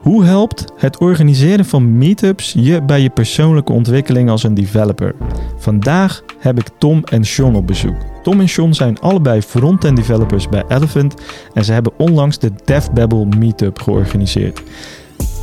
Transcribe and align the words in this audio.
Hoe 0.00 0.24
helpt 0.24 0.64
het 0.76 0.98
organiseren 0.98 1.64
van 1.64 1.98
meetups 1.98 2.54
je 2.56 2.82
bij 2.82 3.00
je 3.00 3.10
persoonlijke 3.10 3.72
ontwikkeling 3.72 4.30
als 4.30 4.42
een 4.42 4.54
developer? 4.54 5.14
Vandaag 5.56 6.22
heb 6.38 6.58
ik 6.58 6.68
Tom 6.78 7.04
en 7.04 7.24
Sean 7.24 7.56
op 7.56 7.66
bezoek. 7.66 7.96
Tom 8.22 8.40
en 8.40 8.48
Sean 8.48 8.74
zijn 8.74 9.00
allebei 9.00 9.42
front-end 9.42 9.96
developers 9.96 10.48
bij 10.48 10.64
Elephant 10.68 11.14
en 11.52 11.64
ze 11.64 11.72
hebben 11.72 11.92
onlangs 11.98 12.38
de 12.38 12.52
DevBabble 12.64 13.26
Meetup 13.38 13.80
georganiseerd. 13.80 14.62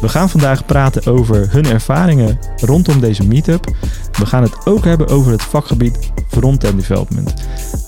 We 0.03 0.09
gaan 0.09 0.29
vandaag 0.29 0.65
praten 0.65 1.05
over 1.05 1.51
hun 1.51 1.65
ervaringen 1.65 2.39
rondom 2.55 2.99
deze 2.99 3.27
meetup. 3.27 3.75
We 4.19 4.25
gaan 4.25 4.43
het 4.43 4.65
ook 4.65 4.83
hebben 4.83 5.07
over 5.07 5.31
het 5.31 5.41
vakgebied 5.41 6.11
front-end 6.27 6.75
development. 6.75 7.33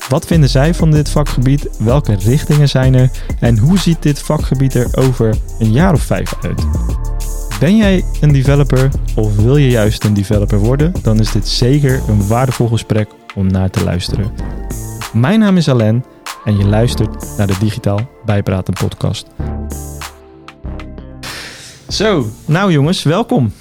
Wat 0.09 0.25
vinden 0.25 0.49
zij 0.49 0.73
van 0.73 0.91
dit 0.91 1.09
vakgebied? 1.09 1.69
Welke 1.79 2.15
richtingen 2.15 2.69
zijn 2.69 2.93
er? 2.93 3.09
En 3.39 3.57
hoe 3.57 3.77
ziet 3.77 4.01
dit 4.01 4.19
vakgebied 4.19 4.73
er 4.73 4.87
over 4.93 5.35
een 5.59 5.71
jaar 5.71 5.93
of 5.93 6.01
vijf 6.01 6.35
uit? 6.41 6.67
Ben 7.59 7.77
jij 7.77 8.03
een 8.21 8.33
developer 8.33 8.89
of 9.15 9.35
wil 9.35 9.57
je 9.57 9.69
juist 9.69 10.03
een 10.03 10.13
developer 10.13 10.57
worden? 10.57 10.93
Dan 11.01 11.19
is 11.19 11.31
dit 11.31 11.47
zeker 11.47 12.01
een 12.07 12.27
waardevol 12.27 12.67
gesprek 12.67 13.09
om 13.35 13.47
naar 13.47 13.69
te 13.69 13.83
luisteren. 13.83 14.31
Mijn 15.13 15.39
naam 15.39 15.57
is 15.57 15.69
Alain 15.69 16.05
en 16.45 16.57
je 16.57 16.65
luistert 16.65 17.37
naar 17.37 17.47
de 17.47 17.57
Digitaal 17.59 17.99
Bijpraten 18.25 18.73
podcast. 18.73 19.25
Zo, 21.89 22.31
nou 22.45 22.71
jongens, 22.71 23.03
welkom. 23.03 23.53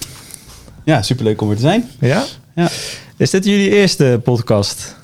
Ja, 0.84 1.02
superleuk 1.02 1.40
om 1.40 1.50
er 1.50 1.56
te 1.56 1.62
zijn. 1.62 1.90
Ja? 2.00 2.24
Ja. 2.54 2.68
Is 3.16 3.30
dit 3.30 3.44
jullie 3.44 3.70
eerste 3.70 4.20
podcast? 4.22 4.96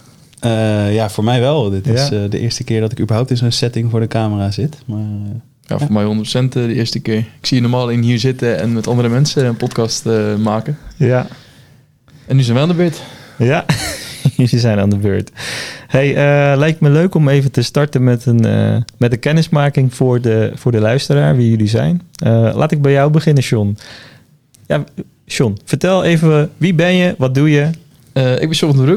Uh, 0.44 0.94
ja, 0.94 1.10
voor 1.10 1.24
mij 1.24 1.40
wel. 1.40 1.70
Dit 1.70 1.86
is 1.86 2.10
uh, 2.10 2.30
de 2.30 2.38
eerste 2.38 2.64
keer 2.64 2.80
dat 2.80 2.92
ik 2.92 3.00
überhaupt 3.00 3.30
in 3.30 3.36
zo'n 3.36 3.50
setting 3.50 3.90
voor 3.90 4.00
de 4.00 4.06
camera 4.06 4.50
zit. 4.50 4.76
Maar, 4.84 4.98
uh, 4.98 5.30
ja, 5.60 5.78
voor 5.78 6.00
ja. 6.00 6.12
mij 6.12 6.44
100% 6.44 6.48
de 6.48 6.74
eerste 6.74 7.00
keer. 7.00 7.18
Ik 7.18 7.46
zie 7.46 7.56
je 7.56 7.62
normaal 7.62 7.88
in 7.88 8.02
hier 8.02 8.18
zitten 8.18 8.58
en 8.58 8.72
met 8.72 8.86
andere 8.86 9.08
mensen 9.08 9.46
een 9.46 9.56
podcast 9.56 10.04
maken. 10.38 10.78
Ja. 10.96 11.26
En 12.26 12.36
nu 12.36 12.42
zijn 12.42 12.56
we 12.56 12.62
aan 12.62 12.68
de 12.68 12.74
beurt. 12.74 13.02
Ja, 13.38 13.64
jullie 14.44 14.58
zijn 14.58 14.78
aan 14.78 14.90
de 14.90 14.96
beurt. 14.96 15.30
Hey, 15.86 16.14
lijkt 16.56 16.80
me 16.80 16.90
leuk 16.90 17.14
om 17.14 17.28
even 17.28 17.50
te 17.50 17.62
starten 17.62 18.04
met 18.04 18.26
een, 18.26 18.40
met 18.96 19.12
een 19.12 19.18
kennismaking 19.18 19.94
voor 19.94 20.20
de, 20.20 20.52
voor 20.54 20.72
de 20.72 20.80
luisteraar, 20.80 21.36
wie 21.36 21.50
jullie 21.50 21.68
zijn. 21.68 22.02
laat 22.54 22.72
ik 22.72 22.82
bij 22.82 22.92
jou 22.92 23.10
beginnen, 23.10 23.42
Sean. 23.42 23.76
Ja, 24.66 24.84
Sean, 25.26 25.58
vertel 25.64 26.04
even, 26.04 26.50
wie 26.56 26.74
ben 26.74 26.94
je, 26.94 27.14
wat 27.18 27.34
doe 27.34 27.50
je 27.50 27.70
ik 28.12 28.48
ben 28.48 28.54
Sean 28.54 28.74
van 28.74 28.88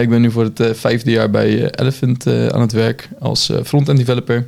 ik 0.00 0.08
ben 0.08 0.20
nu 0.20 0.30
voor 0.30 0.50
het 0.54 0.78
vijfde 0.78 1.10
jaar 1.10 1.30
bij 1.30 1.70
Elephant 1.70 2.26
aan 2.26 2.60
het 2.60 2.72
werk 2.72 3.08
als 3.18 3.52
front-end 3.64 3.98
developer. 3.98 4.46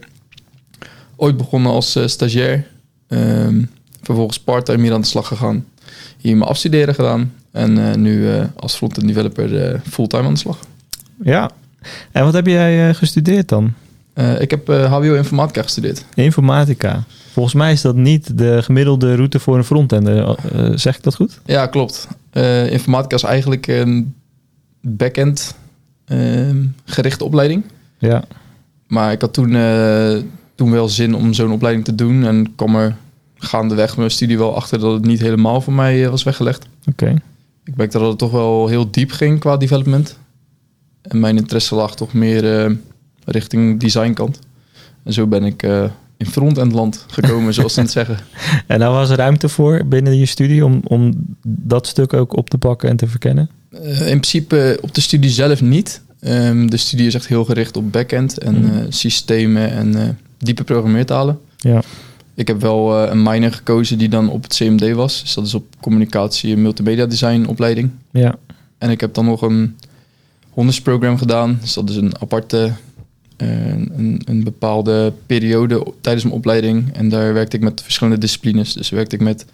Ooit 1.17 1.37
begonnen 1.37 1.73
als 1.73 1.99
stagiair. 2.05 2.67
Um, 3.09 3.71
vervolgens 4.03 4.41
part-time 4.41 4.83
hier 4.83 4.93
aan 4.93 5.01
de 5.01 5.07
slag 5.07 5.27
gegaan. 5.27 5.65
Hier 6.19 6.37
mijn 6.37 6.51
afstuderen 6.51 6.95
gedaan. 6.95 7.33
En 7.59 8.01
nu 8.01 8.29
als 8.57 8.75
front-end 8.75 9.07
developer 9.07 9.81
fulltime 9.91 10.23
aan 10.23 10.33
de 10.33 10.39
slag. 10.39 10.59
Ja. 11.23 11.51
En 12.13 12.25
wat 12.25 12.33
heb 12.33 12.47
jij 12.47 12.95
gestudeerd 12.95 13.49
dan? 13.49 13.73
ik 14.39 14.51
heb 14.51 14.69
HBO 14.69 15.15
Informatica 15.15 15.63
gestudeerd. 15.63 16.05
Informatica. 16.15 17.05
Volgens 17.33 17.55
mij 17.55 17.73
is 17.73 17.81
dat 17.81 17.97
niet 17.97 18.39
de 18.39 18.63
gemiddelde 18.63 19.15
route 19.15 19.39
voor 19.39 19.57
een 19.57 19.65
frontender. 19.65 20.37
zeg 20.75 20.97
ik 20.97 21.03
dat 21.03 21.15
goed? 21.15 21.41
Ja, 21.45 21.67
klopt. 21.67 22.09
Informatica 22.71 23.17
is 23.17 23.23
eigenlijk 23.23 23.67
een 23.67 24.15
back-end 24.81 25.55
uh, 26.09 26.55
gerichte 26.85 27.25
opleiding. 27.25 27.65
Ja. 27.99 28.25
Maar 28.87 29.13
ik 29.13 29.21
had 29.21 29.33
toen, 29.33 29.51
uh, 29.55 30.17
toen 30.55 30.71
wel 30.71 30.89
zin 30.89 31.15
om 31.15 31.33
zo'n 31.33 31.53
opleiding 31.53 31.85
te 31.85 31.95
doen. 31.95 32.25
En 32.25 32.55
kwam 32.57 32.77
er 32.77 32.97
gaandeweg 33.37 33.97
mijn 33.97 34.11
studie 34.11 34.39
wel 34.39 34.57
achter 34.57 34.79
dat 34.79 34.93
het 34.93 35.05
niet 35.05 35.21
helemaal 35.21 35.61
voor 35.61 35.73
mij 35.73 36.11
was 36.11 36.23
weggelegd. 36.23 36.67
Oké. 36.87 37.05
Okay. 37.05 37.19
Ik 37.69 37.77
merkte 37.77 37.99
dat 37.99 38.09
het 38.09 38.19
toch 38.19 38.31
wel 38.31 38.69
heel 38.69 38.91
diep 38.91 39.11
ging 39.11 39.41
qua 39.41 39.57
development. 39.57 40.19
En 41.03 41.21
mijn 41.21 41.37
interesse 41.37 41.75
lag 41.75 41.97
toch 41.97 42.13
meer 42.13 42.77
richting 43.25 43.81
designkant. 43.81 44.39
En 45.05 45.13
zo 45.13 45.27
ben 45.27 45.45
ik 45.45 45.63
in 46.19 46.27
front-end 46.27 46.73
land 46.73 47.05
gekomen, 47.09 47.55
zoals 47.55 47.75
ze 47.75 47.81
het 47.81 47.91
zeggen. 47.91 48.19
En 48.67 48.79
daar 48.79 48.91
was 48.91 49.11
er 49.11 49.17
ruimte 49.17 49.49
voor 49.49 49.85
binnen 49.87 50.17
je 50.17 50.27
studie 50.27 50.65
om, 50.65 50.81
om 50.85 51.13
dat 51.43 51.87
stuk 51.87 52.13
ook 52.13 52.37
op 52.37 52.51
te 52.51 52.59
pakken 52.59 52.89
en 52.89 52.97
te 52.97 53.07
verkennen? 53.07 53.51
Uh, 53.73 54.01
in 54.01 54.21
principe 54.21 54.79
op 54.81 54.95
de 54.95 55.01
studie 55.01 55.31
zelf 55.31 55.61
niet. 55.61 56.03
Um, 56.21 56.71
de 56.71 56.77
studie 56.77 57.07
is 57.07 57.15
echt 57.15 57.27
heel 57.27 57.45
gericht 57.45 57.77
op 57.77 57.93
backend 57.93 58.39
en 58.39 58.59
mm. 58.59 58.65
uh, 58.65 58.85
systemen 58.89 59.71
en 59.71 59.97
uh, 59.97 60.09
diepe 60.39 60.65
programmeertalen. 60.65 61.39
Ja. 61.57 61.83
Ik 62.39 62.47
heb 62.47 62.61
wel 62.61 63.09
een 63.09 63.23
minor 63.23 63.53
gekozen 63.53 63.99
die 63.99 64.09
dan 64.09 64.31
op 64.31 64.43
het 64.43 64.55
CMD 64.55 64.93
was. 64.93 65.21
Dus 65.21 65.35
dat 65.35 65.47
is 65.47 65.55
op 65.55 65.67
communicatie 65.81 66.53
en 66.53 66.63
multimedia 66.63 67.07
design 67.07 67.47
opleiding. 67.47 67.91
Ja. 68.11 68.35
En 68.79 68.91
ik 68.91 69.01
heb 69.01 69.15
dan 69.15 69.25
nog 69.25 69.43
een 69.43 69.77
hondersprogram 70.51 71.19
gedaan. 71.19 71.59
Dus 71.61 71.75
dat 71.75 71.91
is 71.91 71.97
een 71.97 72.21
aparte 72.21 72.73
een, 73.37 74.23
een, 74.25 74.45
bepaalde 74.45 75.13
periode 75.27 75.93
tijdens 76.01 76.25
mijn 76.25 76.37
opleiding. 76.37 76.93
En 76.93 77.09
daar 77.09 77.33
werkte 77.33 77.57
ik 77.57 77.63
met 77.63 77.83
verschillende 77.83 78.19
disciplines. 78.19 78.73
Dus 78.73 78.89
werkte 78.91 79.17
ik 79.17 79.23
met 79.23 79.45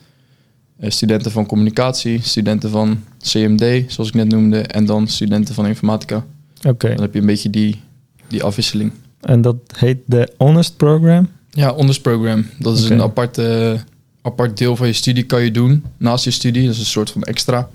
uh, 0.81 0.91
studenten 0.91 1.31
van 1.31 1.47
communicatie, 1.47 2.23
studenten 2.23 2.71
van 2.71 3.03
CMD, 3.19 3.93
zoals 3.93 4.09
ik 4.09 4.15
net 4.15 4.29
noemde, 4.29 4.61
en 4.61 4.87
dan 4.87 5.07
studenten 5.09 5.55
van 5.55 5.67
informatica. 5.67 6.25
Oké. 6.67 6.89
Dan 6.89 7.01
heb 7.01 7.15
je 7.15 7.21
een 7.21 7.27
beetje 7.27 7.51
die, 7.51 7.81
die 8.29 8.43
afwisseling. 8.43 8.93
En 9.21 9.43
dat 9.43 9.57
heet 9.77 9.99
de 10.07 10.33
Honest 10.37 10.77
Program? 10.77 11.29
Ja, 11.55 11.75
Honest 11.75 12.03
Program. 12.03 12.47
Dat 12.59 12.79
is 12.79 12.85
okay. 12.85 12.97
een 12.97 13.03
aparte, 13.03 13.79
apart 14.23 14.59
deel 14.59 14.77
van 14.77 14.87
je 14.87 14.93
studie 14.93 15.25
kan 15.25 15.43
je 15.43 15.51
doen 15.51 15.85
naast 15.97 16.25
je 16.25 16.31
studie. 16.31 16.63
Dat 16.65 16.73
is 16.73 16.79
een 16.79 16.85
soort 16.85 17.11
van 17.11 17.23
extra. 17.23 17.69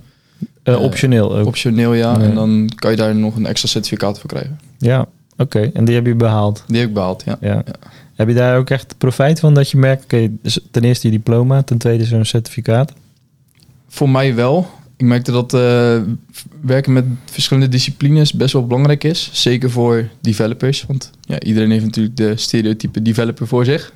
Uh, 0.63 0.81
optioneel 0.81 1.37
ook. 1.37 1.45
Optioneel, 1.45 1.93
ja. 1.93 2.17
Nee. 2.17 2.27
En 2.27 2.35
dan 2.35 2.71
kan 2.75 2.91
je 2.91 2.97
daar 2.97 3.15
nog 3.15 3.35
een 3.35 3.45
extra 3.45 3.67
certificaat 3.67 4.19
voor 4.19 4.29
krijgen. 4.29 4.59
Ja, 4.77 5.07
Oké, 5.39 5.71
en 5.73 5.85
die 5.85 5.95
heb 5.95 6.05
je 6.05 6.15
behaald? 6.15 6.63
Die 6.67 6.77
heb 6.79 6.87
ik 6.87 6.93
behaald, 6.93 7.23
ja. 7.25 7.37
ja. 7.41 7.63
Heb 8.15 8.27
je 8.27 8.33
daar 8.33 8.57
ook 8.57 8.69
echt 8.69 8.95
profijt 8.97 9.39
van 9.39 9.53
dat 9.53 9.71
je 9.71 9.77
merkt, 9.77 10.03
oké, 10.03 10.29
dus 10.41 10.59
ten 10.71 10.83
eerste 10.83 11.07
je 11.07 11.13
diploma, 11.13 11.61
ten 11.63 11.77
tweede 11.77 12.05
zo'n 12.05 12.25
certificaat? 12.25 12.93
Voor 13.87 14.09
mij 14.09 14.35
wel. 14.35 14.69
Ik 14.99 15.05
merkte 15.05 15.31
dat 15.31 15.53
uh, 15.53 16.01
werken 16.61 16.93
met 16.93 17.05
verschillende 17.25 17.69
disciplines 17.69 18.33
best 18.33 18.53
wel 18.53 18.67
belangrijk 18.67 19.03
is. 19.03 19.29
Zeker 19.33 19.71
voor 19.71 20.09
developers. 20.21 20.85
Want 20.87 21.11
ja, 21.21 21.39
iedereen 21.39 21.71
heeft 21.71 21.85
natuurlijk 21.85 22.17
de 22.17 22.37
stereotype 22.37 23.01
developer 23.01 23.47
voor 23.47 23.65
zich. 23.65 23.93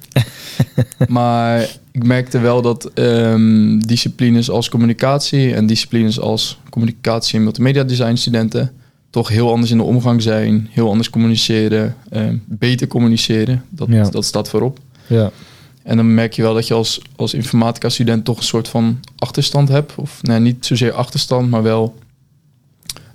maar 1.08 1.70
ik 1.92 2.04
merkte 2.04 2.40
wel 2.40 2.62
dat 2.62 2.92
um, 2.96 3.88
disciplines 3.88 4.50
als 4.50 4.70
communicatie 4.70 5.54
en 5.54 5.66
disciplines 5.66 6.20
als 6.20 6.60
communicatie 6.70 7.38
en 7.38 7.44
multimedia 7.44 7.84
design 7.84 8.16
studenten 8.16 8.72
toch 9.10 9.28
heel 9.28 9.52
anders 9.52 9.72
in 9.72 9.78
de 9.78 9.84
omgang 9.84 10.22
zijn, 10.22 10.68
heel 10.72 10.90
anders 10.90 11.10
communiceren, 11.10 11.96
uh, 12.14 12.22
beter 12.46 12.88
communiceren. 12.88 13.64
Dat, 13.70 13.88
ja. 13.92 14.10
dat 14.10 14.26
staat 14.26 14.50
voorop. 14.50 14.80
Ja. 15.08 15.32
En 15.84 15.98
dan 15.98 16.14
merk 16.14 16.34
je 16.34 16.42
wel 16.42 16.54
dat 16.54 16.68
je 16.68 16.74
als, 16.74 17.02
als 17.16 17.34
informatica-student 17.34 18.26
toch 18.26 18.38
een 18.38 18.44
soort 18.44 18.68
van 18.68 19.00
achterstand 19.18 19.70
hebt. 19.70 19.96
Of 19.96 20.24
nee, 20.24 20.40
niet 20.40 20.66
zozeer 20.66 20.92
achterstand, 20.92 21.50
maar 21.50 21.64
wel 21.64 21.96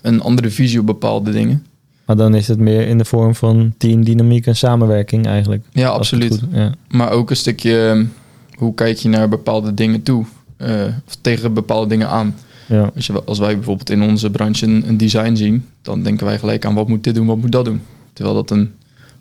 een 0.01 0.21
andere 0.21 0.51
visie 0.51 0.81
op 0.81 0.87
bepaalde 0.87 1.31
dingen. 1.31 1.67
Maar 2.05 2.17
dan 2.17 2.35
is 2.35 2.49
het 2.49 2.59
meer 2.59 2.87
in 2.87 2.99
de 2.99 3.05
vorm 3.05 3.35
van 3.35 3.75
teamdynamiek 3.79 4.47
en 4.47 4.57
samenwerking 4.57 5.27
eigenlijk. 5.27 5.65
Ja, 5.73 5.89
absoluut. 5.89 6.39
Goed, 6.39 6.49
ja. 6.53 6.75
Maar 6.89 7.11
ook 7.11 7.31
een 7.31 7.37
stukje, 7.37 8.07
hoe 8.55 8.75
kijk 8.75 8.97
je 8.97 9.09
naar 9.09 9.29
bepaalde 9.29 9.75
dingen 9.75 10.03
toe? 10.03 10.25
Uh, 10.59 10.85
of 11.07 11.17
tegen 11.21 11.55
bepaalde 11.55 11.89
dingen 11.89 12.09
aan. 12.09 12.35
Ja. 12.67 12.91
Als, 12.95 13.07
je, 13.07 13.25
als 13.25 13.39
wij 13.39 13.55
bijvoorbeeld 13.55 13.91
in 13.91 14.03
onze 14.03 14.31
branche 14.31 14.67
een, 14.67 14.89
een, 14.89 14.97
design 14.97 15.35
zien, 15.35 15.65
dan 15.83 16.03
denken 16.03 16.27
wij 16.27 16.39
gelijk 16.39 16.65
aan 16.65 16.75
wat 16.75 16.89
moet 16.89 17.05
dit 17.05 17.15
doen, 17.15 17.27
wat 17.27 17.37
moet 17.37 17.53
dat 17.53 17.65
doen. 17.65 17.81
Terwijl 18.13 18.37
dat 18.37 18.51
een 18.51 18.73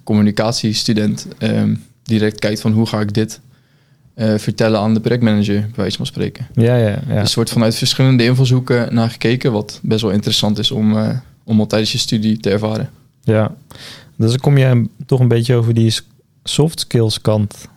communicatiestudent 0.03 1.27
um, 1.39 1.83
direct 2.07 2.39
kijkt 2.39 2.61
van 2.61 2.71
hoe 2.71 2.85
ga 2.85 2.99
ik 2.99 3.13
dit 3.13 3.39
uh, 4.15 4.37
vertellen 4.37 4.79
aan 4.79 4.93
de 4.93 4.99
projectmanager, 4.99 5.59
bij 5.59 5.71
wijze 5.75 5.97
van 5.97 6.05
spreken. 6.05 6.47
Ja, 6.53 6.75
ja, 6.75 6.99
ja. 7.07 7.21
Dus 7.21 7.33
wordt 7.33 7.49
vanuit 7.49 7.75
verschillende 7.75 8.23
invalshoeken 8.23 8.93
naar 8.93 9.09
gekeken, 9.09 9.51
wat 9.51 9.79
best 9.83 10.01
wel 10.01 10.11
interessant 10.11 10.59
is 10.59 10.71
om, 10.71 10.91
uh, 10.91 11.09
om 11.43 11.59
al 11.59 11.67
tijdens 11.67 11.91
je 11.91 11.97
studie 11.97 12.37
te 12.37 12.49
ervaren. 12.49 12.89
Ja, 13.23 13.55
dus 14.15 14.29
dan 14.29 14.39
kom 14.39 14.57
je 14.57 14.87
toch 15.05 15.19
een 15.19 15.27
beetje 15.27 15.55
over 15.55 15.73
die 15.73 15.95
soft 16.43 16.79
skills 16.79 17.21
kant 17.21 17.67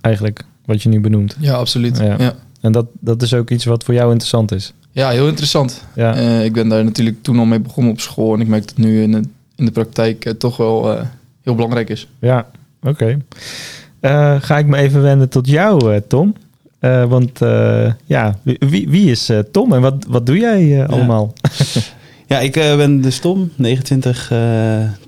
eigenlijk, 0.00 0.44
wat 0.64 0.82
je 0.82 0.88
nu 0.88 1.00
benoemt. 1.00 1.36
Ja, 1.38 1.54
absoluut. 1.54 1.98
Ja. 1.98 2.16
ja. 2.18 2.34
En 2.60 2.72
dat, 2.72 2.86
dat 3.00 3.22
is 3.22 3.34
ook 3.34 3.50
iets 3.50 3.64
wat 3.64 3.84
voor 3.84 3.94
jou 3.94 4.10
interessant 4.10 4.52
is. 4.52 4.72
Ja, 4.90 5.10
heel 5.10 5.28
interessant. 5.28 5.84
Ja. 5.94 6.16
Uh, 6.16 6.44
ik 6.44 6.52
ben 6.52 6.68
daar 6.68 6.84
natuurlijk 6.84 7.22
toen 7.22 7.38
al 7.38 7.44
mee 7.44 7.60
begonnen 7.60 7.92
op 7.92 8.00
school. 8.00 8.34
En 8.34 8.40
ik 8.40 8.46
merk 8.46 8.62
dat 8.66 8.76
het 8.76 8.84
nu 8.86 9.02
in 9.02 9.12
de, 9.12 9.22
in 9.56 9.64
de 9.64 9.70
praktijk 9.70 10.34
toch 10.38 10.56
wel 10.56 11.06
heel 11.42 11.54
belangrijk 11.54 11.88
is. 11.88 12.08
Ja, 12.18 12.50
oké. 12.82 13.18
Okay. 14.00 14.40
ga 14.40 14.58
ik 14.58 14.66
me 14.66 14.76
even 14.76 15.02
wenden 15.02 15.28
tot 15.28 15.46
jou, 15.46 16.00
Tom. 16.08 16.34
want 17.08 17.38
ja, 18.04 18.36
wie, 18.42 18.88
wie 18.88 19.10
is 19.10 19.30
Tom 19.52 19.72
en 19.72 19.80
wat, 19.80 20.04
wat 20.08 20.26
doe 20.26 20.38
jij 20.38 20.86
allemaal? 20.86 21.32
Ja, 22.32 22.38
ik 22.38 22.56
eh, 22.56 22.76
ben 22.76 23.00
dus 23.00 23.18
Tom, 23.18 23.50
29, 23.56 24.30
eh, 24.30 24.38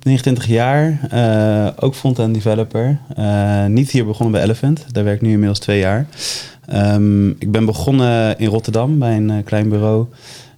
29 0.02 0.46
jaar. 0.46 0.98
eh, 1.10 1.66
ook 1.84 1.94
front-end 1.94 2.34
developer. 2.34 2.98
Eh, 3.16 3.66
niet 3.66 3.90
hier 3.90 4.04
begonnen 4.06 4.32
bij 4.32 4.42
Elephant. 4.42 4.84
Daar 4.94 5.04
werk 5.04 5.16
ik 5.16 5.22
nu 5.22 5.30
inmiddels 5.30 5.58
twee 5.58 5.78
jaar. 5.78 6.06
Ehm, 6.66 7.28
ik 7.28 7.50
ben 7.50 7.64
begonnen 7.64 8.38
in 8.38 8.48
Rotterdam 8.48 8.98
bij 8.98 9.16
een 9.16 9.30
eh, 9.30 9.44
klein 9.44 9.68
bureau. 9.68 10.06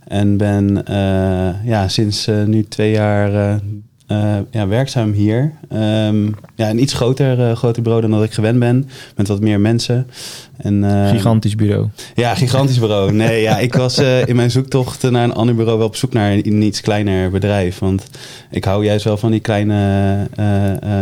En 0.08 0.36
ben 0.36 0.86
eh, 0.86 1.64
ja, 1.64 1.88
sinds 1.88 2.26
eh, 2.26 2.44
nu 2.44 2.64
twee 2.68 2.90
jaar 2.90 3.60
eh, 4.06 4.37
ja, 4.50 4.67
werkzaam 4.69 5.12
hier. 5.12 5.53
Ehm, 5.69 6.25
ja, 6.55 6.70
een 6.70 6.82
iets 6.82 6.93
groter, 6.93 7.49
eh, 7.49 7.56
groter 7.56 7.82
bureau 7.82 8.03
dan 8.03 8.11
dat 8.11 8.23
ik 8.25 8.32
gewend 8.32 8.58
ben. 8.58 8.88
Met 9.17 9.29
wat 9.29 9.41
meer 9.41 9.61
mensen. 9.61 10.06
En, 10.56 10.85
eh, 10.85 11.08
Gigantisch 11.11 11.55
bureau. 11.55 11.87
ja, 12.14 12.35
gigantisch 12.35 12.79
bureau. 12.79 13.12
Nee, 13.12 13.43
ja, 13.43 13.58
ik 13.58 13.75
was 13.75 13.99
eh, 13.99 14.26
in 14.26 14.37
mijn 14.37 14.50
zoektocht 14.50 15.11
naar 15.11 15.25
een 15.25 15.35
ander 15.35 15.55
bureau 15.55 15.79
wel 15.79 15.87
op 15.87 15.97
zoek 15.97 16.12
naar 16.12 16.32
een, 16.32 16.47
een 16.47 16.62
iets 16.62 16.81
kleiner 16.81 17.31
bedrijf. 17.31 17.79
Want 17.79 18.06
ik 18.50 18.64
hou 18.64 18.85
juist 18.85 19.05
wel 19.05 19.17
van 19.17 19.31
die 19.31 19.41
kleine, 19.41 19.75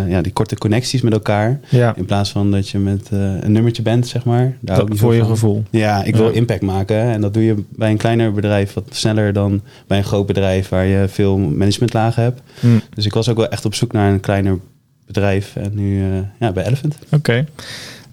ja, 0.08 0.22
die 0.22 0.32
korte 0.32 0.56
connecties 0.56 1.00
met 1.00 1.12
elkaar. 1.12 1.60
Ja, 1.68 1.92
In 1.96 2.04
plaats 2.04 2.30
van 2.30 2.50
dat 2.50 2.68
je 2.68 2.78
met 2.78 3.08
een 3.40 3.52
nummertje 3.52 3.82
bent, 3.82 4.06
zeg 4.06 4.24
maar. 4.24 4.56
Daar 4.60 4.84
niet 4.88 4.98
voor 4.98 5.14
je 5.14 5.20
van. 5.20 5.28
gevoel. 5.28 5.62
Ja, 5.70 6.04
ik 6.04 6.16
wil 6.16 6.28
Ja. 6.28 6.34
impact 6.34 6.62
maken. 6.62 6.96
En 7.02 7.20
dat 7.20 7.34
doe 7.34 7.44
je 7.44 7.64
bij 7.76 7.90
een 7.90 7.96
kleiner 7.96 8.32
bedrijf 8.32 8.72
wat 8.72 8.84
sneller 8.90 9.32
dan 9.32 9.60
bij 9.86 9.98
een 9.98 10.04
groot 10.04 10.26
bedrijf 10.26 10.68
waar 10.68 10.84
je 10.86 11.08
veel 11.08 11.38
managementlagen 11.38 12.22
hebt. 12.22 12.40
Hm, 12.60 12.66
Dus 12.94 13.06
ik 13.06 13.12
was 13.14 13.28
ook 13.28 13.36
wel 13.36 13.48
echt 13.48 13.64
op 13.64 13.74
zoek 13.74 13.92
naar 13.92 14.12
een 14.12 14.20
kleiner 14.20 14.58
bedrijf. 15.06 15.56
En 15.56 15.70
nu 15.74 16.02
eh, 16.12 16.18
ja, 16.38 16.52
bij 16.52 16.66
Elephant. 16.66 16.98
Oké. 17.10 17.44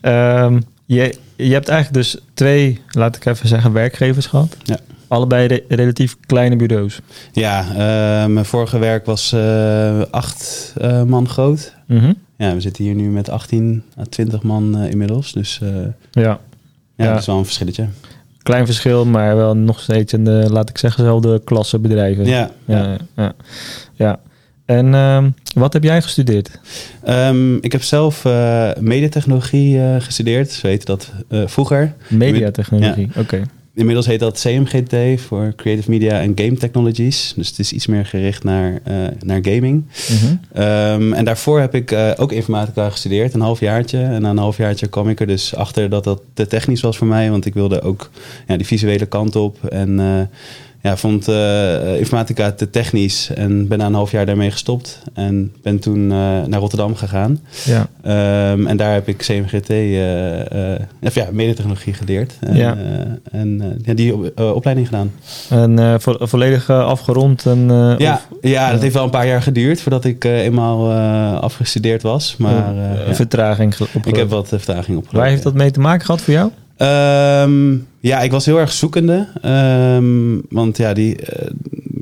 Ehm, 0.01 0.59
je, 0.85 1.15
je 1.35 1.53
hebt 1.53 1.67
eigenlijk 1.69 1.93
dus 1.93 2.17
twee, 2.33 2.81
laat 2.91 3.15
ik 3.15 3.25
even 3.25 3.47
zeggen, 3.47 3.71
werkgevers 3.73 4.25
gehad. 4.25 4.57
Ja. 4.63 4.77
Allebei 5.07 5.47
re- 5.47 5.63
relatief 5.67 6.17
kleine 6.25 6.55
bureaus. 6.55 6.99
Ja, 7.31 7.59
eh, 7.69 8.25
mijn 8.31 8.45
vorige 8.45 8.77
werk 8.79 9.05
was 9.05 9.31
eh, 9.33 10.01
acht 10.11 10.73
man 11.07 11.29
groot. 11.29 11.75
Mhm. 11.87 12.13
Ja, 12.37 12.53
we 12.53 12.61
zitten 12.61 12.83
hier 12.83 12.95
nu 12.95 13.09
met 13.09 13.29
18 13.29 13.83
à 13.99 14.03
20 14.09 14.41
man 14.43 14.77
inmiddels. 14.83 15.31
Dus 15.33 15.59
Ja, 15.61 15.93
ja, 16.11 16.39
Ja. 16.95 17.09
dat 17.11 17.19
is 17.19 17.25
wel 17.25 17.37
een 17.37 17.43
verschilletje. 17.45 17.87
klein 18.43 18.65
verschil, 18.65 19.05
maar 19.05 19.35
wel 19.35 19.55
nog 19.55 19.79
steeds 19.79 20.13
in 20.13 20.23
de, 20.25 20.45
laat 20.49 20.69
ik 20.69 20.77
zeggen, 20.77 21.03
dezelfde 21.03 21.41
klasse 21.43 21.79
bedrijven. 21.79 22.25
Ja, 22.25 22.49
ja. 22.65 22.97
ja, 23.15 23.33
ja. 23.93 24.19
Ja. 24.65 24.75
En 24.75 24.93
ehm, 24.93 25.29
wat 25.53 25.73
heb 25.73 25.83
jij 25.83 26.01
gestudeerd? 26.01 26.59
Ehm, 27.03 27.55
ik 27.55 27.71
heb 27.71 27.83
zelf 27.83 28.25
eh 28.25 28.69
mediatechnologie 28.79 29.79
eh, 29.79 29.95
gestudeerd. 29.99 30.51
Ze 30.51 30.67
weten 30.67 30.85
dat 30.85 31.11
eh, 31.27 31.41
vroeger. 31.45 31.93
Mediatechnologie. 32.07 33.09
Oké. 33.17 33.41
Inmiddels 33.73 34.05
heet 34.05 34.19
dat 34.19 34.39
CMGT 34.39 35.21
voor 35.21 35.53
Creative 35.55 35.89
Media 35.89 36.21
and 36.21 36.39
Game 36.39 36.53
Technologies. 36.53 37.33
Dus 37.35 37.47
het 37.47 37.59
is 37.59 37.71
iets 37.71 37.87
meer 37.87 38.05
gericht 38.05 38.43
naar, 38.43 38.81
naar 39.19 39.39
gaming. 39.41 39.85
Mhm. 40.09 40.35
Ehm, 40.53 41.13
en 41.13 41.25
daarvoor 41.25 41.59
heb 41.59 41.75
ik 41.75 41.95
ook 42.15 42.31
informatica 42.31 42.89
gestudeerd, 42.89 43.33
een 43.33 43.41
halfjaartje. 43.41 44.01
En 44.03 44.21
na 44.21 44.29
een 44.29 44.37
halfjaartje 44.37 44.87
kwam 44.87 45.09
ik 45.09 45.19
er 45.19 45.27
dus 45.27 45.55
achter 45.55 45.89
dat 45.89 46.03
dat 46.03 46.21
te 46.33 46.47
technisch 46.47 46.81
was 46.81 46.97
voor 46.97 47.07
mij. 47.07 47.29
Want 47.29 47.45
ik 47.45 47.53
wilde 47.53 47.81
ook 47.81 48.09
ja, 48.47 48.57
die 48.57 48.65
visuele 48.65 49.05
kant 49.05 49.35
op. 49.35 49.65
En 49.65 49.99
ja, 50.81 50.97
vond 50.97 51.27
eh, 51.27 51.97
informatica 51.97 52.51
te 52.51 52.69
technisch. 52.69 53.29
En 53.35 53.67
ben 53.67 53.77
na 53.77 53.85
een 53.85 53.93
half 53.93 54.11
jaar 54.11 54.25
daarmee 54.25 54.51
gestopt. 54.51 55.01
En 55.13 55.53
ben 55.63 55.79
toen 55.79 56.01
eh, 56.11 56.17
naar 56.47 56.59
Rotterdam 56.59 56.95
gegaan. 56.95 57.39
Ja. 57.65 57.87
Ehm, 58.03 58.67
en 58.67 58.77
daar 58.77 58.93
heb 58.93 59.07
ik 59.07 59.17
CMGT, 59.17 59.69
eh, 59.69 60.73
eh, 60.73 60.79
of 61.01 61.15
ja, 61.15 61.27
mediatechnologie 61.31 61.93
geleerd. 61.93 62.33
En, 62.39 62.55
Ja. 62.55 62.75
eh, 62.77 63.39
en 63.41 63.61
eh, 63.61 63.67
ja, 63.85 63.93
die 63.93 64.13
op- 64.13 64.31
eh, 64.35 64.51
opleiding 64.55 64.87
gedaan. 64.87 65.11
En 65.49 65.79
eh, 65.79 65.93
vo- 65.99 66.17
volledig 66.19 66.69
eh, 66.69 66.85
afgerond. 66.85 67.45
En, 67.45 67.65
eh, 67.71 67.93
Ja, 67.97 68.13
of, 68.13 68.37
ja, 68.41 68.71
dat 68.71 68.81
heeft 68.81 68.93
wel 68.93 69.03
een 69.03 69.09
paar 69.09 69.27
jaar 69.27 69.41
geduurd 69.41 69.81
voordat 69.81 70.05
ik 70.05 70.25
eh, 70.25 70.39
eenmaal 70.43 70.91
eh, 70.91 71.39
afgestudeerd 71.39 72.01
was. 72.01 72.35
Maar 72.37 72.75
eh, 72.75 73.07
eh, 73.09 73.15
vertraging 73.15 73.75
ge- 73.77 73.83
ik 73.83 73.89
heb 73.93 74.05
opgelopen. 74.05 74.29
wat 74.35 74.43
eh, 74.43 74.49
vertraging 74.49 74.97
opgelopen. 74.97 75.19
Waar 75.19 75.29
heeft 75.29 75.43
dat 75.43 75.53
mee 75.53 75.71
te 75.71 75.79
maken 75.79 76.05
gehad 76.05 76.21
voor 76.21 76.33
jou? 76.33 76.51
Ehm, 76.77 77.75
ja, 78.01 78.21
ik 78.21 78.31
was 78.31 78.45
heel 78.45 78.59
erg 78.59 78.71
zoekende. 78.71 79.27
Ehm, 79.41 80.39
want 80.49 80.77
ja, 80.77 80.93
die, 80.93 81.15
eh, 81.15 81.47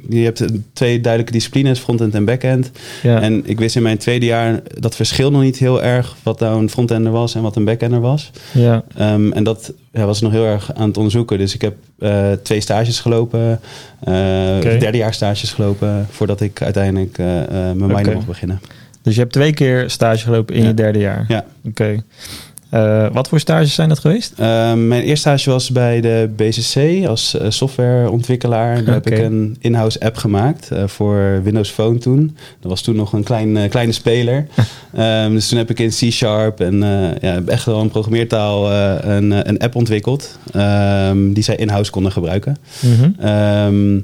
je 0.09 0.23
hebt 0.23 0.43
twee 0.73 0.99
duidelijke 1.01 1.33
disciplines, 1.37 1.79
frontend 1.79 2.13
en 2.13 2.25
backend. 2.25 2.71
Ja. 3.03 3.21
En 3.21 3.41
ik 3.45 3.59
wist 3.59 3.75
in 3.75 3.81
mijn 3.83 3.97
tweede 3.97 4.25
jaar 4.25 4.61
dat 4.79 4.95
verschil 4.95 5.31
nog 5.31 5.41
niet 5.41 5.57
heel 5.57 5.83
erg 5.83 6.15
wat 6.23 6.39
nou 6.39 6.59
een 6.61 6.69
frontender 6.69 7.11
was 7.11 7.35
en 7.35 7.41
wat 7.41 7.55
een 7.55 7.65
backender 7.65 7.99
was. 8.01 8.31
ja. 8.53 8.83
Ehm, 8.95 9.31
en 9.31 9.43
dat 9.43 9.73
ja, 9.91 10.05
was 10.05 10.21
nog 10.21 10.31
heel 10.31 10.45
erg 10.45 10.73
aan 10.73 10.87
het 10.87 10.97
onderzoeken. 10.97 11.37
Dus 11.37 11.53
ik 11.53 11.61
heb 11.61 11.75
eh, 11.99 12.31
twee 12.43 12.61
stages 12.61 12.99
gelopen, 12.99 13.59
eh 14.03 14.13
Oké. 14.57 14.77
derde 14.77 14.97
jaar 14.97 15.13
stages 15.13 15.51
gelopen, 15.53 16.07
voordat 16.09 16.41
ik 16.41 16.61
uiteindelijk 16.61 17.17
eh, 17.17 17.41
eh, 17.43 17.49
mijn 17.49 17.77
minor 17.77 17.99
Oké. 17.99 18.13
mocht 18.13 18.27
beginnen. 18.27 18.59
Dus 19.01 19.13
je 19.13 19.19
hebt 19.21 19.33
twee 19.33 19.53
keer 19.53 19.89
stage 19.89 20.23
gelopen 20.23 20.55
in 20.55 20.61
Ja. 20.61 20.67
je 20.67 20.73
derde 20.73 20.99
jaar. 20.99 21.25
Ja. 21.27 21.45
Oké. 21.65 22.03
Eh, 22.69 23.06
wat 23.12 23.27
voor 23.27 23.39
stages 23.39 23.74
zijn 23.74 23.89
dat 23.89 24.00
geweest? 24.00 24.33
Ehm, 24.38 24.88
mijn 24.88 25.01
eerste 25.01 25.16
stage 25.30 25.50
was 25.50 25.69
bij 25.71 26.01
de 26.01 26.30
BCC 26.36 27.06
als 27.07 27.38
eh, 27.38 27.45
softwareontwikkelaar. 27.50 28.83
Daar 28.83 28.94
heb 28.94 29.07
ik 29.10 29.18
een 29.18 29.57
in-house 29.60 30.00
app 30.00 30.16
gemaakt 30.18 30.71
eh, 30.71 30.83
voor 30.88 31.39
Windows 31.44 31.69
Phone 31.69 31.98
toen. 31.98 32.38
Dat 32.60 32.69
was 32.71 32.81
toen 32.81 32.95
nog 32.95 33.13
een 33.13 33.24
klein, 33.24 33.57
eh, 33.57 33.69
kleine 33.69 33.92
speler. 33.92 34.48
Ehm, 34.94 35.31
dus 35.31 35.48
toen 35.48 35.57
heb 35.57 35.69
ik 35.69 35.80
in 35.80 35.89
C-Sharp 35.89 36.60
en 36.60 36.83
eh, 36.83 37.21
ja, 37.21 37.33
heb 37.33 37.48
echt 37.48 37.66
wel 37.66 37.80
een 37.80 37.89
programmeertaal 37.89 38.71
eh, 38.71 38.95
een, 39.16 39.31
eh, 39.31 39.39
een 39.44 39.60
app 39.60 39.75
ontwikkeld. 39.75 40.38
ehm, 40.54 41.33
die 41.33 41.44
zij 41.44 41.56
in-house 41.56 41.92
konden 41.92 42.12
gebruiken. 42.12 42.57
Mhm. 42.80 43.10
Ehm, 43.19 44.00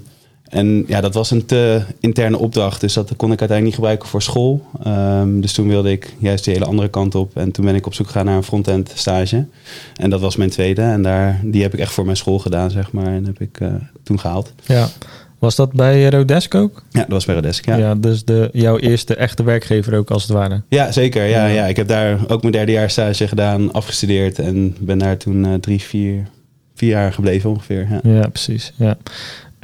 en 0.55 0.83
ja, 0.87 1.01
dat 1.01 1.13
was 1.13 1.31
een 1.31 1.45
te 1.45 1.81
interne 1.99 2.37
opdracht, 2.37 2.81
dus 2.81 2.93
dat 2.93 3.05
kon 3.15 3.31
ik 3.31 3.39
uiteindelijk 3.39 3.63
niet 3.63 3.75
gebruiken 3.75 4.07
voor 4.07 4.21
school. 4.21 4.65
Ehm, 4.83 5.39
dus 5.39 5.53
toen 5.53 5.67
wilde 5.67 5.91
ik 5.91 6.13
juist 6.17 6.43
die 6.43 6.53
hele 6.53 6.65
andere 6.65 6.89
kant 6.89 7.15
op. 7.15 7.37
En 7.37 7.51
toen 7.51 7.65
ben 7.65 7.75
ik 7.75 7.85
op 7.85 7.93
zoek 7.93 8.05
gegaan 8.07 8.25
naar 8.25 8.35
een 8.35 8.43
front-end 8.43 8.91
stage. 8.95 9.45
En 9.95 10.09
dat 10.09 10.21
was 10.21 10.35
mijn 10.35 10.49
tweede. 10.49 10.81
En 10.81 11.01
daar, 11.01 11.39
die 11.43 11.61
heb 11.61 11.73
ik 11.73 11.79
echt 11.79 11.93
voor 11.93 12.05
mijn 12.05 12.17
school 12.17 12.39
gedaan, 12.39 12.71
zeg 12.71 12.91
maar. 12.91 13.05
En 13.05 13.25
heb 13.25 13.41
ik 13.41 13.59
eh, 13.59 13.67
toen 14.03 14.19
gehaald. 14.19 14.53
Ja. 14.65 14.87
Was 15.39 15.55
dat 15.55 15.71
bij 15.73 16.09
Rodesk 16.09 16.55
ook? 16.55 16.83
Ja, 16.91 16.99
dat 16.99 17.09
was 17.09 17.25
bij 17.25 17.35
Rodesk, 17.35 17.65
ja. 17.65 17.75
Ja, 17.75 17.95
dus 17.95 18.25
de, 18.25 18.49
jouw 18.53 18.77
eerste 18.77 19.15
echte 19.15 19.43
werkgever 19.43 19.97
ook 19.97 20.11
als 20.11 20.23
het 20.23 20.31
ware. 20.31 20.61
Ja, 20.69 20.91
zeker. 20.91 21.23
Ja, 21.25 21.45
Ja. 21.45 21.53
ja. 21.53 21.65
Ik 21.65 21.75
heb 21.75 21.87
daar 21.87 22.19
ook 22.27 22.41
mijn 22.41 22.53
derde 22.53 22.71
jaar 22.71 22.89
stage 22.89 23.27
gedaan, 23.27 23.71
afgestudeerd. 23.73 24.39
En 24.39 24.75
ben 24.79 24.97
daar 24.97 25.17
toen 25.17 25.45
eh, 25.45 25.53
drie, 25.53 25.81
vier, 25.81 26.23
vier 26.75 26.89
jaar 26.89 27.13
gebleven 27.13 27.49
ongeveer. 27.49 27.87
Ja. 27.89 28.11
Ja, 28.11 28.27
precies. 28.27 28.73
Ja. 28.75 28.97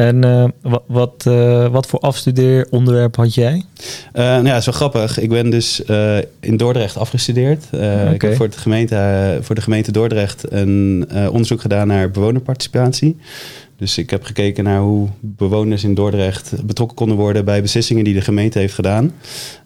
En 0.01 0.23
eh, 0.23 0.45
wat, 0.61 0.83
wat, 0.85 1.25
eh, 1.27 1.67
wat 1.67 1.87
voor 1.87 1.99
afstudeeronderwerp 1.99 3.15
had 3.15 3.33
jij? 3.33 3.63
Eh, 4.13 4.23
nou 4.23 4.45
ja, 4.45 4.61
wel 4.65 4.73
grappig. 4.73 5.19
Ik 5.19 5.29
ben 5.29 5.49
dus 5.49 5.81
in 6.39 6.57
Dordrecht 6.57 6.97
afgestudeerd. 6.97 7.63
Ik 8.13 8.21
heb 8.21 8.35
voor, 8.35 8.45
het 8.45 8.57
gemeente, 8.57 9.37
voor 9.41 9.55
de 9.55 9.61
gemeente 9.61 9.91
Dordrecht 9.91 10.51
een 10.51 11.07
onderzoek 11.11 11.61
gedaan 11.61 11.87
naar 11.87 12.11
bewonerparticipatie. 12.11 13.17
Dus 13.81 13.97
ik 13.97 14.09
heb 14.09 14.23
gekeken 14.23 14.63
naar 14.63 14.79
hoe 14.79 15.07
bewoners 15.19 15.83
in 15.83 15.93
Dordrecht 15.93 16.65
betrokken 16.65 16.97
konden 16.97 17.17
worden 17.17 17.45
bij 17.45 17.61
beslissingen 17.61 18.03
die 18.03 18.13
de 18.13 18.21
gemeente 18.21 18.59
heeft 18.59 18.73
gedaan. 18.73 19.13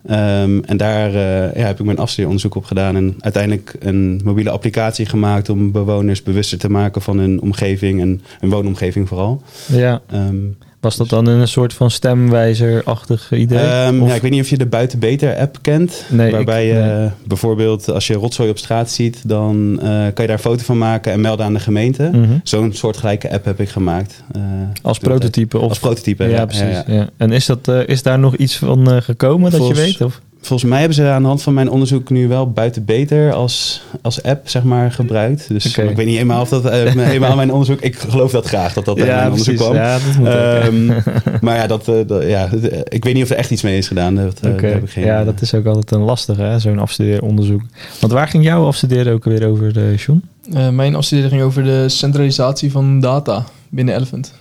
Ehm, 0.05 0.59
en 0.59 0.77
daar 0.77 1.07
eh, 1.07 1.55
ja, 1.55 1.65
heb 1.65 1.79
ik 1.79 1.85
mijn 1.85 1.97
afstudeeronderzoek 1.97 2.55
op 2.55 2.65
gedaan 2.65 2.95
en 2.95 3.15
uiteindelijk 3.19 3.75
een 3.79 4.21
mobiele 4.23 4.49
applicatie 4.49 5.05
gemaakt 5.05 5.49
om 5.49 5.71
bewoners 5.71 6.23
bewuster 6.23 6.57
te 6.57 6.69
maken 6.69 7.01
van 7.01 7.17
hun 7.17 7.41
omgeving 7.41 8.01
en 8.01 8.21
hun 8.39 8.49
woonomgeving 8.49 9.07
vooral. 9.07 9.41
Ja. 9.67 10.01
Ehm, 10.07 10.35
Was 10.79 10.95
dat 10.95 11.09
dan 11.09 11.25
een 11.25 11.47
soort 11.47 11.73
van 11.73 11.91
stemwijzer-achtig 11.91 13.31
idee? 13.33 13.59
Ehm, 13.59 14.01
Of- 14.01 14.07
ja, 14.09 14.15
ik 14.15 14.21
weet 14.21 14.31
niet 14.31 14.41
of 14.41 14.49
je 14.49 14.57
de 14.57 14.65
Buiten 14.65 14.99
Beter 14.99 15.35
app 15.37 15.57
kent. 15.61 16.03
Nee, 16.09 16.31
waarbij 16.31 16.67
ik- 16.67 16.73
je 16.73 16.79
nee. 16.79 17.09
bijvoorbeeld 17.27 17.89
als 17.89 18.07
je 18.07 18.13
rotzooi 18.13 18.49
op 18.49 18.57
straat 18.57 18.89
ziet, 18.91 19.21
dan 19.27 19.79
eh, 19.81 19.85
kan 19.87 19.97
je 19.99 20.13
daar 20.13 20.29
een 20.29 20.39
foto 20.39 20.63
van 20.63 20.77
maken 20.77 21.11
en 21.11 21.21
melden 21.21 21.45
aan 21.45 21.53
de 21.53 21.59
gemeente. 21.59 22.09
Mhm. 22.13 22.37
Zo'n 22.43 22.73
soortgelijke 22.73 23.31
app 23.31 23.45
heb 23.45 23.59
ik 23.59 23.69
gemaakt. 23.69 24.23
eh, 24.31 24.41
Als 24.81 24.99
prototype? 24.99 25.59
Of... 25.59 25.69
Als 25.69 25.79
prototype, 25.79 26.23
ja, 26.23 26.29
ja, 26.29 26.45
precies. 26.45 26.83
ja. 26.87 27.09
En 27.17 27.31
is, 27.31 27.45
dat, 27.45 27.67
eh, 27.67 27.87
is 27.87 28.03
daar 28.03 28.19
nog 28.19 28.35
iets 28.35 28.57
van 28.57 29.01
gekomen 29.03 29.51
dat 29.51 29.67
je 29.67 29.73
weet? 29.73 30.01
Of? 30.01 30.21
Volgens 30.45 30.69
mij 30.69 30.79
hebben 30.79 30.95
ze 30.97 31.07
aan 31.07 31.21
de 31.21 31.27
hand 31.27 31.41
van 31.41 31.53
mijn 31.53 31.69
onderzoek 31.69 32.09
nu 32.09 32.27
wel 32.27 32.51
Buiten 32.51 32.85
Beter 32.85 33.33
als, 33.33 33.81
als 34.01 34.23
app 34.23 34.49
zeg 34.49 34.63
maar, 34.63 34.91
gebruikt. 34.91 35.47
Dus 35.47 35.65
ik 35.65 35.75
weet 35.95 36.05
niet 36.05 36.15
helemaal 36.15 36.41
of 36.41 36.49
dat 36.49 36.65
eh, 36.65 36.93
helemaal 36.95 37.35
mijn 37.35 37.51
onderzoek... 37.51 37.81
Ik 37.81 37.95
geloof 37.95 38.31
dat 38.31 38.45
graag, 38.45 38.73
dat 38.73 38.85
dat 38.85 38.97
uit 38.99 39.07
mijn 39.07 39.29
onderzoek 39.29 39.55
kwam. 39.55 39.73
Ja, 39.73 39.93
dat 39.93 40.25
ja. 40.25 40.59
Ehm, 40.59 40.85
maar 41.45 41.55
ja, 41.55 41.67
dat, 41.67 41.87
eh, 41.87 41.95
dat- 42.07 42.23
ja, 42.23 42.49
ik 42.83 43.03
weet 43.03 43.13
niet 43.13 43.23
of 43.23 43.29
er 43.29 43.35
echt 43.35 43.51
iets 43.51 43.61
mee 43.61 43.77
is 43.77 43.87
gedaan. 43.87 44.15
Dat, 44.15 44.39
eh, 44.39 44.51
geen, 44.85 45.05
ja, 45.05 45.19
eh, 45.19 45.25
dat 45.25 45.41
is 45.41 45.53
ook 45.53 45.65
altijd 45.65 45.91
een 45.91 45.99
lastige, 45.99 46.41
hè, 46.41 46.59
zo'n 46.59 46.79
afstudeeronderzoek. 46.79 47.61
Want 47.99 48.13
waar 48.13 48.27
ging 48.27 48.43
jouw 48.43 48.65
afstuderen 48.65 49.13
ook 49.13 49.23
weer 49.23 49.47
over, 49.47 49.77
uh, 49.77 49.97
John? 49.97 50.23
Eh, 50.53 50.69
mijn 50.69 50.95
afstuderen 50.95 51.31
ging 51.31 51.41
over 51.43 51.63
de 51.63 51.89
centralisatie 51.89 52.71
van 52.71 52.99
data 52.99 53.45
binnen 53.69 53.95
Elephant. 53.95 54.33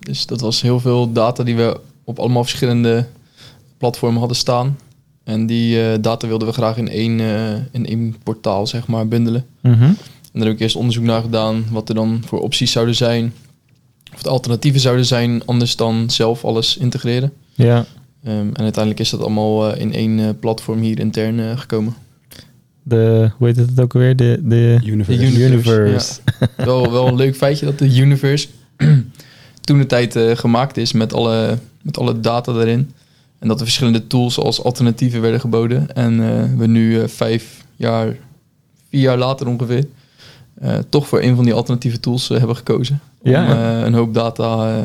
Dus 0.00 0.26
dat 0.26 0.40
was 0.40 0.62
heel 0.62 0.80
veel 0.80 1.12
data 1.12 1.44
die 1.44 1.56
we 1.56 1.80
op 2.04 2.18
allemaal 2.18 2.42
verschillende 2.44 3.04
platformen 3.78 4.18
hadden 4.18 4.36
staan. 4.36 4.76
En 5.28 5.46
die 5.46 5.82
eh, 5.82 5.98
data 6.00 6.26
wilden 6.26 6.48
we 6.48 6.54
graag 6.54 6.76
in 6.76 6.88
één, 6.88 7.20
eh, 7.20 7.52
in 7.72 7.86
één 7.86 8.16
portaal 8.22 8.66
zeg 8.66 8.86
maar, 8.86 9.08
bundelen. 9.08 9.46
Mhm. 9.62 9.82
En 9.82 9.96
daar 10.32 10.44
heb 10.44 10.52
ik 10.52 10.60
eerst 10.60 10.76
onderzoek 10.76 11.04
naar 11.04 11.22
gedaan 11.22 11.64
wat 11.70 11.88
er 11.88 11.94
dan 11.94 12.22
voor 12.26 12.40
opties 12.40 12.72
zouden 12.72 12.94
zijn 12.94 13.32
of 14.14 14.22
de 14.22 14.28
alternatieven 14.28 14.80
zouden 14.80 15.06
zijn 15.06 15.42
anders 15.44 15.76
dan 15.76 16.10
zelf 16.10 16.44
alles 16.44 16.76
integreren. 16.76 17.32
Ja, 17.54 17.86
Ehm, 18.24 18.48
en 18.52 18.62
uiteindelijk 18.62 19.00
is 19.00 19.10
dat 19.10 19.20
allemaal 19.20 19.72
eh, 19.72 19.80
in 19.80 19.92
één 19.92 20.18
eh, 20.18 20.28
platform 20.40 20.80
hier 20.80 20.98
intern 20.98 21.40
eh, 21.40 21.58
gekomen. 21.58 21.94
de, 22.82 23.30
hoe 23.36 23.46
heet 23.46 23.56
het 23.56 23.80
ook 23.80 23.94
alweer? 23.94 24.16
De, 24.16 24.40
de 24.42 24.80
Universe. 24.84 25.20
De 25.20 25.26
Universe, 25.26 25.44
Universe. 25.50 26.20
wel, 26.56 26.92
wel 26.92 27.06
een 27.06 27.16
leuk 27.16 27.36
feitje 27.36 27.66
dat 27.66 27.78
de 27.78 27.96
Universe 27.96 28.48
toen 29.64 29.78
de 29.78 29.86
tijd 29.86 30.16
eh, 30.16 30.36
gemaakt 30.36 30.76
is 30.76 30.92
met 30.92 31.12
alle, 31.12 31.58
met 31.82 31.98
alle 31.98 32.20
data 32.20 32.52
erin. 32.52 32.90
En 33.38 33.48
dat 33.48 33.58
er 33.58 33.64
verschillende 33.64 34.06
tools 34.06 34.38
als 34.38 34.64
alternatieven 34.64 35.20
werden 35.20 35.40
geboden. 35.40 35.94
En 35.94 36.12
eh, 36.12 36.44
we 36.56 36.66
nu 36.66 37.00
eh, 37.00 37.08
vijf 37.08 37.64
jaar, 37.76 38.16
vier 38.90 39.00
jaar 39.00 39.18
later 39.18 39.46
ongeveer, 39.46 39.86
eh, 40.54 40.78
toch 40.88 41.08
voor 41.08 41.22
een 41.22 41.36
van 41.36 41.44
die 41.44 41.54
alternatieve 41.54 42.00
tools 42.00 42.28
hebben 42.28 42.56
gekozen. 42.56 43.00
Om 43.22 43.34
een 43.34 43.94
hoop 43.94 44.14
data 44.14 44.76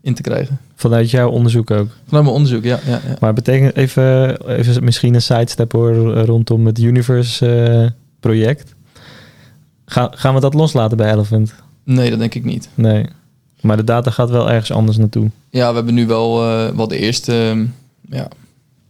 in 0.00 0.14
te 0.14 0.22
krijgen. 0.22 0.58
Vanuit 0.74 1.10
jouw 1.10 1.30
onderzoek 1.30 1.70
ook. 1.70 1.88
Vanuit 2.04 2.24
mijn 2.24 2.36
onderzoek, 2.36 2.64
ja. 2.64 2.78
ja, 2.86 3.00
ja. 3.06 3.16
Maar 3.20 3.32
betekent 3.32 3.76
even, 3.76 4.46
even 4.46 4.84
misschien 4.84 5.14
een 5.14 5.22
sidestep 5.22 5.72
hoor, 5.72 5.94
rondom 6.12 6.66
het 6.66 6.78
Universe 6.78 7.92
project. 8.20 8.74
Ga, 9.86 10.10
gaan 10.14 10.34
we 10.34 10.40
dat 10.40 10.54
loslaten 10.54 10.96
bij 10.96 11.12
Elephant? 11.12 11.54
Nee, 11.84 12.10
dat 12.10 12.18
denk 12.18 12.34
ik 12.34 12.44
niet. 12.44 12.68
Nee. 12.74 13.06
Maar 13.60 13.76
de 13.76 13.84
data 13.84 14.10
gaat 14.10 14.30
wel 14.30 14.50
ergens 14.50 14.72
anders 14.72 14.96
naartoe. 14.96 15.30
Ja, 15.50 15.68
we 15.68 15.74
hebben 15.74 15.94
nu 15.94 16.06
wel, 16.06 16.42
eh 16.42 16.68
wel 16.76 16.88
de 16.88 16.98
eerste, 16.98 17.32
ehm, 17.32 17.64
ja, 18.16 18.28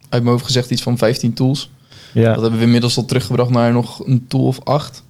uit 0.09 0.23
mijn 0.23 0.27
hoofd 0.35 0.45
gezegd 0.45 0.71
iets 0.71 0.83
van 0.83 0.99
15 0.99 1.33
tools. 1.35 1.71
Ja, 2.15 2.33
Dat 2.33 2.43
hebben 2.43 2.59
we 2.59 2.65
inmiddels 2.65 2.97
al 2.97 3.05
teruggebracht 3.05 3.51
naar 3.51 3.73
nog 3.73 4.07
een 4.07 4.25
tool 4.29 4.47
of 4.47 4.61
acht. 4.65 5.03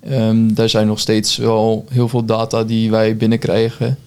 Ehm, 0.00 0.54
daar 0.54 0.68
zijn 0.68 0.86
nog 0.86 1.00
steeds 1.00 1.36
wel 1.36 1.84
heel 1.90 2.08
veel 2.08 2.24
data 2.24 2.64
die 2.64 2.90
wij 2.90 3.16
binnenkrijgen. 3.16 3.98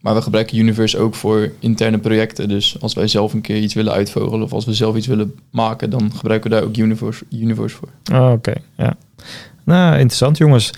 Maar 0.00 0.14
we 0.14 0.22
gebruiken 0.22 0.58
Universe 0.58 0.98
ook 0.98 1.14
voor 1.14 1.52
interne 1.58 1.98
projecten. 1.98 2.48
Dus 2.48 2.76
als 2.80 2.94
wij 2.94 3.08
zelf 3.08 3.32
een 3.32 3.40
keer 3.40 3.56
iets 3.58 3.74
willen 3.74 3.92
uitvogelen 3.92 4.42
of 4.42 4.52
als 4.52 4.64
we 4.64 4.74
zelf 4.74 4.96
iets 4.96 5.06
willen 5.06 5.34
maken, 5.50 5.90
dan 5.90 6.12
gebruiken 6.16 6.50
we 6.50 6.56
daar 6.56 6.64
ook 6.64 6.76
Universe, 6.76 7.24
Universe 7.30 7.76
voor. 7.76 7.88
Oh, 8.12 8.32
oké. 8.32 8.52
Ja. 8.76 8.96
Nou, 9.70 9.92
interessant 9.92 10.36
jongens. 10.38 10.70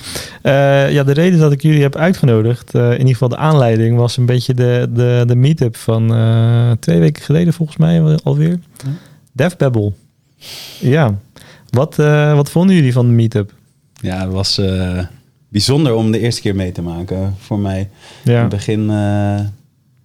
Eh, 0.42 0.92
ja, 0.92 1.02
de 1.04 1.12
reden 1.12 1.38
dat 1.38 1.52
ik 1.52 1.62
jullie 1.62 1.82
heb 1.82 1.96
uitgenodigd, 1.96 2.74
eh, 2.74 2.84
in 2.86 2.98
ieder 2.98 3.12
geval 3.12 3.28
de 3.28 3.36
aanleiding, 3.36 3.96
was 3.96 4.16
een 4.16 4.26
beetje 4.26 4.54
de, 4.54 4.88
de, 4.94 5.22
de 5.26 5.36
meetup 5.36 5.76
van 5.76 6.14
eh, 6.14 6.70
twee 6.80 6.98
weken 7.00 7.22
geleden 7.22 7.52
volgens 7.52 7.78
mij 7.78 8.00
al- 8.02 8.18
alweer. 8.22 8.58
Ja. 8.84 8.90
DevBabble. 9.32 9.92
Ja. 10.80 11.14
Wat, 11.70 11.96
wat 12.34 12.50
vonden 12.50 12.76
jullie 12.76 12.92
van 12.92 13.06
de 13.06 13.12
meetup? 13.12 13.52
Ja, 14.00 14.20
het 14.20 14.32
was 14.32 14.60
bijzonder 15.48 15.94
om 15.94 16.10
de 16.10 16.18
eerste 16.18 16.40
keer 16.40 16.54
mee 16.56 16.72
te 16.72 16.82
maken 16.82 17.34
voor 17.38 17.58
mij. 17.58 17.88
In 18.24 18.32
Ja. 18.32 18.40
het 18.40 18.48
begin 18.48 18.86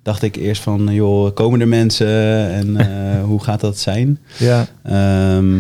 dacht 0.03 0.21
ik 0.23 0.35
eerst 0.35 0.61
van, 0.61 0.87
joh, 0.93 1.33
komen 1.33 1.61
er 1.61 1.67
mensen 1.67 2.07
en 2.51 2.87
hoe 3.29 3.43
gaat 3.43 3.59
dat 3.61 3.77
zijn? 3.77 4.19
Ja. 4.37 4.65
Ehm, 4.83 5.59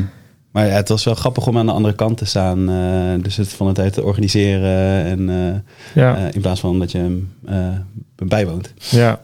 maar 0.57 0.67
ja, 0.67 0.73
het 0.73 0.89
was 0.89 1.03
wel 1.03 1.15
grappig 1.15 1.47
om 1.47 1.57
aan 1.57 1.65
de 1.65 1.71
andere 1.71 1.95
kant 1.95 2.17
te 2.17 2.25
staan. 2.25 2.69
eh, 2.69 3.23
dus 3.23 3.35
het 3.35 3.49
van 3.49 3.67
het 3.67 3.79
uit 3.79 3.93
te 3.93 4.03
organiseren 4.03 5.03
en 5.05 5.29
eh, 5.29 5.55
Ja. 6.03 6.17
eh, 6.17 6.33
in 6.33 6.41
plaats 6.41 6.59
van 6.59 6.79
dat 6.79 6.91
je 6.91 6.97
hem 6.97 7.29
bijwoont. 8.15 8.73
Ja, 8.89 9.21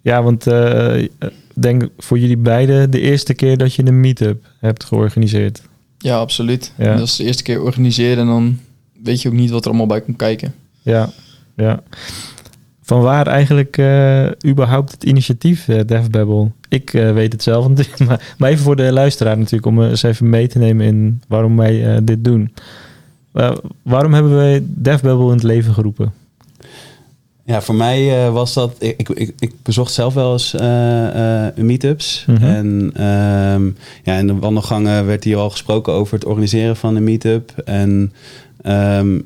ja 0.00 0.22
want 0.22 0.46
eh, 0.46 0.96
ik 1.02 1.10
denk 1.54 1.88
voor 1.98 2.18
jullie 2.18 2.36
beiden 2.36 2.90
de 2.90 3.00
eerste 3.00 3.34
keer 3.34 3.56
dat 3.56 3.74
je 3.74 3.86
een 3.86 4.00
meetup 4.00 4.44
hebt 4.60 4.84
georganiseerd. 4.84 5.62
Ja, 5.98 6.16
absoluut. 6.18 6.72
Ja. 6.78 6.96
Dat 6.96 7.06
is 7.06 7.16
de 7.16 7.24
eerste 7.24 7.42
keer 7.42 7.62
organiseren 7.62 8.18
en 8.18 8.26
dan 8.26 8.58
weet 9.02 9.22
je 9.22 9.28
ook 9.28 9.34
niet 9.34 9.50
wat 9.50 9.62
er 9.64 9.68
allemaal 9.68 9.86
bij 9.86 10.00
komt 10.00 10.16
kijken. 10.16 10.54
Ja, 10.82 11.10
ja. 11.56 11.82
Van 12.82 13.00
waar 13.00 13.26
eigenlijk 13.26 13.76
eh, 13.78 14.26
überhaupt 14.46 14.92
het 14.92 15.04
initiatief 15.04 15.68
uh, 15.68 15.80
DevBabble? 15.86 16.50
Ik 16.74 16.94
eh, 16.94 17.12
weet 17.12 17.32
het 17.32 17.42
zelf 17.42 17.68
natuurlijk, 17.68 17.98
maar, 17.98 18.34
maar 18.38 18.50
even 18.50 18.64
voor 18.64 18.76
de 18.76 18.92
luisteraar 18.92 19.38
natuurlijk, 19.38 19.66
om 19.66 19.82
eens 19.82 20.02
even 20.02 20.30
mee 20.30 20.46
te 20.46 20.58
nemen 20.58 20.86
in 20.86 21.22
waarom 21.28 21.56
wij 21.56 21.94
eh, 21.94 22.00
dit 22.02 22.24
doen. 22.24 22.54
Uh, 23.34 23.52
waarom 23.82 24.14
hebben 24.14 24.34
wij 24.34 24.62
DevBabble 24.64 25.26
in 25.26 25.32
het 25.32 25.42
leven 25.42 25.74
geroepen? 25.74 26.12
Ja, 27.46 27.62
voor 27.62 27.74
mij 27.74 28.26
uh, 28.26 28.32
was 28.32 28.54
dat. 28.54 28.76
Ik, 28.78 29.08
ik, 29.08 29.32
ik, 29.38 29.52
bezocht 29.62 29.92
zelf 29.92 30.14
wel 30.14 30.32
eens 30.32 30.54
uh, 30.54 30.60
uh, 31.16 31.46
meetups. 31.56 32.24
Mhm. 32.26 32.44
En 32.44 32.66
um, 33.06 33.76
ja, 34.02 34.16
in 34.16 34.26
de 34.26 34.34
wandelgangen 34.34 35.06
werd 35.06 35.24
hier 35.24 35.36
al 35.36 35.50
gesproken 35.50 35.92
over 35.92 36.14
het 36.14 36.24
organiseren 36.24 36.76
van 36.76 36.96
een 36.96 37.04
meetup. 37.04 37.52
En 37.64 38.12
um, 38.66 39.24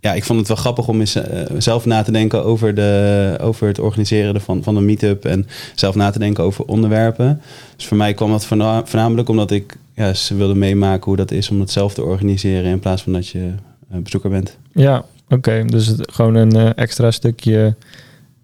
ja, 0.00 0.12
ik 0.14 0.24
vond 0.24 0.38
het 0.38 0.48
wel 0.48 0.56
grappig 0.56 0.88
om 0.88 1.00
eens 1.00 1.16
uh, 1.16 1.22
zelf 1.58 1.84
na 1.84 2.02
te 2.02 2.12
denken 2.12 2.44
over, 2.44 2.74
de, 2.74 3.36
over 3.40 3.66
het 3.66 3.78
organiseren 3.78 4.40
van, 4.40 4.62
van 4.62 4.76
een 4.76 4.84
meetup. 4.84 5.24
En 5.24 5.46
zelf 5.74 5.94
na 5.94 6.10
te 6.10 6.18
denken 6.18 6.44
over 6.44 6.64
onderwerpen. 6.64 7.40
Dus 7.76 7.86
voor 7.86 7.96
mij 7.96 8.14
kwam 8.14 8.30
dat 8.30 8.46
voornamelijk 8.46 9.28
omdat 9.28 9.50
ik 9.50 9.76
ja, 9.94 10.14
ze 10.14 10.34
wilde 10.36 10.54
meemaken 10.54 11.04
hoe 11.04 11.16
dat 11.16 11.30
is 11.30 11.50
om 11.50 11.60
het 11.60 11.70
zelf 11.70 11.94
te 11.94 12.02
organiseren. 12.02 12.70
In 12.70 12.78
plaats 12.78 13.02
van 13.02 13.12
dat 13.12 13.28
je 13.28 13.50
bezoeker 13.88 14.30
bent. 14.30 14.56
Ja, 14.72 15.04
Oké, 15.24 15.34
okay, 15.34 15.64
dus 15.64 15.86
het, 15.86 16.12
gewoon 16.12 16.34
een 16.34 16.56
uh, 16.56 16.70
extra 16.74 17.10
stukje 17.10 17.74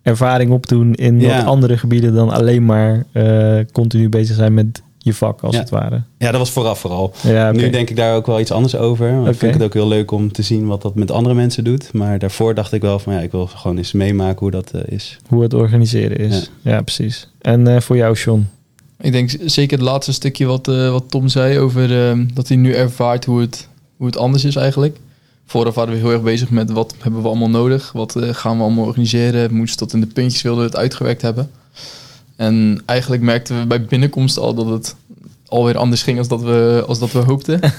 ervaring 0.03 0.51
opdoen 0.51 0.95
in 0.95 1.21
Ja. 1.21 1.37
wat 1.37 1.47
andere 1.47 1.79
gebieden 1.79 2.15
dan 2.15 2.31
alleen 2.31 2.65
maar 2.65 3.05
continu 3.73 4.09
bezig 4.09 4.37
zijn 4.37 4.55
met 4.55 4.83
je 5.05 5.15
vak, 5.15 5.41
als 5.41 5.55
Ja. 5.55 5.61
het 5.61 5.71
ware. 5.71 6.03
Ja, 6.19 6.31
dat 6.31 6.41
was 6.41 6.51
vooraf 6.51 6.79
vooral. 6.79 7.13
Ja. 7.23 7.53
Nu 7.53 7.71
denk 7.71 7.91
ik 7.91 7.97
daar 7.97 8.17
ook 8.17 8.27
wel 8.27 8.41
iets 8.41 8.51
anders 8.51 8.77
over. 8.77 9.29
Ik 9.29 9.35
vind 9.35 9.55
het 9.55 9.63
ook 9.63 9.73
heel 9.75 9.89
leuk 9.89 10.11
om 10.11 10.33
te 10.33 10.43
zien 10.43 10.67
wat 10.67 10.83
dat 10.83 10.95
met 10.95 11.11
andere 11.11 11.35
mensen 11.35 11.65
doet. 11.65 11.93
Maar 11.93 12.19
daarvoor 12.19 12.55
dacht 12.55 12.73
ik 12.73 12.81
wel 12.83 12.99
van 12.99 13.13
ja, 13.13 13.21
ik 13.21 13.31
wil 13.31 13.47
gewoon 13.47 13.77
eens 13.77 13.93
meemaken 13.93 14.39
hoe 14.39 14.51
dat 14.51 14.71
eh, 14.71 14.81
is. 14.87 15.19
Hoe 15.29 15.43
het 15.43 15.55
organiseren 15.55 16.17
is. 16.19 16.51
Ja, 16.63 16.83
precies. 16.83 17.29
En 17.41 17.69
uh, 17.69 17.81
voor 17.81 17.97
jou, 17.97 18.15
John? 18.17 18.49
Ik 19.01 19.13
denk 19.13 19.31
zeker 19.45 19.79
het 19.79 19.87
laatste 19.87 20.13
stukje 20.13 20.47
wat, 20.47 20.69
uh, 20.69 20.91
wat 20.91 21.05
Tom 21.11 21.29
zei 21.29 21.59
over 21.59 21.91
uh, 22.17 22.25
dat 22.35 22.49
hij 22.49 22.57
nu 22.57 22.73
ervaart 22.73 23.25
hoe 23.25 23.41
het, 23.41 23.69
hoe 23.97 24.07
het 24.07 24.17
anders 24.17 24.45
is 24.45 24.57
eigenlijk. 24.57 24.97
Vooraf 25.47 25.75
waren 25.75 25.93
we 25.93 25.99
heel 25.99 26.13
erg 26.13 26.23
bezig 26.23 26.51
met 26.51 26.71
wat 26.71 26.95
hebben 26.99 27.23
we 27.23 27.29
allemaal 27.29 27.51
nodig, 27.51 27.93
wat 27.93 28.17
uh, 28.17 28.29
gaan 28.35 28.57
we 28.57 28.63
allemaal 28.63 28.85
organiseren, 28.85 29.49
we 29.49 29.55
moesten 29.55 29.79
tot 29.79 29.93
in 29.93 30.01
de 30.01 30.07
puntjes 30.07 30.43
wilden 30.43 30.61
we 30.65 30.71
het 30.71 30.79
uitgewerkt 30.79 31.23
hebben. 31.23 31.51
En 32.37 32.83
eigenlijk 32.87 33.23
merkten 33.23 33.59
we 33.59 33.67
bij 33.67 33.85
binnenkomst 33.85 34.38
al 34.38 34.55
dat 34.55 34.69
het 34.69 34.97
alweer 35.55 35.76
anders 35.76 36.03
ging 36.03 36.19
als 36.19 36.29
dat 36.29 36.43
we, 36.43 36.85
als 36.87 36.99
dat 36.99 37.12
we 37.12 37.19
hoopten. 37.19 37.61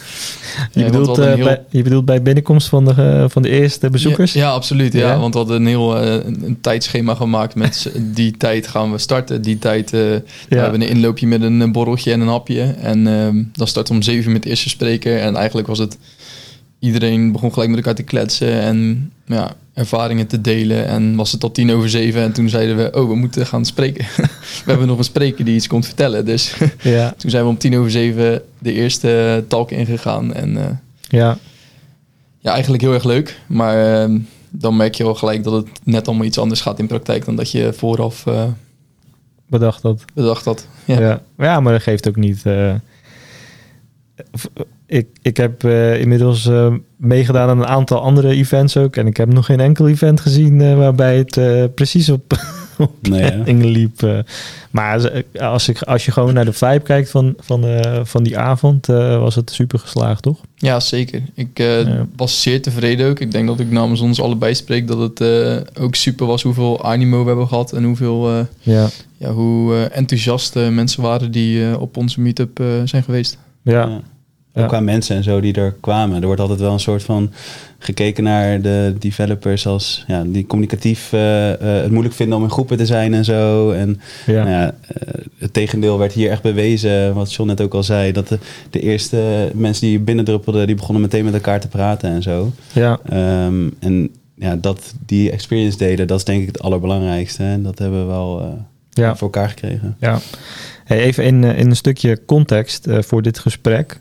Je, 0.71 0.83
bedoelt, 0.83 1.17
heel- 1.17 1.37
bij, 1.37 1.61
je 1.69 1.81
bedoelt 1.81 2.05
bij 2.05 2.21
binnenkomst 2.21 2.67
van 2.67 2.85
de, 2.85 2.93
uh, 2.97 3.25
van 3.29 3.41
de 3.41 3.49
eerste 3.49 3.89
bezoekers? 3.89 4.33
Ja, 4.33 4.41
ja, 4.41 4.51
absoluut. 4.51 4.93
Ja. 4.93 4.99
Ja? 4.99 5.19
Want 5.19 5.33
we 5.33 5.39
hadden 5.39 5.61
een 5.61 5.67
heel 5.67 6.03
uh, 6.03 6.13
een, 6.13 6.57
tijdschema 6.61 7.15
gemaakt 7.15 7.55
met 7.55 7.91
die 8.17 8.37
tijd 8.37 8.67
gaan 8.67 8.91
we 8.91 8.97
starten. 8.97 9.41
Die 9.41 9.59
tijd 9.59 9.93
uh, 9.93 9.99
we 9.99 10.23
hebben 10.47 10.81
een 10.81 10.89
inloopje 10.89 11.27
met 11.27 11.41
een, 11.41 11.71
borreltje 11.71 12.11
en 12.11 12.21
een 12.21 12.27
hapje. 12.27 12.61
En 12.61 13.07
uh, 13.07 13.43
dan 13.53 13.67
starten 13.67 13.93
we 13.93 13.99
om 13.99 14.05
zeven 14.05 14.25
uur 14.25 14.31
met 14.31 14.43
de 14.43 14.49
eerste 14.49 14.69
spreker. 14.69 15.19
En 15.19 15.35
eigenlijk 15.35 15.67
was 15.67 15.79
het... 15.79 15.97
Iedereen 16.79 17.31
begon 17.31 17.53
gelijk 17.53 17.69
met 17.69 17.79
elkaar 17.79 17.95
te 17.95 18.03
kletsen 18.03 18.61
en 18.61 19.11
ja, 19.25 19.55
ervaringen 19.75 20.27
te 20.27 20.41
delen. 20.41 20.87
En 20.87 21.15
was 21.15 21.31
het 21.31 21.39
tot 21.39 21.53
tien 21.53 21.71
over 21.71 21.89
zeven 21.89 22.21
en 22.21 22.31
toen 22.31 22.49
zeiden 22.49 22.77
we... 22.77 22.99
Oh, 22.99 23.07
we 23.07 23.15
moeten 23.15 23.45
gaan 23.45 23.65
spreken. 23.65 24.05
we 24.65 24.69
hebben 24.71 24.87
nog 24.87 24.97
een 24.97 25.03
spreker 25.03 25.45
die 25.45 25.55
iets 25.55 25.67
komt 25.67 25.85
vertellen. 25.85 26.25
Dus 26.25 26.55
Ja, 26.81 27.13
toen 27.17 27.29
zijn 27.29 27.43
we 27.43 27.49
om 27.49 27.57
tien 27.57 27.77
over 27.77 27.91
zeven 27.91 28.41
de 28.59 28.71
eerste 28.73 29.43
talk 29.47 29.71
ingegaan. 29.71 30.33
En 30.33 30.49
uh, 30.55 30.63
ja, 30.99 31.37
ja, 32.39 32.51
eigenlijk 32.51 32.83
heel 32.83 32.93
erg 32.93 33.03
leuk. 33.03 33.39
Maar 33.47 34.09
uh, 34.09 34.19
dan 34.49 34.77
merk 34.77 34.95
je 34.95 35.03
wel 35.03 35.15
gelijk 35.15 35.43
dat 35.43 35.53
het 35.53 35.67
net 35.83 36.07
allemaal 36.07 36.25
iets 36.25 36.37
anders 36.37 36.61
gaat 36.61 36.79
in 36.79 36.87
praktijk 36.87 37.25
dan 37.25 37.35
dat 37.35 37.51
je 37.51 37.73
vooraf 37.73 38.25
uh, 38.25 38.43
bedacht 39.47 39.81
dat. 39.81 40.05
bedacht 40.13 40.45
had. 40.45 40.67
Ja. 40.85 40.99
Ja. 40.99 41.21
Ja. 41.37 41.59
maar 41.59 41.73
dat 41.73 41.81
geeft 41.81 42.07
ook 42.07 42.15
niet. 42.15 42.45
eh, 42.45 42.75
ik, 44.87 45.07
ik 45.21 45.37
heb 45.37 45.63
eh, 45.63 45.99
inmiddels 45.99 46.47
eh, 46.47 46.73
meegedaan 46.97 47.49
aan 47.49 47.59
een 47.59 47.67
aantal 47.67 48.01
andere 48.01 48.29
events 48.29 48.77
ook. 48.77 48.95
En 48.95 49.07
ik 49.07 49.17
heb 49.17 49.33
nog 49.33 49.45
geen 49.45 49.59
enkel 49.59 49.87
event 49.87 50.19
gezien 50.19 50.61
eh, 50.61 50.77
waarbij 50.77 51.17
het 51.17 51.37
eh, 51.37 51.63
precies 51.75 52.09
op, 52.09 52.33
op 52.77 52.91
Nee, 53.01 53.21
hè? 53.21 53.31
planning 53.31 53.63
liep. 53.63 54.03
eh. 54.03 54.19
maar 54.71 54.93
als, 54.93 55.09
als, 55.39 55.69
ik, 55.69 55.81
als 55.81 56.05
je 56.05 56.11
gewoon 56.11 56.33
naar 56.33 56.45
de 56.45 56.53
vibe 56.53 56.79
kijkt 56.83 57.09
van, 57.09 57.33
van, 57.39 57.65
eh, 57.65 57.99
van 58.03 58.23
die 58.23 58.37
avond, 58.37 58.89
eh, 58.89 59.19
was 59.19 59.35
het 59.35 59.51
super 59.51 59.79
geslaagd, 59.79 60.21
toch? 60.23 60.39
ja, 60.55 60.79
zeker. 60.79 61.21
Ik 61.33 61.59
uh, 61.59 61.81
Ja. 61.87 62.05
was 62.15 62.41
zeer 62.41 62.61
tevreden 62.61 63.09
ook. 63.09 63.19
Ik 63.19 63.31
denk 63.31 63.47
dat 63.47 63.59
ik 63.59 63.71
namens 63.71 63.99
ons 64.01 64.21
allebei 64.21 64.55
spreek 64.55 64.87
dat 64.87 64.97
het 64.99 65.19
uh, 65.21 65.83
ook 65.83 65.95
super 65.95 66.25
was 66.25 66.43
hoeveel 66.43 66.83
animo 66.83 67.21
we 67.21 67.27
hebben 67.27 67.47
gehad. 67.47 67.71
En 67.73 67.83
hoeveel, 67.83 68.31
uh, 68.31 68.39
Ja, 68.59 68.87
ja, 69.17 69.31
hoe 69.31 69.73
uh, 69.73 69.97
enthousiast 69.97 70.55
uh, 70.55 70.69
mensen 70.69 71.01
waren 71.01 71.31
die 71.31 71.59
uh, 71.59 71.81
op 71.81 71.97
onze 71.97 72.21
meetup 72.21 72.59
uh, 72.59 72.67
zijn 72.85 73.03
geweest. 73.03 73.37
ja, 73.61 73.71
Ja. 73.87 74.01
Ook 74.55 74.61
Ja. 74.61 74.67
qua 74.67 74.79
mensen 74.79 75.15
en 75.15 75.23
zo 75.23 75.39
die 75.39 75.53
er 75.53 75.75
kwamen. 75.79 76.19
Er 76.19 76.25
wordt 76.25 76.41
altijd 76.41 76.59
wel 76.59 76.71
een 76.73 76.79
soort 76.79 77.03
van 77.03 77.31
gekeken 77.79 78.23
naar 78.23 78.61
de 78.61 78.95
developers 78.99 79.67
als 79.67 80.03
ja, 80.07 80.23
die 80.25 80.45
communicatief 80.47 81.13
eh, 81.13 81.51
eh, 81.53 81.81
het 81.81 81.91
moeilijk 81.91 82.15
vinden 82.15 82.37
om 82.37 82.43
in 82.43 82.49
groepen 82.49 82.77
te 82.77 82.85
zijn 82.85 83.13
en 83.13 83.25
zo. 83.25 83.71
En 83.71 83.99
ja. 84.25 84.33
Nou 84.43 84.49
ja, 84.49 84.75
eh, 84.87 85.13
het 85.37 85.53
tegendeel 85.53 85.97
werd 85.97 86.13
hier 86.13 86.29
echt 86.31 86.41
bewezen, 86.41 87.13
wat 87.13 87.33
John 87.33 87.49
net 87.49 87.61
ook 87.61 87.73
al 87.73 87.83
zei. 87.83 88.11
Dat 88.11 88.27
de, 88.27 88.39
de 88.69 88.79
eerste 88.79 89.51
mensen 89.53 89.87
die 89.87 89.99
binnendruppelden, 89.99 90.67
die 90.67 90.75
begonnen 90.75 91.01
meteen 91.01 91.25
met 91.25 91.33
elkaar 91.33 91.59
te 91.59 91.67
praten 91.67 92.09
en 92.09 92.21
zo. 92.23 92.51
ja. 92.73 92.99
Ehm, 93.09 93.69
en 93.79 94.09
ja, 94.35 94.55
dat 94.55 94.93
die 95.05 95.31
experience 95.31 95.77
delen, 95.77 96.07
dat 96.07 96.17
is 96.17 96.23
denk 96.25 96.41
ik 96.41 96.47
het 96.47 96.61
allerbelangrijkste. 96.61 97.43
En 97.43 97.63
dat 97.63 97.79
hebben 97.79 97.99
we 97.99 98.05
wel 98.05 98.59
Ja. 98.89 99.15
voor 99.15 99.27
elkaar 99.27 99.49
gekregen. 99.49 99.95
Ja. 99.99 100.19
Hey, 100.85 100.99
even 100.99 101.23
in, 101.23 101.43
in 101.43 101.69
een 101.69 101.75
stukje 101.75 102.25
context 102.25 102.87
voor 102.89 103.21
dit 103.21 103.39
gesprek. 103.39 103.99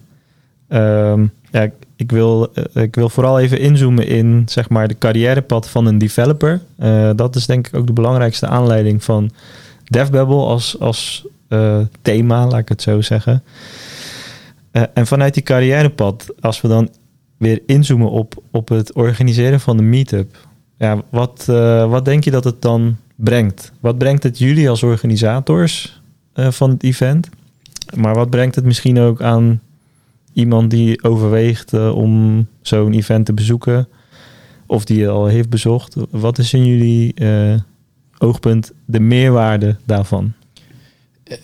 Ehm, 0.74 1.26
ja, 1.50 1.70
ik, 1.96 2.10
wil, 2.10 2.52
eh, 2.54 2.82
ik 2.82 2.94
wil 2.94 3.08
vooral 3.08 3.40
even 3.40 3.58
inzoomen 3.58 4.06
in 4.06 4.42
zeg 4.46 4.68
maar, 4.68 4.88
de 4.88 4.98
carrièrepad 4.98 5.68
van 5.68 5.86
een 5.86 5.98
developer. 5.98 6.60
Eh, 6.76 7.10
dat 7.16 7.36
is 7.36 7.46
denk 7.46 7.66
ik 7.66 7.76
ook 7.76 7.86
de 7.86 7.92
belangrijkste 7.92 8.46
aanleiding 8.46 9.04
van 9.04 9.30
DevBabble 9.84 10.36
als, 10.36 10.80
als 10.80 11.26
eh, 11.48 11.78
thema, 12.02 12.46
laat 12.46 12.60
ik 12.60 12.68
het 12.68 12.82
zo 12.82 13.00
zeggen. 13.00 13.42
En 14.92 15.06
vanuit 15.06 15.34
die 15.34 15.42
carrièrepad, 15.42 16.26
als 16.40 16.60
we 16.60 16.68
dan 16.68 16.88
weer 17.36 17.62
inzoomen 17.66 18.10
op, 18.10 18.42
op 18.50 18.68
het 18.68 18.92
organiseren 18.92 19.60
van 19.60 19.76
de 19.76 19.82
meetup. 19.82 20.36
Ja, 20.78 21.02
wat, 21.08 21.44
wat 21.88 22.04
denk 22.04 22.24
je 22.24 22.30
dat 22.30 22.44
het 22.44 22.62
dan 22.62 22.96
brengt? 23.14 23.72
Wat 23.80 23.98
brengt 23.98 24.22
het 24.22 24.38
jullie 24.38 24.70
als 24.70 24.82
organisators 24.82 26.00
van 26.34 26.70
het 26.70 26.82
event? 26.82 27.28
Maar 27.96 28.14
wat 28.14 28.30
brengt 28.30 28.54
het 28.54 28.64
misschien 28.64 28.98
ook 28.98 29.22
aan 29.22 29.60
iemand 30.34 30.70
die 30.70 31.02
overweegt 31.02 31.72
eh, 31.72 31.96
om 31.96 32.46
zo'n 32.62 32.92
event 32.92 33.26
te 33.26 33.32
bezoeken? 33.32 33.88
Of 34.66 34.84
die 34.84 35.00
het 35.00 35.10
al 35.10 35.26
heeft 35.26 35.48
bezocht? 35.48 35.94
Wat 36.10 36.38
is 36.38 36.52
in 36.52 36.66
jullie 36.66 37.14
eh, 37.14 37.54
oogpunt 38.18 38.72
de 38.84 39.00
meerwaarde 39.00 39.76
daarvan? 39.84 40.32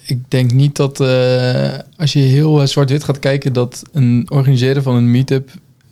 Ik 0.07 0.19
denk 0.29 0.53
niet 0.53 0.77
dat 0.77 1.01
eh, 1.01 1.79
als 1.97 2.13
je 2.13 2.19
heel 2.19 2.61
eh, 2.61 2.67
zwart-wit 2.67 3.05
gaat 3.05 3.19
kijken, 3.19 3.53
dat 3.53 3.83
een 3.93 4.27
organiseren 4.29 4.83
van 4.83 4.95
een 4.95 5.11
meetup 5.11 5.51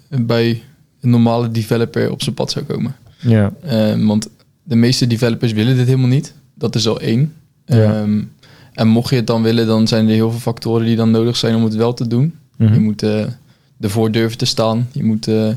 bij 0.09 0.63
een 1.01 1.11
normale 1.11 1.51
developer 1.51 2.11
op 2.11 2.23
zijn 2.23 2.35
pad 2.35 2.51
zou 2.51 2.65
komen. 2.65 2.97
Ja, 3.19 3.53
Eh, 3.63 4.07
want 4.07 4.29
de 4.63 4.77
meeste 4.77 5.07
developers 5.07 5.53
willen 5.53 5.77
dit 5.77 5.87
helemaal 5.87 6.09
niet. 6.09 6.35
Dat 6.55 6.75
is 6.75 6.89
al 6.89 7.01
één. 7.01 7.35
Ja. 7.67 8.01
Ehm, 8.01 8.23
en 8.73 8.89
mocht 8.89 9.11
je 9.11 9.17
het 9.17 9.27
dan 9.27 9.43
willen, 9.43 9.67
dan 9.67 9.87
zijn 9.89 10.07
er 10.09 10.15
heel 10.15 10.31
veel 10.31 10.41
factoren 10.41 10.87
die 10.87 10.97
dan 10.97 11.11
nodig 11.11 11.37
zijn 11.37 11.55
om 11.55 11.65
het 11.65 11.75
wel 11.75 11.95
te 11.95 12.07
doen. 12.07 12.35
Mhm. 12.59 12.75
Je 12.75 12.81
moet 12.81 13.03
eh, 13.03 13.25
ervoor 13.81 14.11
durven 14.11 14.39
te 14.39 14.45
staan. 14.45 14.89
Je 14.93 15.05
moet 15.05 15.29
eh, 15.29 15.49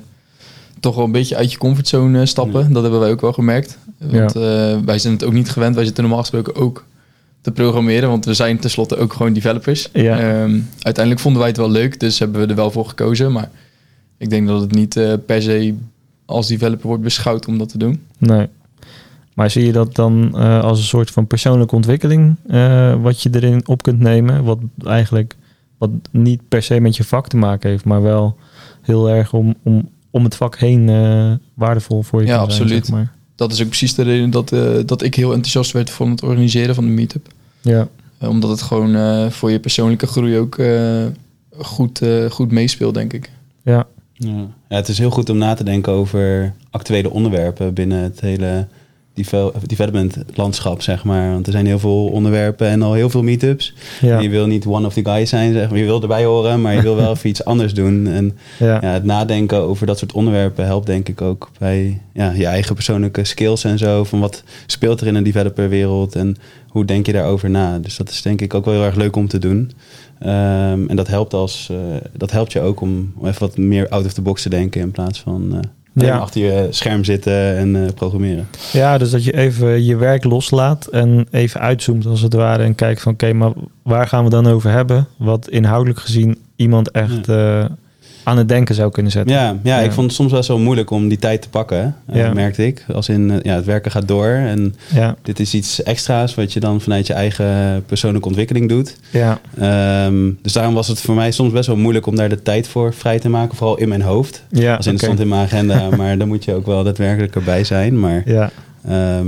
toch 0.80 0.96
wel 0.96 1.06
een 1.06 1.12
beetje 1.12 1.36
uit 1.36 1.52
je 1.52 1.58
comfortzone 1.58 2.20
eh, 2.20 2.26
stappen. 2.26 2.62
Ja. 2.62 2.74
Dat 2.74 2.82
hebben 2.82 3.00
wij 3.00 3.12
ook 3.12 3.22
wel 3.22 3.34
gemerkt. 3.34 3.78
Want 3.98 4.34
wij 4.86 5.00
zijn 5.00 5.14
het 5.14 5.24
ook 5.24 5.34
niet 5.34 5.50
gewend. 5.50 5.76
Wij 5.76 5.86
zitten 5.86 6.04
normaal 6.04 6.22
gesproken 6.22 6.56
ook 6.56 6.86
te 7.42 7.52
programmeren. 7.52 8.10
Want 8.10 8.26
we 8.26 8.34
zijn 8.34 8.60
tenslotte 8.60 8.98
ook 8.98 9.14
gewoon 9.14 9.34
developers. 9.34 9.90
Ja. 9.94 10.20
Ehm, 10.20 10.60
uiteindelijk 10.82 11.20
vonden 11.20 11.40
wij 11.40 11.50
het 11.50 11.58
wel 11.58 11.72
leuk. 11.72 12.00
Dus 12.00 12.20
hebben 12.20 12.42
we 12.42 12.48
er 12.48 12.56
wel 12.56 12.72
voor 12.72 12.88
gekozen. 12.88 13.32
Maar 13.32 13.50
ik 14.18 14.30
denk 14.30 14.48
dat 14.48 14.62
het 14.62 14.72
niet 14.72 14.94
per 15.26 15.42
se 15.42 15.74
als 16.26 16.48
developer 16.48 16.88
wordt 16.88 17.04
beschouwd 17.04 17.48
om 17.48 17.58
dat 17.58 17.70
te 17.70 17.78
doen. 17.78 18.02
Nee. 18.18 18.48
Maar 19.34 19.50
zie 19.50 19.66
je 19.66 19.72
dat 19.72 19.96
dan 19.96 20.34
als 20.62 20.80
een 20.80 20.86
soort 20.86 21.12
van 21.12 21.28
persoonlijke 21.28 21.76
ontwikkeling, 21.76 22.36
wat 23.02 23.22
je 23.22 23.30
erin 23.32 23.68
op 23.68 23.82
kunt 23.82 24.00
nemen, 24.00 24.44
wat 24.44 24.60
eigenlijk 24.86 25.36
wat 25.82 25.90
niet 26.12 26.42
per 26.48 26.64
se 26.64 26.80
met 26.80 26.96
je 26.96 27.04
vak 27.04 27.28
te 27.28 27.38
maken 27.38 27.70
heeft, 27.70 27.86
maar 27.86 28.02
wel 28.02 28.38
heel 28.82 29.10
erg 29.10 29.34
om, 29.34 29.56
om, 29.64 29.90
om 30.10 30.24
het 30.24 30.36
vak 30.36 30.58
heen 30.58 30.90
eh, 30.90 31.32
waardevol 31.54 32.02
voor 32.02 32.22
je 32.22 32.28
Ja, 32.28 32.38
kan 32.38 32.52
zijn, 32.52 32.62
absoluut. 32.62 32.86
zeg 32.86 32.96
maar. 32.96 33.12
Dat 33.36 33.52
is 33.52 33.62
ook 33.62 33.68
precies 33.68 33.96
de 33.96 34.02
reden 34.04 34.30
dat, 34.30 34.52
eh, 34.52 34.70
dat 34.86 35.02
ik 35.02 35.16
heel 35.16 35.30
enthousiast 35.34 35.72
werd 35.72 35.90
van 35.90 36.10
het 36.10 36.24
organiseren 36.24 36.76
van 36.76 36.84
de 36.84 36.90
meetup. 36.92 37.28
Ja, 37.62 37.88
Eh, 38.18 38.30
omdat 38.30 38.50
het 38.50 38.62
gewoon 38.62 38.96
eh, 38.96 39.30
voor 39.30 39.52
je 39.52 39.60
persoonlijke 39.60 40.08
groei 40.08 40.38
ook 40.38 40.58
eh, 40.58 41.06
goed, 41.58 42.02
eh, 42.02 42.26
goed 42.30 42.52
meespeelt, 42.52 42.94
denk 42.94 43.14
ik. 43.14 43.32
ja, 43.64 43.88
Ja. 44.14 44.36
Ja, 44.70 44.76
het 44.76 44.88
is 44.88 44.98
heel 44.98 45.10
goed 45.10 45.30
om 45.30 45.38
na 45.38 45.54
te 45.54 45.64
denken 45.64 45.94
over 45.94 46.54
actuele 46.72 47.10
onderwerpen 47.12 47.74
binnen 47.74 48.04
het 48.04 48.20
hele 48.22 48.68
development 49.66 50.18
landschap, 50.34 50.82
zeg 50.82 51.04
maar. 51.04 51.32
Want 51.32 51.46
er 51.46 51.52
zijn 51.52 51.66
heel 51.66 51.80
veel 51.80 52.06
onderwerpen 52.06 52.68
en 52.68 52.82
al 52.82 52.94
heel 52.94 53.10
veel 53.10 53.24
meetups. 53.24 53.74
ja, 54.02 54.20
Je 54.20 54.30
wil 54.30 54.48
niet 54.48 54.66
one 54.66 54.86
of 54.86 54.94
the 54.94 55.06
guys 55.06 55.30
zijn, 55.30 55.54
zeg 55.54 55.70
maar. 55.70 55.80
Je 55.80 55.86
wil 55.86 56.02
erbij 56.02 56.26
horen, 56.26 56.62
maar 56.62 56.74
je 56.76 56.82
wil 56.82 56.96
wel 56.96 57.12
even 57.16 57.30
iets 57.30 57.46
anders 57.46 57.74
doen. 57.74 58.08
En 58.08 58.38
ja, 58.60 58.78
ja, 58.82 58.90
het 58.90 59.04
nadenken 59.04 59.58
over 59.58 59.86
dat 59.86 59.98
soort 59.98 60.14
onderwerpen 60.14 60.66
helpt 60.66 60.86
denk 60.86 61.10
ik 61.10 61.22
ook 61.22 61.50
bij 61.60 62.02
ja, 62.14 62.32
je 62.32 62.46
eigen 62.46 62.76
persoonlijke 62.76 63.24
skills 63.24 63.64
en 63.64 63.78
zo. 63.78 64.04
Van 64.04 64.20
wat 64.20 64.44
speelt 64.66 65.02
er 65.02 65.08
in 65.08 65.16
een 65.16 65.24
developerwereld 65.24 66.16
en 66.16 66.36
hoe 66.68 66.86
denk 66.86 67.06
je 67.06 67.12
daarover 67.12 67.50
na? 67.50 67.80
Dus 67.80 67.98
dat 67.98 68.10
is 68.10 68.22
denk 68.22 68.42
ik 68.42 68.54
ook 68.54 68.66
wel 68.66 68.74
heel 68.74 68.84
erg 68.84 68.96
leuk 68.96 69.16
om 69.16 69.28
te 69.28 69.40
doen. 69.40 69.72
Ehm, 70.20 70.88
en 70.88 70.96
dat 70.96 71.08
helpt, 71.08 71.34
als, 71.34 71.68
eh, 71.72 71.78
dat 72.18 72.32
helpt 72.32 72.52
je 72.52 72.62
ook 72.62 72.82
om, 72.82 73.14
om 73.18 73.28
even 73.28 73.40
wat 73.40 73.58
meer 73.58 73.90
out 73.90 74.06
of 74.06 74.14
the 74.14 74.22
box 74.22 74.42
te 74.42 74.50
denken 74.50 74.82
in 74.82 74.92
plaats 74.92 75.20
van 75.20 75.54
eh, 75.56 75.60
Ja. 75.94 76.18
achter 76.18 76.42
je 76.42 76.68
scherm 76.70 77.04
zitten 77.04 77.58
en 77.58 77.76
eh, 77.76 77.94
programmeren. 77.96 78.48
ja, 78.72 78.98
dus 78.98 79.10
dat 79.10 79.24
je 79.24 79.38
even 79.38 79.84
je 79.84 79.96
werk 79.96 80.24
loslaat 80.24 80.86
en 80.86 81.28
even 81.32 81.60
uitzoomt 81.60 82.06
als 82.06 82.22
het 82.22 82.34
ware 82.34 82.64
en 82.64 82.76
kijkt 82.76 83.02
van 83.02 83.14
oké, 83.14 83.34
maar 83.34 83.52
waar 83.84 84.08
gaan 84.08 84.24
we 84.24 84.30
dan 84.30 84.48
over 84.48 84.72
hebben? 84.72 85.08
Wat 85.18 85.50
inhoudelijk 85.50 86.00
gezien 86.00 86.38
iemand 86.56 86.92
echt 86.92 87.30
eh, 87.30 87.66
aan 88.24 88.38
het 88.38 88.48
denken 88.50 88.76
zou 88.76 88.92
kunnen 88.92 89.12
zetten. 89.12 89.36
Ja, 89.36 89.44
ja, 89.64 89.80
Ja. 89.80 89.80
ik 89.86 89.92
vond 89.92 90.06
het 90.08 90.16
soms 90.16 90.32
wel 90.32 90.44
zo 90.44 90.58
moeilijk 90.58 90.90
om 90.92 91.08
die 91.08 91.18
tijd 91.18 91.42
te 91.42 91.50
pakken, 91.50 91.96
eh, 92.06 92.16
Ja. 92.16 92.34
merkte 92.34 92.66
ik. 92.66 92.86
Als 92.94 93.10
in, 93.10 93.32
eh, 93.32 93.38
ja, 93.42 93.56
het 93.56 93.66
werken 93.66 93.92
gaat 93.92 94.08
door 94.08 94.28
en 94.28 94.76
Ja, 94.94 95.16
dit 95.22 95.40
is 95.40 95.54
iets 95.54 95.84
extra's 95.84 96.36
wat 96.36 96.54
je 96.54 96.60
dan 96.60 96.82
vanuit 96.82 97.08
je 97.08 97.14
eigen 97.14 97.84
persoonlijke 97.86 98.28
ontwikkeling 98.28 98.70
doet. 98.70 98.98
ja, 99.12 99.40
Ehm, 99.60 100.30
dus 100.42 100.54
daarom 100.54 100.74
was 100.74 100.88
het 100.88 101.02
voor 101.02 101.16
mij 101.16 101.32
soms 101.32 101.52
best 101.54 101.68
wel 101.68 101.78
moeilijk 101.78 102.06
om 102.06 102.16
daar 102.16 102.30
de 102.30 102.42
tijd 102.42 102.68
voor 102.68 102.94
vrij 102.94 103.20
te 103.20 103.30
maken. 103.30 103.56
Vooral 103.58 103.78
in 103.78 103.90
mijn 103.90 104.02
hoofd. 104.02 104.44
ja. 104.50 104.76
Als 104.76 104.86
in 104.88 104.94
het 104.94 105.02
oké. 105.04 105.12
stond 105.12 105.20
in 105.20 105.28
mijn 105.28 105.42
agenda, 105.46 105.90
maar 105.98 106.18
dan 106.18 106.28
moet 106.28 106.44
je 106.46 106.54
ook 106.54 106.66
wel 106.66 106.84
daadwerkelijk 106.84 107.36
erbij 107.36 107.64
zijn. 107.64 108.00
Maar 108.00 108.22
Ja, 108.26 108.50
ehm, 108.88 109.28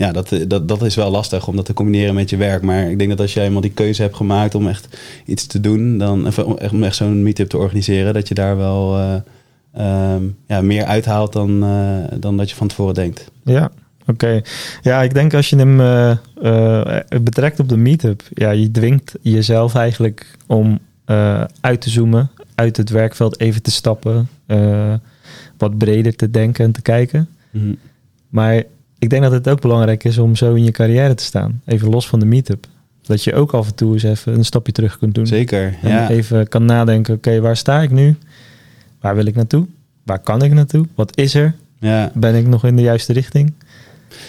ja, 0.00 0.12
dat, 0.12 0.34
dat, 0.48 0.68
dat 0.68 0.82
is 0.82 0.94
wel 0.94 1.10
lastig 1.10 1.46
om 1.46 1.56
dat 1.56 1.64
te 1.64 1.72
combineren 1.72 2.14
met 2.14 2.30
je 2.30 2.36
werk. 2.36 2.62
Maar 2.62 2.90
ik 2.90 2.98
denk 2.98 3.10
dat 3.10 3.20
als 3.20 3.34
jij 3.34 3.44
eenmaal 3.44 3.60
die 3.60 3.70
keuze 3.70 4.02
hebt 4.02 4.16
gemaakt 4.16 4.54
om 4.54 4.68
echt 4.68 4.96
iets 5.24 5.46
te 5.46 5.60
doen, 5.60 5.98
dan, 5.98 6.26
of 6.26 6.38
om 6.38 6.82
echt, 6.82 6.96
zo'n 6.96 7.22
meetup 7.22 7.48
te 7.48 7.58
organiseren, 7.58 8.14
dat 8.14 8.28
je 8.28 8.34
daar 8.34 8.56
wel 8.56 8.96
eh, 8.98 9.14
ehm, 9.72 10.22
ja, 10.46 10.60
meer 10.60 10.84
uithaalt 10.84 11.32
dan, 11.32 11.62
eh, 11.62 12.18
dan 12.18 12.36
dat 12.36 12.50
je 12.50 12.56
van 12.56 12.68
tevoren 12.68 12.94
denkt. 12.94 13.30
Ja, 13.44 13.70
oké. 14.06 14.40
Ja, 14.82 15.02
ik 15.02 15.14
denk 15.14 15.34
als 15.34 15.50
je 15.50 15.56
hem 15.56 15.80
eh, 15.80 16.10
eh, 16.42 17.20
betrekt 17.22 17.60
op 17.60 17.68
de 17.68 17.76
meetup, 17.76 18.22
ja, 18.34 18.50
je 18.50 18.70
dwingt 18.70 19.14
jezelf 19.22 19.74
eigenlijk 19.74 20.36
om 20.46 20.78
eh, 21.04 21.44
uit 21.60 21.80
te 21.80 21.90
zoomen, 21.90 22.30
uit 22.54 22.76
het 22.76 22.90
werkveld 22.90 23.40
even 23.40 23.62
te 23.62 23.70
stappen, 23.70 24.28
eh, 24.46 24.94
wat 25.56 25.78
breder 25.78 26.16
te 26.16 26.30
denken 26.30 26.64
en 26.64 26.72
te 26.72 26.82
kijken. 26.82 27.28
Mhm. 27.50 27.74
Maar 28.28 28.62
ik 29.00 29.10
denk 29.10 29.22
dat 29.22 29.32
het 29.32 29.48
ook 29.48 29.60
belangrijk 29.60 30.04
is 30.04 30.18
om 30.18 30.36
zo 30.36 30.54
in 30.54 30.64
je 30.64 30.70
carrière 30.70 31.14
te 31.14 31.24
staan, 31.24 31.60
even 31.66 31.88
los 31.90 32.08
van 32.08 32.18
de 32.18 32.26
meetup. 32.26 32.66
Dat 33.02 33.24
je 33.24 33.34
ook 33.34 33.52
af 33.52 33.66
en 33.66 33.74
toe 33.74 33.92
eens 33.92 34.02
even 34.02 34.34
een 34.34 34.44
stapje 34.44 34.72
terug 34.72 34.98
kunt 34.98 35.14
doen. 35.14 35.26
Zeker, 35.26 35.74
En 35.82 35.88
ja. 35.90 36.08
even 36.10 36.48
kan 36.48 36.64
nadenken, 36.64 37.14
oké, 37.14 37.40
waar 37.40 37.56
sta 37.56 37.82
ik 37.82 37.90
nu? 37.90 38.16
Waar 39.00 39.14
wil 39.16 39.26
ik 39.26 39.34
naartoe? 39.34 39.66
Waar 40.04 40.18
kan 40.18 40.42
ik 40.42 40.52
naartoe? 40.52 40.86
Wat 40.94 41.16
is 41.16 41.34
er? 41.34 41.54
ja. 41.78 42.10
Ben 42.14 42.34
ik 42.34 42.46
nog 42.46 42.64
in 42.64 42.76
de 42.76 42.82
juiste 42.82 43.12
richting? 43.12 43.52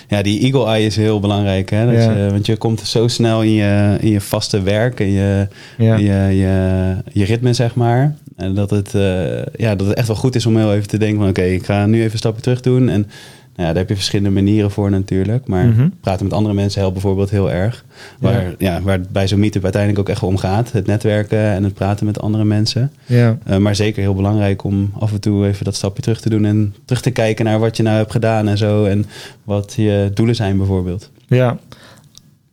Ja, 0.08 0.22
die 0.22 0.40
eagle 0.42 0.66
eye 0.66 0.86
is 0.86 0.96
heel 0.96 1.20
belangrijk. 1.20 1.70
Hè? 1.70 1.86
Dat 1.86 1.94
Ja. 2.04 2.12
je, 2.12 2.32
want 2.32 2.46
je 2.46 2.58
komt 2.58 2.80
zo 2.80 3.08
snel 3.08 3.42
in 3.44 3.52
je, 3.52 3.98
in 4.00 4.10
je 4.10 4.22
vaste 4.22 4.62
werk 4.62 5.00
en 5.00 5.10
je, 5.12 5.48
Ja. 5.78 5.96
je, 5.96 6.36
je, 6.38 6.96
je 7.12 7.26
ritme, 7.26 7.54
zeg 7.54 7.76
maar. 7.76 8.16
En 8.36 8.54
dat 8.56 8.70
het, 8.70 8.96
eh, 8.96 9.46
ja, 9.56 9.76
dat 9.76 9.88
het 9.88 9.96
echt 9.98 10.08
wel 10.08 10.16
goed 10.16 10.36
is 10.36 10.46
om 10.46 10.58
heel 10.58 10.74
even 10.74 10.88
te 10.88 10.98
denken 10.98 11.20
van... 11.20 11.30
oké, 11.30 11.42
ik 11.44 11.66
ga 11.66 11.86
nu 11.86 12.00
even 12.00 12.12
een 12.12 12.18
stapje 12.18 12.42
terug 12.42 12.62
doen. 12.62 12.90
En 12.90 13.08
nou 13.56 13.68
ja, 13.68 13.74
daar 13.74 13.76
heb 13.76 13.90
je 13.90 13.96
verschillende 13.96 14.30
manieren 14.30 14.72
voor 14.72 14.90
natuurlijk. 14.90 15.48
Maar 15.48 15.66
Mhm. 15.68 15.88
praten 16.02 16.26
met 16.26 16.34
andere 16.34 16.54
mensen 16.56 16.80
helpt 16.80 16.94
bijvoorbeeld 16.94 17.30
heel 17.30 17.52
erg. 17.52 17.86
Waar, 18.20 18.44
Ja. 18.44 18.54
ja. 18.58 18.82
waar 18.82 18.98
het 18.98 19.10
bij 19.10 19.28
zo'n 19.28 19.40
meetup 19.40 19.64
uiteindelijk 19.64 20.02
ook 20.02 20.10
echt 20.10 20.24
om 20.24 20.38
gaat. 20.38 20.72
Het 20.72 20.86
netwerken 20.88 21.40
en 21.40 21.64
het 21.64 21.74
praten 21.74 22.06
met 22.06 22.22
andere 22.22 22.44
mensen. 22.44 22.92
Ja. 23.06 23.38
Eh, 23.44 23.58
maar 23.58 23.76
zeker 23.76 24.02
heel 24.02 24.16
belangrijk 24.16 24.64
om 24.64 24.92
af 25.00 25.12
en 25.12 25.20
toe 25.22 25.48
even 25.48 25.66
dat 25.66 25.76
stapje 25.76 26.02
terug 26.02 26.22
te 26.22 26.30
doen... 26.30 26.46
en 26.46 26.76
terug 26.86 27.02
te 27.02 27.12
kijken 27.12 27.46
naar 27.46 27.60
wat 27.60 27.78
je 27.78 27.84
nou 27.84 27.98
hebt 27.98 28.12
gedaan 28.12 28.48
en 28.48 28.58
zo. 28.58 28.86
En 28.86 29.06
wat 29.44 29.74
je 29.78 30.12
doelen 30.14 30.36
zijn 30.36 30.58
bijvoorbeeld. 30.58 31.10
Ja. 31.28 31.58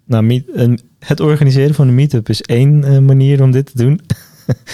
Nou, 0.05 0.25
meet, 0.25 0.45
het 0.99 1.21
organiseren 1.21 1.75
van 1.75 1.89
een 1.89 1.95
meetup 1.95 2.29
is 2.29 2.43
één 2.43 2.85
eh, 2.85 2.99
manier 2.99 3.43
om 3.43 3.51
dit 3.51 3.67
te 3.67 3.77
doen. 3.83 4.01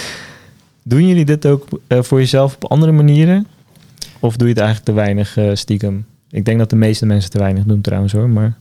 doen 0.82 1.06
jullie 1.08 1.24
dit 1.24 1.46
ook 1.46 1.66
eh, 1.86 2.02
voor 2.02 2.18
jezelf 2.18 2.54
op 2.54 2.64
andere 2.70 2.92
manieren? 2.92 3.46
Of 4.20 4.36
doe 4.36 4.48
je 4.48 4.54
het 4.54 4.62
eigenlijk 4.62 4.88
te 4.90 5.02
weinig 5.04 5.38
stiekem? 5.58 6.04
Ik 6.34 6.44
denk 6.44 6.58
dat 6.58 6.70
de 6.70 6.76
meeste 6.76 7.06
mensen 7.06 7.30
te 7.30 7.38
weinig 7.38 7.64
doen 7.64 7.80
trouwens 7.80 8.12
hoor. 8.12 8.28
Maar 8.28 8.56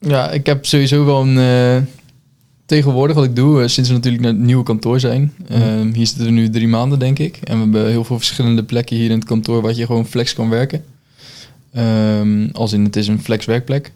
Ja, 0.00 0.30
ik 0.30 0.46
heb 0.46 0.66
sowieso 0.66 1.04
wel 1.04 1.22
een... 1.22 1.38
eh, 1.38 1.82
tegenwoordig 2.66 3.16
wat 3.16 3.24
ik 3.24 3.36
doe, 3.36 3.62
eh, 3.62 3.68
sinds 3.68 3.88
we 3.88 3.94
natuurlijk 3.94 4.22
naar 4.22 4.32
het 4.32 4.42
nieuwe 4.42 4.62
kantoor 4.62 5.00
zijn. 5.00 5.32
Ehm, 5.48 5.92
hier 5.92 6.06
zitten 6.06 6.24
we 6.24 6.30
nu 6.30 6.50
drie 6.50 6.68
maanden, 6.68 6.98
denk 6.98 7.18
ik. 7.18 7.36
En 7.44 7.56
we 7.56 7.62
hebben 7.62 7.88
heel 7.90 8.04
veel 8.04 8.16
verschillende 8.16 8.62
plekken 8.64 8.96
hier 8.96 9.10
in 9.10 9.16
het 9.18 9.24
kantoor... 9.24 9.62
waar 9.62 9.74
je 9.74 9.86
gewoon 9.86 10.06
flex 10.06 10.34
kan 10.34 10.48
werken. 10.48 10.84
Ehm, 11.72 12.48
als 12.52 12.72
in, 12.72 12.84
het 12.84 12.96
is 12.96 13.08
een 13.08 13.22
flex 13.22 13.44
werkplek. 13.44 13.92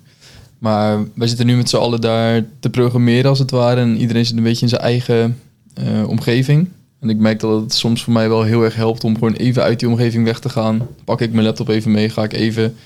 Maar 0.59 0.99
wij 1.14 1.29
zitten 1.29 1.46
nu 1.46 1.57
met 1.57 1.68
z'n 1.68 1.77
allen 1.77 2.01
daar 2.01 2.44
te 2.61 2.70
programmeren 2.70 3.31
als 3.31 3.38
het 3.38 3.51
ware. 3.51 3.81
En 3.81 3.96
iedereen 3.96 4.27
zit 4.27 4.37
een 4.37 4.42
beetje 4.42 4.62
in 4.62 4.68
zijn 4.68 4.81
eigen 4.83 5.38
eh, 5.75 6.09
omgeving. 6.09 6.68
En 7.00 7.10
ik 7.10 7.16
merk 7.16 7.40
dat 7.40 7.60
het 7.60 7.74
soms 7.74 8.04
voor 8.04 8.12
mij 8.12 8.28
wel 8.28 8.42
heel 8.42 8.62
erg 8.64 8.74
helpt 8.74 9.04
om 9.04 9.14
gewoon 9.14 9.32
even 9.32 9.62
uit 9.62 9.78
die 9.80 9.88
omgeving 9.88 10.24
weg 10.24 10.38
te 10.38 10.48
gaan. 10.48 10.86
Pak 11.04 11.20
ik 11.20 11.32
mijn 11.32 11.44
laptop 11.44 11.68
even 11.68 11.90
mee, 11.90 12.08
ga 12.08 12.24
ik 12.24 12.32
even 12.32 12.76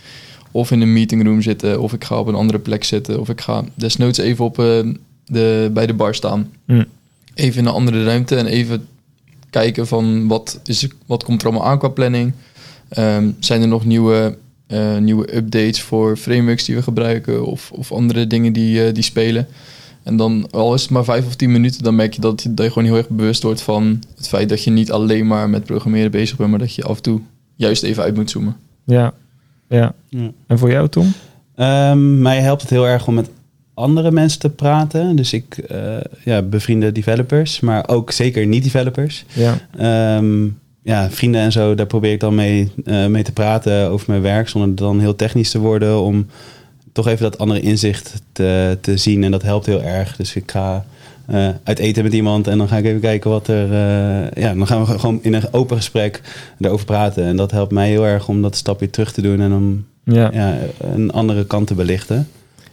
of 0.51 0.71
in 0.71 0.81
een 0.81 0.93
meetingroom 0.93 1.43
zitten, 1.43 1.81
of 1.81 1.93
ik 1.93 2.05
ga 2.05 2.19
op 2.19 2.27
een 2.27 2.35
andere 2.35 2.59
plek 2.59 2.85
zitten, 2.85 3.21
of 3.21 3.29
ik 3.29 3.41
ga 3.41 3.65
desnoods 3.75 4.19
even 4.19 4.45
op, 4.45 4.59
eh, 4.59 4.81
de, 5.27 5.71
bij 5.73 5.87
de 5.87 5.95
bar 5.95 6.15
staan. 6.15 6.51
Mm. 6.65 6.85
Even 7.35 7.61
in 7.61 7.67
een 7.67 7.73
andere 7.73 8.05
ruimte 8.05 8.37
en 8.37 8.47
even 8.47 8.87
kijken 9.51 9.87
van 9.87 10.27
wat, 10.27 10.61
is, 10.65 10.89
wat 11.07 11.25
komt 11.25 11.43
er 11.43 11.49
allemaal 11.49 11.67
aan 11.67 11.79
qua 11.79 11.89
planning. 11.89 12.33
Ehm, 12.89 13.31
zijn 13.39 13.63
er 13.63 13.69
nog 13.69 13.85
nieuwe, 13.85 14.37
eh, 14.67 14.97
nieuwe 14.97 15.37
updates 15.37 15.83
voor 15.83 16.17
frameworks 16.17 16.65
die 16.65 16.75
we 16.75 16.83
gebruiken 16.83 17.47
of, 17.47 17.71
of 17.73 17.93
andere 17.93 18.27
dingen 18.27 18.53
die, 18.53 18.87
eh, 18.87 18.95
die 18.95 19.03
spelen. 19.03 19.47
En 20.05 20.17
dan, 20.17 20.47
al 20.51 20.75
is 20.75 20.83
het 20.83 20.91
maar 20.91 21.05
vijf 21.05 21.27
of 21.27 21.35
tien 21.35 21.53
minuten, 21.53 21.83
dan 21.83 21.95
merk 21.95 22.15
je 22.15 22.21
dat, 22.21 22.43
je 22.43 22.55
dat 22.55 22.65
je 22.65 22.73
gewoon 22.73 22.89
heel 22.89 22.97
erg 22.97 23.09
bewust 23.09 23.43
wordt 23.43 23.63
van 23.63 24.03
het 24.17 24.29
feit 24.29 24.49
dat 24.49 24.65
je 24.65 24.71
niet 24.71 24.93
alleen 24.93 25.27
maar 25.27 25.51
met 25.51 25.65
programmeren 25.65 26.11
bezig 26.11 26.37
bent, 26.37 26.51
maar 26.51 26.59
dat 26.59 26.75
je 26.75 26.85
af 26.85 26.97
en 26.97 27.03
toe 27.03 27.21
juist 27.57 27.83
even 27.83 28.03
uit 28.03 28.15
moet 28.15 28.31
zoomen. 28.31 28.57
Ja, 28.85 29.13
ja. 29.69 29.95
Ja. 30.09 30.31
En 30.47 30.59
voor 30.59 30.71
jou, 30.71 30.89
Tom? 30.89 31.13
Ehm, 31.55 32.23
mij 32.23 32.41
helpt 32.41 32.61
het 32.61 32.71
heel 32.71 32.87
erg 32.87 33.07
om 33.07 33.15
met 33.15 33.31
andere 33.75 34.11
mensen 34.11 34.41
te 34.41 34.51
praten. 34.51 35.17
Dus 35.17 35.33
ik 35.33 35.59
eh 35.59 35.97
ja, 36.25 36.43
bevriende 36.43 36.93
developers, 36.93 37.61
maar 37.61 37.89
ook 37.89 38.11
zeker 38.11 38.47
niet-developers. 38.47 39.25
Ja, 39.33 39.59
Ehm, 39.77 40.47
ja, 40.83 41.11
vrienden 41.11 41.41
en 41.41 41.53
zo, 41.53 41.75
daar 41.75 41.87
probeer 41.87 42.13
ik 42.13 42.21
dan 42.21 42.35
mee, 42.35 42.71
eh, 42.85 43.07
mee 43.07 43.23
te 43.23 43.33
praten 43.33 43.89
over 43.89 44.07
mijn 44.09 44.23
werk, 44.23 44.49
zonder 44.49 44.75
dan 44.75 45.01
heel 45.01 45.17
technisch 45.17 45.51
te 45.51 45.59
worden, 45.59 46.01
om 46.01 46.27
toch 46.95 47.07
even 47.09 47.23
dat 47.23 47.39
andere 47.39 47.61
inzicht 47.61 48.23
te, 48.33 48.79
te 48.81 48.97
zien. 48.97 49.25
En 49.25 49.31
dat 49.31 49.43
helpt 49.43 49.67
heel 49.67 49.83
erg. 49.83 50.17
Dus 50.17 50.35
ik 50.35 50.51
ga 50.51 50.85
eh, 51.27 51.49
uit 51.65 51.79
eten 51.79 52.03
met 52.03 52.13
iemand 52.13 52.47
en 52.47 52.59
dan 52.59 52.69
ga 52.69 52.77
ik 52.77 52.85
even 52.85 53.01
kijken 53.01 53.31
wat 53.31 53.49
er... 53.49 53.65
eh, 53.73 54.43
ja, 54.43 54.55
dan 54.55 54.67
gaan 54.67 54.85
we 54.85 54.99
gewoon 54.99 55.19
in 55.23 55.35
een 55.35 55.43
open 55.53 55.77
gesprek 55.77 56.21
erover 56.61 56.87
praten. 56.87 57.25
En 57.25 57.37
dat 57.37 57.51
helpt 57.51 57.73
mij 57.73 57.89
heel 57.89 58.07
erg 58.07 58.29
om 58.29 58.43
dat 58.43 58.57
stapje 58.57 58.91
terug 58.91 59.13
te 59.13 59.23
doen 59.23 59.41
en 59.41 59.53
om 59.53 59.85
ja. 60.05 60.31
ja, 60.33 60.57
een 60.81 61.11
andere 61.13 61.47
kant 61.47 61.67
te 61.67 61.75
belichten. 61.75 62.29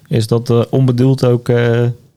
Is 0.08 0.28
dat 0.28 0.50
eh, 0.50 0.62
onbedoeld 0.70 1.26
ook 1.26 1.50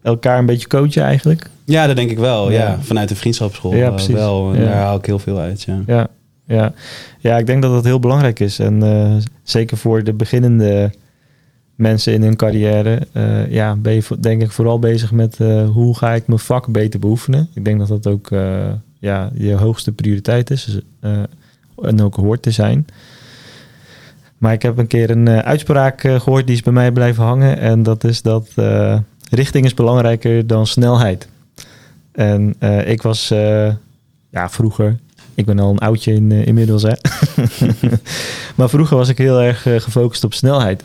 elkaar 0.03 0.39
een 0.39 0.47
beetje 0.47 0.67
coachen 0.69 1.03
eigenlijk? 1.03 1.51
Ja, 1.65 1.87
dat 1.87 1.97
denk 1.97 2.11
ik 2.11 2.19
wel. 2.19 2.51
Ja, 2.51 2.59
Ja. 2.59 2.79
vanuit 2.81 3.09
de 3.09 3.15
vriendschapsschool 3.17 3.75
Ja, 3.75 3.91
precies. 3.91 4.15
wel. 4.15 4.53
Daar 4.53 4.73
haal 4.75 4.97
ik 4.99 5.07
heel 5.07 5.19
veel 5.19 5.39
uit, 5.39 5.63
ja. 5.63 5.81
Ja, 5.87 6.09
ja. 6.47 6.73
ja, 7.19 7.39
ik 7.39 7.47
denk 7.47 7.63
dat 7.63 7.71
dat 7.73 7.85
heel 7.85 8.01
belangrijk 8.01 8.41
is. 8.41 8.59
En 8.59 8.83
zeker 9.43 9.77
voor 9.77 10.05
de 10.05 10.13
beginnende 10.13 10.91
mensen 11.75 12.13
in 12.13 12.23
hun 12.23 12.37
carrière, 12.37 13.01
eh, 13.13 13.51
ja, 13.51 13.77
ben 13.77 13.93
je 13.93 14.03
denk 14.21 14.43
ik 14.43 14.51
vooral 14.51 14.79
bezig 14.79 15.13
met 15.13 15.41
eh, 15.41 15.69
hoe 15.69 15.97
ga 15.97 16.13
ik 16.13 16.27
mijn 16.27 16.39
vak 16.39 16.69
beter 16.69 17.01
beoefenen. 17.01 17.49
Ik 17.55 17.65
denk 17.65 17.79
dat 17.79 17.89
dat 17.89 18.07
ook 18.07 18.31
eh, 18.31 18.73
ja, 18.99 19.31
je 19.35 19.55
hoogste 19.55 19.93
prioriteit 19.93 20.51
is 20.51 20.65
dus, 20.65 20.81
en 21.83 22.03
ook 22.03 22.15
hoort 22.15 22.43
te 22.43 22.51
zijn. 22.51 22.87
Maar 24.39 24.53
ik 24.53 24.63
heb 24.63 24.79
een 24.79 24.87
keer 24.87 25.11
een 25.11 25.29
uitspraak 25.29 26.05
eh, 26.05 26.21
gehoord 26.21 26.47
die 26.47 26.57
is 26.57 26.63
bij 26.63 26.73
mij 26.73 26.93
blijven 26.93 27.25
hangen. 27.25 27.59
En 27.59 27.83
dat 27.83 28.05
is 28.05 28.23
dat 28.23 28.49
richting 29.31 29.65
is 29.65 29.75
belangrijker 29.75 30.47
dan 30.47 30.67
snelheid. 30.67 31.29
En 32.13 32.55
ik 32.87 33.03
was 33.03 33.29
ja, 34.31 34.49
vroeger, 34.49 34.97
ik 35.35 35.47
ben 35.47 35.59
al 35.59 35.71
een 35.71 35.79
oudje 35.79 36.13
in, 36.13 36.33
inmiddels, 36.33 36.83
hè. 36.83 36.93
maar 38.57 38.69
vroeger 38.69 38.97
was 38.97 39.09
ik 39.09 39.19
heel 39.19 39.41
erg 39.41 39.63
gefocust 39.63 40.25
op 40.25 40.35
snelheid. 40.35 40.85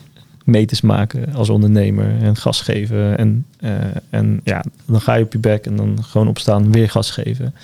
Meters 0.50 0.82
maken 0.82 1.34
als 1.34 1.50
ondernemer 1.50 2.22
en 2.22 2.36
gas 2.36 2.62
geven. 2.62 3.18
En, 3.18 3.46
eh, 3.60 3.72
en 4.10 4.42
ja, 4.44 4.64
dan 4.86 5.02
ga 5.02 5.14
je 5.14 5.24
op 5.24 5.32
je 5.32 5.40
bek 5.40 5.66
en 5.66 5.76
dan 5.76 6.04
gewoon 6.04 6.28
opstaan, 6.28 6.72
weer 6.72 6.90
gas 6.90 7.12
geven. 7.12 7.56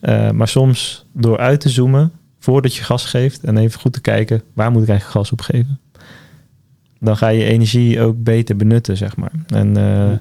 Eh, 0.00 0.30
maar 0.30 0.48
soms 0.48 1.04
door 1.12 1.38
uit 1.38 1.60
te 1.60 1.68
zoomen, 1.68 2.12
voordat 2.38 2.74
je 2.74 2.82
gas 2.82 3.04
geeft 3.04 3.44
en 3.44 3.56
even 3.56 3.80
goed 3.80 3.92
te 3.92 4.00
kijken, 4.00 4.42
waar 4.52 4.70
moet 4.70 4.82
ik 4.82 4.88
eigenlijk 4.88 5.18
gas 5.18 5.32
op 5.32 5.40
geven? 5.40 5.78
Dan 7.00 7.16
ga 7.16 7.28
je 7.28 7.44
energie 7.44 8.00
ook 8.00 8.22
beter 8.22 8.56
benutten, 8.56 8.96
zeg 8.96 9.16
maar. 9.16 9.32
En 9.46 9.76
eh, 9.76 10.18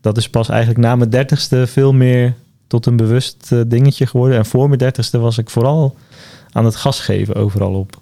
dat 0.00 0.16
is 0.16 0.28
pas 0.28 0.48
eigenlijk 0.48 0.80
na 0.80 0.96
mijn 0.96 1.10
dertigste 1.10 1.66
veel 1.66 1.92
meer 1.92 2.34
tot 2.66 2.86
een 2.86 2.96
bewust 2.96 3.52
dingetje 3.66 4.06
geworden. 4.06 4.38
En 4.38 4.46
voor 4.46 4.66
mijn 4.66 4.78
dertigste 4.78 5.18
was 5.18 5.38
ik 5.38 5.50
vooral 5.50 5.96
aan 6.52 6.64
het 6.64 6.76
gas 6.76 7.00
geven 7.00 7.34
overal 7.34 7.74
op. 7.74 8.00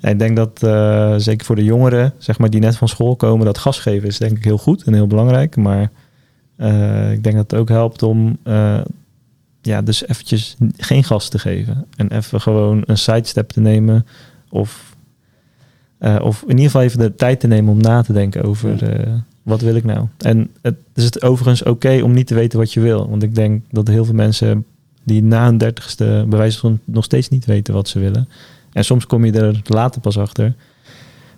En 0.00 0.12
ik 0.12 0.18
denk 0.18 0.36
dat, 0.36 0.62
eh, 0.62 1.14
zeker 1.16 1.46
voor 1.46 1.56
de 1.56 1.64
jongeren, 1.64 2.12
zeg 2.18 2.38
maar, 2.38 2.50
die 2.50 2.60
net 2.60 2.76
van 2.76 2.88
school 2.88 3.16
komen, 3.16 3.46
dat 3.46 3.58
gas 3.58 3.78
geven 3.78 4.08
is 4.08 4.18
denk 4.18 4.36
ik 4.36 4.44
heel 4.44 4.58
goed 4.58 4.82
en 4.82 4.94
heel 4.94 5.06
belangrijk. 5.06 5.56
Maar 5.56 5.90
eh, 6.56 7.12
ik 7.12 7.22
denk 7.22 7.36
dat 7.36 7.50
het 7.50 7.60
ook 7.60 7.68
helpt 7.68 8.02
om, 8.02 8.38
eh, 8.42 8.80
ja, 9.62 9.82
dus 9.82 10.08
eventjes 10.08 10.56
geen 10.76 11.04
gas 11.04 11.28
te 11.28 11.38
geven. 11.38 11.86
En 11.96 12.10
even 12.10 12.40
gewoon 12.40 12.82
een 12.86 12.98
sidestep 12.98 13.48
te 13.48 13.60
nemen. 13.60 14.06
Of, 14.50 14.96
of 16.00 16.42
in 16.42 16.48
ieder 16.48 16.64
geval 16.64 16.82
even 16.82 16.98
de 16.98 17.14
tijd 17.14 17.40
te 17.40 17.46
nemen 17.46 17.72
om 17.72 17.80
na 17.80 18.02
te 18.02 18.12
denken 18.12 18.42
over 18.42 18.78
wat 19.42 19.60
wil 19.60 19.74
ik 19.74 19.84
nou. 19.84 20.06
En 20.18 20.50
het 20.62 20.76
is 20.94 21.04
het 21.04 21.22
overigens 21.22 21.62
oké 21.62 22.00
om 22.02 22.12
niet 22.12 22.26
te 22.26 22.34
weten 22.34 22.58
wat 22.58 22.72
je 22.72 22.80
wil. 22.80 23.08
Want 23.08 23.22
ik 23.22 23.34
denk 23.34 23.62
dat 23.70 23.88
heel 23.88 24.04
veel 24.04 24.14
mensen 24.14 24.64
die 25.04 25.22
na 25.22 25.44
hun 25.44 25.58
dertigste 25.58 26.24
bij 26.28 26.38
wijze 26.38 26.58
van 26.58 26.78
nog 26.84 27.04
steeds 27.04 27.28
niet 27.28 27.44
weten 27.44 27.74
wat 27.74 27.88
ze 27.88 27.98
willen. 27.98 28.28
En 28.78 28.84
soms 28.84 29.06
kom 29.06 29.24
je 29.24 29.32
er 29.32 29.60
later 29.64 30.00
pas 30.00 30.18
achter. 30.18 30.54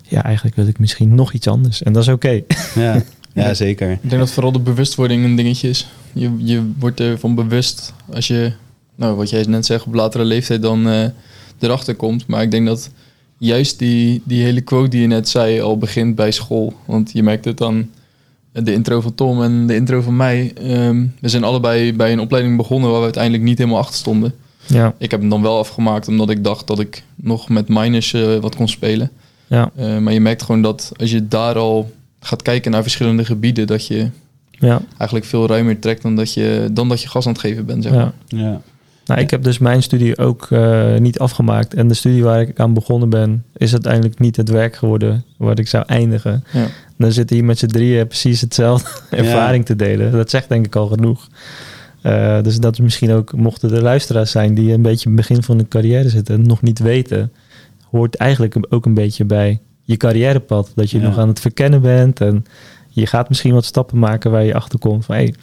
Ja, 0.07 0.23
eigenlijk 0.23 0.55
wil 0.55 0.67
ik 0.67 0.79
misschien 0.79 1.15
nog 1.15 1.33
iets 1.33 1.47
anders. 1.47 1.83
En 1.83 1.93
dat 1.93 2.03
is 2.03 2.09
oké. 2.09 2.41
Ja, 2.75 3.03
ja 3.33 3.53
zeker. 3.53 3.91
Ik 3.91 4.09
denk 4.09 4.21
dat 4.21 4.31
vooral 4.31 4.51
de 4.51 4.59
bewustwording 4.59 5.23
een 5.23 5.35
dingetje 5.35 5.69
is. 5.69 5.87
Je, 6.13 6.31
je 6.37 6.71
wordt 6.79 6.99
ervan 6.99 7.35
bewust 7.35 7.93
als 8.13 8.27
je, 8.27 8.51
nou 8.95 9.15
wat 9.15 9.29
jij 9.29 9.43
net 9.43 9.65
zegt, 9.65 9.85
op 9.85 9.93
latere 9.93 10.23
leeftijd 10.23 10.61
dan 10.61 10.89
eh, 10.89 11.05
erachter 11.59 11.95
komt. 11.95 12.27
Maar 12.27 12.41
ik 12.41 12.51
denk 12.51 12.65
dat 12.67 12.89
juist 13.37 13.79
die, 13.79 14.21
die 14.25 14.43
hele 14.43 14.61
quote 14.61 14.89
die 14.89 15.01
je 15.01 15.07
net 15.07 15.29
zei 15.29 15.61
al 15.61 15.77
begint 15.77 16.15
bij 16.15 16.31
school. 16.31 16.73
Want 16.85 17.11
je 17.13 17.23
merkt 17.23 17.45
het 17.45 17.57
dan, 17.57 17.89
de 18.51 18.73
intro 18.73 19.01
van 19.01 19.15
Tom 19.15 19.43
en 19.43 19.67
de 19.67 19.75
intro 19.75 20.01
van 20.01 20.15
mij. 20.15 20.53
ehm, 20.53 21.05
we 21.19 21.29
zijn 21.29 21.43
allebei 21.43 21.93
bij 21.93 22.11
een 22.11 22.19
opleiding 22.19 22.57
begonnen 22.57 22.89
waar 22.89 22.97
we 22.99 23.03
uiteindelijk 23.03 23.43
niet 23.43 23.57
helemaal 23.57 23.79
achter 23.79 23.95
stonden. 23.95 24.33
Ja, 24.73 24.93
Ik 24.97 25.11
heb 25.11 25.19
hem 25.19 25.29
dan 25.29 25.41
wel 25.41 25.57
afgemaakt 25.57 26.07
omdat 26.07 26.29
ik 26.29 26.43
dacht 26.43 26.67
dat 26.67 26.79
ik 26.79 27.03
nog 27.15 27.49
met 27.49 27.67
minus 27.67 28.13
eh, 28.13 28.37
wat 28.37 28.55
kon 28.55 28.67
spelen. 28.67 29.11
ja, 29.47 29.71
Eh, 29.75 29.97
maar 29.97 30.13
je 30.13 30.21
merkt 30.21 30.41
gewoon 30.41 30.61
dat 30.61 30.91
als 30.95 31.11
je 31.11 31.27
daar 31.27 31.55
al 31.55 31.91
gaat 32.19 32.41
kijken 32.41 32.71
naar 32.71 32.81
verschillende 32.81 33.25
gebieden, 33.25 33.67
dat 33.67 33.87
je 33.87 34.09
ja. 34.49 34.81
eigenlijk 34.97 35.29
veel 35.29 35.47
ruimer 35.47 35.79
trekt 35.79 36.01
dan 36.01 36.15
dat 36.15 36.33
je, 36.33 36.69
dan 36.71 36.89
dat 36.89 37.01
je 37.01 37.07
gas 37.07 37.25
aan 37.25 37.31
het 37.31 37.41
geven 37.41 37.65
bent. 37.65 37.83
Zeg 37.83 37.93
maar. 37.93 38.11
ja. 38.27 38.37
Ja. 38.37 38.61
Nou, 39.05 39.23
ik 39.23 39.29
heb 39.29 39.43
dus 39.43 39.57
mijn 39.57 39.83
studie 39.83 40.17
ook 40.17 40.47
eh, 40.49 40.95
niet 40.97 41.19
afgemaakt. 41.19 41.73
En 41.73 41.87
de 41.87 41.93
studie 41.93 42.23
waar 42.23 42.41
ik 42.41 42.59
aan 42.59 42.73
begonnen 42.73 43.09
ben, 43.09 43.45
is 43.57 43.71
uiteindelijk 43.71 44.19
niet 44.19 44.35
het 44.35 44.49
werk 44.49 44.75
geworden 44.75 45.25
waar 45.37 45.59
ik 45.59 45.67
zou 45.67 45.83
eindigen. 45.87 46.43
Ja. 46.53 46.65
Dan 46.97 47.11
zitten 47.11 47.35
hier 47.35 47.45
met 47.45 47.59
z'n 47.59 47.65
drieën 47.65 48.07
precies 48.07 48.41
hetzelfde 48.41 48.89
ervaring 49.17 49.65
te 49.65 49.75
delen. 49.75 50.11
Dat 50.11 50.29
zegt 50.29 50.49
denk 50.49 50.65
ik 50.65 50.75
al 50.75 50.87
genoeg. 50.87 51.27
Eh, 52.01 52.41
dus 52.41 52.59
dat 52.59 52.73
is 52.73 52.79
misschien 52.79 53.11
ook, 53.11 53.33
mochten 53.35 53.71
er 53.73 53.81
luisteraars 53.81 54.31
zijn 54.31 54.53
die 54.53 54.73
een 54.73 54.81
beetje 54.81 55.09
in 55.09 55.17
het 55.17 55.27
begin 55.27 55.43
van 55.43 55.57
hun 55.57 55.67
carrière 55.67 56.09
zitten 56.09 56.35
en 56.35 56.47
nog 56.47 56.61
niet 56.61 56.79
weten, 56.79 57.31
hoort 57.91 58.15
eigenlijk 58.15 58.55
ook 58.69 58.85
een 58.85 58.93
beetje 58.93 59.25
bij 59.25 59.59
je 59.81 59.97
carrièrepad. 59.97 60.71
Dat 60.75 60.91
je 60.91 60.99
Ja. 60.99 61.03
nog 61.07 61.17
aan 61.17 61.27
het 61.27 61.39
verkennen 61.39 61.81
bent 61.81 62.21
en 62.21 62.45
je 62.89 63.07
gaat 63.07 63.29
misschien 63.29 63.53
wat 63.53 63.65
stappen 63.65 63.99
maken 63.99 64.31
waar 64.31 64.43
je 64.43 64.53
achter 64.53 64.79
komt 64.79 65.05
van 65.05 65.15
hey, 65.15 65.33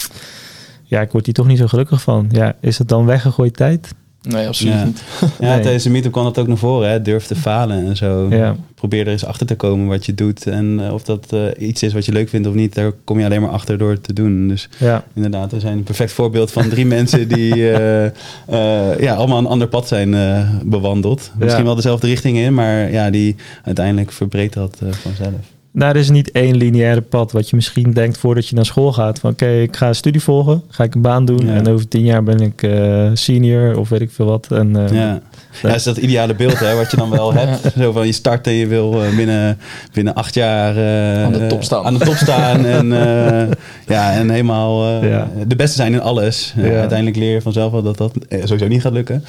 ja, 0.83 1.01
ik 1.01 1.11
word 1.12 1.25
hier 1.25 1.35
toch 1.35 1.47
niet 1.47 1.59
zo 1.59 1.66
gelukkig 1.66 2.01
van. 2.03 2.29
Ja, 2.33 2.57
is 2.61 2.79
het 2.79 2.88
dan 2.88 3.07
weggegooid 3.07 3.57
tijd? 3.57 3.94
Nee, 4.22 4.46
absoluut 4.46 4.74
Ja. 4.74 4.85
niet. 4.85 5.02
Ja, 5.40 5.52
Nee. 5.54 5.61
tijdens 5.62 5.85
de 5.85 5.90
meetup 5.90 6.12
kwam 6.12 6.24
dat 6.24 6.38
ook 6.38 6.46
naar 6.46 6.57
voren. 6.57 6.90
Hè? 6.90 7.02
Durf 7.02 7.26
te 7.26 7.35
falen 7.37 7.87
en 7.87 7.96
zo. 7.96 8.26
Ja. 8.31 8.57
Probeer 8.74 9.07
er 9.07 9.12
eens 9.12 9.24
achter 9.24 9.46
te 9.46 9.54
komen 9.54 9.87
wat 9.87 10.07
je 10.07 10.14
doet. 10.14 10.46
En 10.46 10.81
eh, 10.87 10.92
of 10.94 11.02
dat 11.04 11.33
eh, 11.33 11.68
iets 11.68 11.83
is 11.83 11.92
wat 11.92 12.04
je 12.04 12.12
leuk 12.12 12.28
vindt 12.28 12.48
of 12.48 12.54
niet. 12.54 12.74
Daar 12.74 12.92
kom 13.04 13.18
je 13.18 13.24
alleen 13.24 13.40
maar 13.40 13.50
achter 13.50 13.78
door 13.78 13.90
het 13.90 14.02
te 14.02 14.12
doen. 14.12 14.48
Dus 14.48 14.68
Ja, 14.78 15.04
inderdaad, 15.14 15.52
we 15.52 15.61
zijn 15.61 15.76
een 15.78 15.83
perfect 15.83 16.12
voorbeeld 16.12 16.50
van 16.52 16.68
drie 16.68 16.87
mensen 16.96 17.28
die 17.28 17.70
eh, 17.70 18.04
eh, 18.07 18.98
ja, 19.00 19.14
allemaal 19.14 19.38
een 19.38 19.46
ander 19.46 19.68
pad 19.68 19.88
zijn 19.88 20.14
eh, 20.14 20.50
bewandeld. 20.64 21.31
Misschien 21.38 21.59
Ja. 21.61 21.66
wel 21.66 21.74
dezelfde 21.74 22.07
richting 22.07 22.37
in, 22.38 22.54
maar 22.54 22.90
ja, 22.90 23.11
die 23.11 23.37
uiteindelijk 23.64 24.12
verbreedt 24.12 24.54
dat 24.54 24.78
vanzelf. 24.90 25.33
Er 25.79 25.97
is 25.97 26.11
niet 26.11 26.31
één 26.31 26.57
lineaire 26.57 27.01
pad 27.01 27.33
wat 27.33 27.51
je 27.51 27.57
misschien 27.57 27.93
denkt 27.93 28.19
voordat 28.19 28.49
je 28.49 28.55
naar 28.55 28.67
school 28.67 28.93
gaat. 28.93 29.19
Van 29.19 29.31
oké, 29.31 29.47
ik 29.61 29.77
ga 29.77 29.88
een 29.88 29.95
studie 29.95 30.21
volgen, 30.23 30.62
ga 30.69 30.85
ik 30.85 30.95
een 30.95 31.01
baan 31.03 31.25
doen 31.25 31.47
Ja. 31.47 31.53
en 31.55 31.69
over 31.69 31.88
tien 31.88 32.05
jaar 32.05 32.23
ben 32.23 32.41
ik 32.41 32.62
eh, 32.62 33.11
senior 33.14 33.79
of 33.79 33.88
weet 33.88 34.01
ik 34.01 34.11
veel 34.11 34.27
wat. 34.27 34.47
En, 34.51 34.77
eh, 34.87 34.93
Ja. 34.95 35.21
Ja, 35.62 35.69
dat 35.69 35.77
is 35.77 35.83
dat 35.83 35.97
ideale 35.97 36.35
beeld 36.35 36.59
hè, 36.59 36.75
wat 36.75 36.91
je 36.91 36.97
dan 36.97 37.11
wel 37.11 37.33
hebt. 37.41 37.73
Zo 37.79 37.93
van 37.93 38.07
je 38.07 38.12
start 38.12 38.47
en 38.47 38.53
je 38.53 38.67
wil 38.67 39.03
eh, 39.05 39.17
binnen, 39.17 39.59
binnen 39.93 40.14
acht 40.14 40.35
jaar 40.35 40.77
eh, 40.77 41.25
Aan 41.25 41.33
de 41.33 41.47
top 41.47 41.62
staan. 41.62 41.85
Aan 41.85 41.99
de 41.99 42.05
top 42.05 42.14
staan 42.14 42.67
en, 42.77 42.93
eh, 42.93 43.57
ja, 43.87 44.12
en 44.12 44.31
helemaal 44.31 45.01
eh, 45.03 45.11
Ja. 45.11 45.29
de 45.47 45.57
beste 45.57 45.77
zijn 45.77 45.93
in 45.93 46.01
alles. 46.01 46.55
Uiteindelijk 46.62 47.17
leer 47.17 47.33
je 47.33 47.43
vanzelf 47.43 47.73
wel 47.73 47.83
dat 47.83 47.97
dat 47.99 48.12
sowieso 48.31 48.67
niet 48.69 48.81
gaat 48.81 48.93
lukken. 48.93 49.25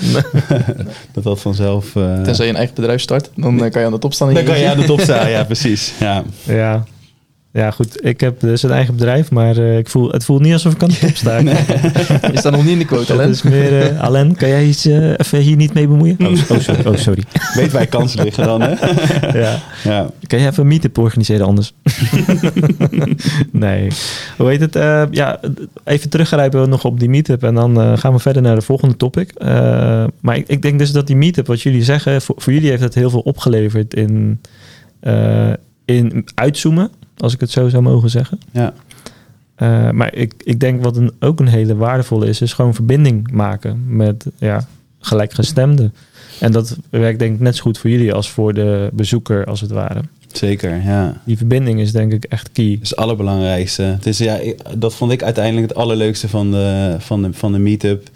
dat 1.14 1.24
dat 1.24 1.40
vanzelf... 1.40 1.96
eh, 1.96 2.22
Tenzij 2.22 2.46
je 2.46 2.52
een 2.52 2.58
eigen 2.58 2.76
bedrijf 2.76 3.02
start, 3.02 3.30
dan 3.36 3.58
kan 3.70 3.82
je 3.82 3.86
aan 3.88 3.92
de 3.94 4.00
top 4.00 4.14
staan. 4.14 4.34
dan 4.34 4.44
kan 4.44 4.60
je 4.60 4.70
aan 4.70 4.78
de 4.78 4.84
top 4.86 5.00
staan, 5.00 5.30
ja 5.30 5.44
precies. 5.44 5.94
Ja. 6.00 6.24
Ja. 6.43 6.86
Ja, 7.52 7.71
goed. 7.71 8.06
Ik 8.06 8.19
heb 8.19 8.39
dus 8.39 8.63
een 8.63 8.71
eigen 8.71 8.95
bedrijf, 8.95 9.32
maar 9.32 9.58
eh, 9.58 9.78
ik 9.78 9.89
voel, 9.89 10.12
het 10.12 10.25
voelt 10.25 10.41
niet 10.41 10.54
alsof 10.54 10.73
ik 10.73 10.84
aan 10.84 10.89
de 10.89 10.99
top 10.99 11.15
sta. 11.15 11.38
Je 11.38 12.32
staat 12.34 12.52
nog 12.52 12.63
niet 12.63 12.71
in 12.71 12.78
de 12.78 12.86
quote, 12.86 13.13
Alain. 13.13 13.30
is 13.30 13.41
meer, 13.41 13.97
Alain, 13.97 14.36
kan 14.36 14.49
jij 14.49 14.65
iets 14.65 14.86
eh, 14.86 15.10
even 15.10 15.39
hier 15.39 15.56
niet 15.56 15.73
mee 15.73 15.88
bemoeien? 15.88 16.17
Oh, 16.19 16.32
oh, 16.32 16.60
sorry. 16.60 16.86
Oh, 16.89 16.95
sorry. 16.95 17.23
Weet 17.54 17.71
waar 17.71 17.88
kansen 17.88 18.23
liggen 18.23 18.43
dan, 18.43 18.62
hè? 18.62 18.69
ja. 19.41 19.60
Ja. 19.84 20.10
Kan 20.28 20.39
jij 20.39 20.47
even 20.47 20.63
een 20.63 20.69
meetup 20.69 20.97
organiseren 20.97 21.45
anders? 21.45 21.73
nee. 23.52 23.91
Hoe 24.38 24.49
heet 24.49 24.60
het? 24.60 24.73
Ja, 25.12 25.39
even 25.84 26.10
teruggrijpen 26.10 26.69
nog 26.69 26.86
op 26.86 26.99
die 26.99 27.10
meetup 27.10 27.43
en 27.43 27.56
dan 27.56 27.97
gaan 27.97 28.13
we 28.13 28.19
verder 28.19 28.41
naar 28.41 28.56
de 28.56 28.62
volgende 28.62 28.97
topic. 28.97 29.34
Maar 30.21 30.36
ik, 30.36 30.47
ik 30.47 30.62
denk 30.62 30.80
dus 30.80 30.91
dat 30.91 31.08
die 31.08 31.15
meetup, 31.15 31.47
wat 31.47 31.62
jullie 31.62 31.84
zeggen, 31.84 32.21
voor, 32.21 32.36
voor 32.38 32.54
jullie 32.54 32.69
heeft 32.69 32.84
het 32.84 32.95
heel 32.95 33.10
veel 33.10 33.19
opgeleverd 33.19 33.93
in, 33.93 34.41
in 35.89 36.25
uitzoomen, 36.36 36.89
als 37.17 37.34
ik 37.34 37.39
het 37.39 37.52
zo 37.52 37.69
zou 37.69 37.84
mogen 37.84 38.10
zeggen. 38.10 38.39
Ja. 38.52 38.73
Eh, 39.56 39.89
maar 39.91 40.13
ik, 40.15 40.34
ik 40.43 40.60
denk 40.60 40.84
wat 40.84 40.97
een, 40.97 41.12
ook 41.19 41.39
een 41.39 41.47
hele 41.47 41.75
waardevolle 41.75 42.28
is, 42.28 42.41
is 42.41 42.54
gewoon 42.54 42.73
verbinding 42.73 43.32
maken 43.32 43.95
met 43.95 44.25
ja, 44.38 44.67
gelijkgestemden. 44.99 45.93
En 46.39 46.52
dat 46.52 46.78
werkt 46.89 47.19
denk 47.19 47.34
ik 47.36 47.39
net 47.41 47.56
zo 47.56 47.62
goed 47.62 47.78
voor 47.78 47.89
jullie 47.89 48.13
als 48.13 48.30
voor 48.30 48.54
de 48.54 48.89
bezoeker, 48.93 49.45
als 49.45 49.62
het 49.62 49.71
ware. 49.71 50.02
Zeker, 50.32 50.82
ja. 50.84 51.21
Die 51.23 51.38
verbinding 51.38 51.80
is 51.80 51.91
denk 51.91 52.13
ik 52.13 52.23
echt 52.25 52.49
key. 52.52 52.69
Dat 52.73 52.82
is 52.82 52.89
het 52.89 52.99
allerbelangrijkste. 52.99 53.82
Het 53.84 54.06
is, 54.06 54.17
ja, 54.17 54.36
ik- 54.36 54.60
dat 54.78 54.95
vond 54.95 55.12
ik 55.12 55.23
uiteindelijk 55.23 55.67
het 55.67 55.78
allerleukste 55.78 56.28
van 56.30 56.52
de, 56.52 56.95
van 56.99 57.21
de, 57.21 57.34
van 57.34 57.52
de 57.52 57.60
meetup. 57.60 58.10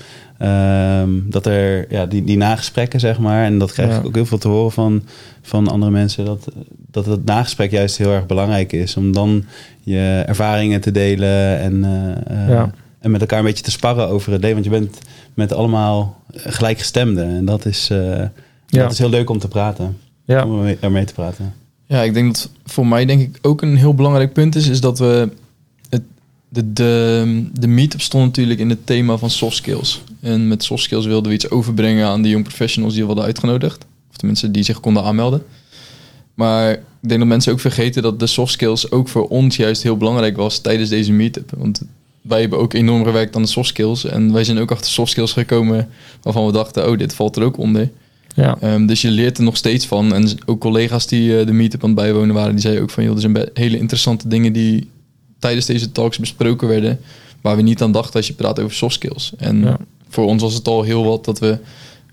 Ehm, 0.44 1.10
dat 1.24 1.46
er 1.46 1.86
ja, 1.90 2.06
die, 2.06 2.24
die 2.24 2.38
nagesprekken, 2.38 3.00
zeg 3.00 3.20
maar. 3.20 3.46
En 3.46 3.58
dat 3.60 3.72
krijg 3.72 3.90
Ja. 3.90 3.98
ik 4.00 4.06
ook 4.06 4.16
heel 4.16 4.26
veel 4.26 4.38
te 4.38 4.48
horen 4.48 4.72
van, 4.72 5.04
van 5.42 5.68
andere 5.68 5.92
mensen. 5.92 6.26
Dat, 6.26 6.48
dat 6.92 7.06
het 7.06 7.26
nagesprek 7.26 7.72
juist 7.72 7.98
heel 7.98 8.12
erg 8.12 8.26
belangrijk 8.26 8.72
is. 8.72 8.98
Om 8.98 9.12
dan 9.12 9.44
je 9.82 10.24
ervaringen 10.28 10.82
te 10.82 10.92
delen. 10.92 11.60
En, 11.60 11.84
eh, 11.84 12.42
eh, 12.44 12.50
Ja. 12.50 12.72
en 13.00 13.12
met 13.12 13.22
elkaar 13.22 13.40
een 13.40 13.46
beetje 13.46 13.64
te 13.64 13.72
sparren 13.72 14.08
over 14.08 14.32
het 14.32 14.42
leven. 14.42 14.62
Want 14.62 14.74
je 14.74 14.80
bent 14.80 14.98
met 15.34 15.54
allemaal 15.54 16.22
gelijkgestemden. 16.34 17.28
En 17.28 17.46
dat 17.46 17.66
is, 17.66 17.90
eh, 17.90 17.98
Ja. 18.68 18.82
dat 18.82 18.92
is 18.92 19.00
heel 19.00 19.10
leuk 19.10 19.30
om 19.30 19.40
te 19.40 19.48
praten. 19.48 19.98
Ja, 20.26 20.46
Om 20.46 20.66
ermee, 20.80 21.06
te 21.06 21.14
praten. 21.14 21.54
Ja, 21.86 22.02
ik 22.02 22.14
denk 22.14 22.34
dat 22.34 22.50
voor 22.66 22.88
mij 22.88 23.06
denk 23.06 23.22
ik 23.22 23.38
ook 23.42 23.62
een 23.62 23.76
heel 23.78 23.94
belangrijk 23.94 24.34
punt 24.34 24.56
is, 24.56 24.68
is 24.68 24.82
dat 24.82 25.00
we 25.00 25.30
de, 26.54 26.74
de, 26.74 27.44
de 27.54 27.68
meetup 27.68 28.02
stond 28.02 28.26
natuurlijk 28.26 28.60
in 28.60 28.70
het 28.70 28.86
thema 28.86 29.18
van 29.18 29.30
soft 29.30 29.56
skills. 29.56 30.02
En 30.20 30.48
met 30.48 30.64
soft 30.64 30.84
skills 30.84 31.06
wilden 31.06 31.30
we 31.30 31.36
iets 31.36 31.50
overbrengen 31.50 32.08
aan 32.08 32.22
de 32.22 32.30
young 32.30 32.44
professionals 32.44 32.94
die 32.94 33.02
we 33.02 33.08
hadden 33.08 33.26
uitgenodigd. 33.26 33.86
Of 34.10 34.18
de 34.18 34.26
mensen 34.26 34.52
die 34.52 34.64
zich 34.64 34.80
konden 34.80 35.04
aanmelden. 35.04 35.44
Maar 36.34 36.72
ik 36.72 36.80
denk 37.00 37.20
dat 37.20 37.30
mensen 37.30 37.52
ook 37.52 37.60
vergeten 37.60 38.02
dat 38.02 38.20
de 38.20 38.28
soft 38.28 38.52
skills 38.52 38.92
ook 38.92 39.08
voor 39.08 39.28
ons 39.28 39.56
juist 39.56 39.84
heel 39.84 39.98
belangrijk 39.98 40.38
was 40.38 40.60
tijdens 40.60 40.90
deze 40.90 41.12
meetup. 41.12 41.52
Want 41.58 41.82
wij 42.22 42.40
hebben 42.40 42.60
ook 42.60 42.74
enorm 42.74 43.04
gewerkt 43.04 43.36
aan 43.36 43.42
de 43.42 43.48
soft 43.48 43.68
skills. 43.68 44.06
En 44.06 44.34
wij 44.34 44.44
zijn 44.44 44.60
ook 44.60 44.72
achter 44.72 44.92
soft 44.92 45.12
skills 45.12 45.34
gekomen 45.34 45.90
waarvan 46.22 46.46
we 46.46 46.52
dachten, 46.52 46.90
oh, 46.90 46.98
dit 46.98 47.16
valt 47.16 47.36
er 47.36 47.44
ook 47.44 47.58
onder. 47.58 47.90
ja, 48.36 48.58
Ehm, 48.60 48.86
dus 48.86 49.02
je 49.02 49.10
leert 49.10 49.38
er 49.38 49.44
nog 49.44 49.58
steeds 49.58 49.86
van. 49.86 50.14
En 50.14 50.30
ook 50.46 50.60
collega's 50.60 51.08
die 51.08 51.40
eh, 51.40 51.46
de 51.46 51.54
meetup 51.54 51.84
aan 51.84 51.90
het 51.90 52.00
bijwonen 52.00 52.36
waren, 52.36 52.52
die 52.52 52.62
zeiden 52.62 52.84
ook 52.84 52.90
van... 52.90 53.04
joh, 53.04 53.16
er 53.16 53.22
zijn 53.22 53.50
hele 53.54 53.78
interessante 53.78 54.28
dingen 54.28 54.54
die 54.54 54.90
tijdens 55.44 55.66
deze 55.66 55.92
talks 55.92 56.18
besproken 56.20 56.68
werden... 56.68 57.00
waar 57.42 57.56
we 57.56 57.62
niet 57.62 57.82
aan 57.82 57.92
dachten 57.92 58.16
als 58.16 58.28
je 58.28 58.34
praat 58.34 58.60
over 58.60 58.76
soft 58.76 58.94
skills. 58.94 59.34
En 59.38 59.60
Ja. 59.62 59.78
voor 60.10 60.26
ons 60.26 60.42
was 60.42 60.54
het 60.54 60.68
al 60.68 60.84
heel 60.84 61.04
wat 61.06 61.26
dat 61.26 61.40
we 61.40 61.58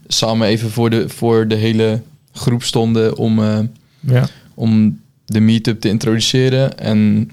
samen 0.06 0.48
even 0.48 0.70
voor 0.70 0.90
de, 0.90 1.08
voor 1.08 1.48
de 1.48 1.54
hele 1.54 2.00
groep 2.32 2.62
stonden... 2.62 3.16
om, 3.16 3.38
eh, 3.42 3.58
ja, 4.00 4.28
om 4.54 5.00
de 5.24 5.40
meetup 5.40 5.80
te 5.80 5.88
introduceren 5.88 6.78
en 6.78 7.30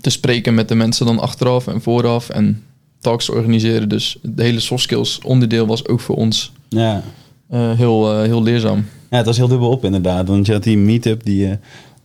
te 0.00 0.10
spreken 0.10 0.54
met 0.54 0.68
de 0.68 0.74
mensen 0.74 1.06
dan 1.06 1.18
achteraf 1.18 1.66
en 1.66 1.80
vooraf... 1.82 2.28
en 2.28 2.62
talks 3.00 3.24
te 3.24 3.32
organiseren. 3.32 3.88
Dus 3.88 4.16
het 4.22 4.32
hele 4.40 4.60
soft 4.60 4.82
skills 4.82 5.18
onderdeel 5.24 5.66
was 5.66 5.86
ook 5.88 6.00
voor 6.00 6.16
ons 6.16 6.52
Ja. 6.68 7.02
eh, 7.48 7.72
heel, 7.72 8.12
eh, 8.12 8.22
heel 8.22 8.42
leerzaam. 8.42 8.84
Ja, 9.10 9.16
het 9.16 9.26
was 9.26 9.36
heel 9.36 9.48
dubbel 9.48 9.70
op 9.70 9.84
inderdaad. 9.84 10.28
Want 10.28 10.46
je 10.46 10.52
had 10.52 10.62
die 10.62 10.78
meetup 10.78 11.24
die, 11.24 11.46
eh, 11.48 11.56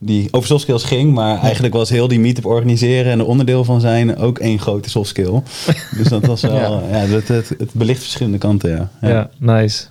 die 0.03 0.27
over 0.31 0.47
soft 0.47 0.61
skills 0.61 0.83
ging. 0.83 1.13
Maar 1.13 1.39
eigenlijk 1.41 1.73
was 1.73 1.89
heel 1.89 2.07
die 2.07 2.19
meetup 2.19 2.45
organiseren 2.45 3.11
en 3.11 3.19
er 3.19 3.25
onderdeel 3.25 3.63
van 3.63 3.81
zijn 3.81 4.17
ook 4.17 4.39
één 4.39 4.59
grote 4.59 4.89
soft 4.89 5.09
skill. 5.09 5.41
dus 5.97 6.07
dat 6.07 6.25
was 6.25 6.41
wel, 6.41 6.83
Ja. 6.91 6.97
ja, 6.97 7.05
het, 7.05 7.27
het, 7.27 7.49
het 7.57 7.73
belicht 7.73 8.01
verschillende 8.01 8.37
kanten, 8.37 8.69
ja. 9.01 9.09
ja, 9.09 9.29
nice. 9.39 9.85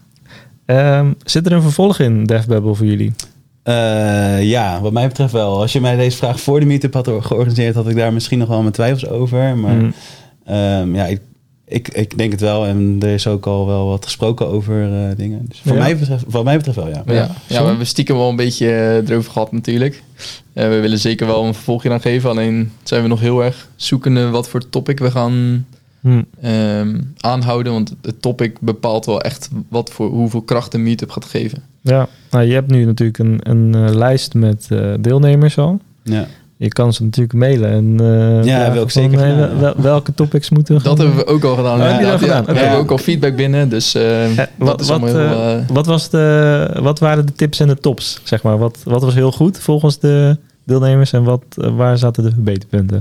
Ehm, 0.66 1.12
zit 1.24 1.46
er 1.46 1.52
een 1.52 1.62
vervolg 1.62 1.98
in 1.98 2.24
DevBubble 2.24 2.74
voor 2.74 2.86
jullie? 2.86 3.12
Eh, 3.62 4.42
ja, 4.42 4.80
wat 4.80 4.92
mij 4.92 5.08
betreft 5.08 5.32
wel. 5.32 5.60
Als 5.60 5.72
je 5.72 5.80
mij 5.80 5.96
deze 5.96 6.16
vraag 6.16 6.40
voor 6.40 6.60
de 6.60 6.66
meetup 6.66 6.94
had 6.94 7.08
georganiseerd, 7.20 7.74
had 7.74 7.88
ik 7.88 7.96
daar 7.96 8.12
misschien 8.12 8.38
nog 8.38 8.48
wel 8.48 8.60
mijn 8.60 8.72
twijfels 8.72 9.08
over. 9.08 9.56
Maar 9.56 9.74
Mm, 9.74 9.92
ehm, 10.44 10.94
ja, 10.94 11.06
ik, 11.06 11.20
ik, 11.70 11.88
ik 11.88 12.18
denk 12.18 12.32
het 12.32 12.40
wel. 12.40 12.66
En 12.66 12.96
er 13.00 13.08
is 13.08 13.26
ook 13.26 13.46
al 13.46 13.66
wel 13.66 13.86
wat 13.86 14.04
gesproken 14.04 14.46
over 14.46 14.82
eh, 14.92 15.16
dingen. 15.16 15.44
Dus 15.48 15.60
Ja. 15.62 15.72
mij 15.74 15.96
betreft, 15.98 16.24
wat 16.28 16.44
mij 16.44 16.56
betreft 16.56 16.76
wel, 16.76 16.88
ja. 16.88 17.02
Ja, 17.06 17.30
we 17.46 17.54
hebben 17.54 17.86
stiekem 17.86 18.16
wel 18.16 18.28
een 18.28 18.36
beetje 18.36 18.66
eh, 18.66 19.08
erover 19.08 19.32
gehad 19.32 19.52
natuurlijk. 19.52 20.02
Eh, 20.52 20.68
we 20.68 20.80
willen 20.80 20.98
zeker 20.98 21.26
wel 21.26 21.44
een 21.44 21.54
vervolgje 21.54 21.90
aan 21.90 22.00
geven. 22.00 22.30
Alleen 22.30 22.72
zijn 22.82 23.02
we 23.02 23.08
nog 23.08 23.20
heel 23.20 23.44
erg 23.44 23.68
zoekende 23.76 24.28
wat 24.30 24.48
voor 24.48 24.68
topic 24.68 24.98
we 24.98 25.10
gaan 25.10 25.66
mm, 26.00 26.24
ehm, 26.40 27.00
aanhouden. 27.20 27.72
Want 27.72 27.94
het 28.02 28.22
topic 28.22 28.60
bepaalt 28.60 29.06
wel 29.06 29.20
echt 29.20 29.48
wat 29.68 29.90
voor, 29.92 30.08
hoeveel 30.08 30.42
kracht 30.42 30.74
een 30.74 30.82
meetup 30.82 31.10
gaat 31.10 31.24
geven. 31.24 31.62
ja, 31.80 32.08
nou, 32.30 32.44
je 32.44 32.52
hebt 32.52 32.70
nu 32.70 32.84
natuurlijk 32.84 33.18
een, 33.18 33.38
een 33.42 33.74
eh, 33.74 33.94
lijst 33.94 34.34
met 34.34 34.66
eh, 34.70 34.94
deelnemers 35.00 35.58
al. 35.58 35.80
ja. 36.02 36.26
Je 36.62 36.68
kan 36.68 36.92
ze 36.92 37.02
natuurlijk 37.02 37.34
mailen. 37.34 37.70
En, 37.70 37.94
eh, 38.00 38.44
Ja, 38.44 38.66
ik 38.66 38.74
van, 38.78 38.90
zeker 38.90 39.18
eh, 39.22 39.30
gedaan, 39.30 39.48
ja. 39.50 39.60
wel- 39.60 39.74
welke 39.76 40.14
topics 40.14 40.50
moeten 40.50 40.76
we 40.76 40.82
Dat 40.82 40.98
hebben 40.98 41.16
we 41.16 41.26
ook 41.26 41.44
al 41.44 41.54
gedaan. 41.56 41.80
Oh, 41.80 41.86
heb 41.90 42.00
je 42.00 42.06
dat 42.06 42.12
inderdaad. 42.20 42.38
gedaan? 42.38 42.44
Ja, 42.46 42.52
we 42.52 42.58
hebben 42.66 42.78
ook 42.78 42.90
al 42.90 42.98
feedback 42.98 43.36
binnen. 43.36 43.68
Dus 43.68 43.94
eh, 43.94 44.30
Eh, 44.30 44.36
dat 44.36 44.48
wat, 44.58 44.80
is 44.80 44.88
wat, 44.88 45.00
heel... 45.02 45.64
wat, 45.72 45.86
was 45.86 46.10
de, 46.10 46.76
wat 46.80 46.98
waren 46.98 47.26
de 47.26 47.32
tips 47.32 47.60
en 47.60 47.68
de 47.68 47.76
tops? 47.76 48.20
Zeg 48.24 48.42
maar? 48.42 48.58
wat, 48.58 48.78
wat 48.84 49.02
was 49.02 49.14
heel 49.14 49.32
goed 49.32 49.58
volgens 49.58 49.98
de 49.98 50.36
deelnemers 50.64 51.12
en 51.12 51.22
wat, 51.22 51.42
waar 51.54 51.98
zaten 51.98 52.22
de 52.22 52.30
verbeterpunten? 52.30 53.00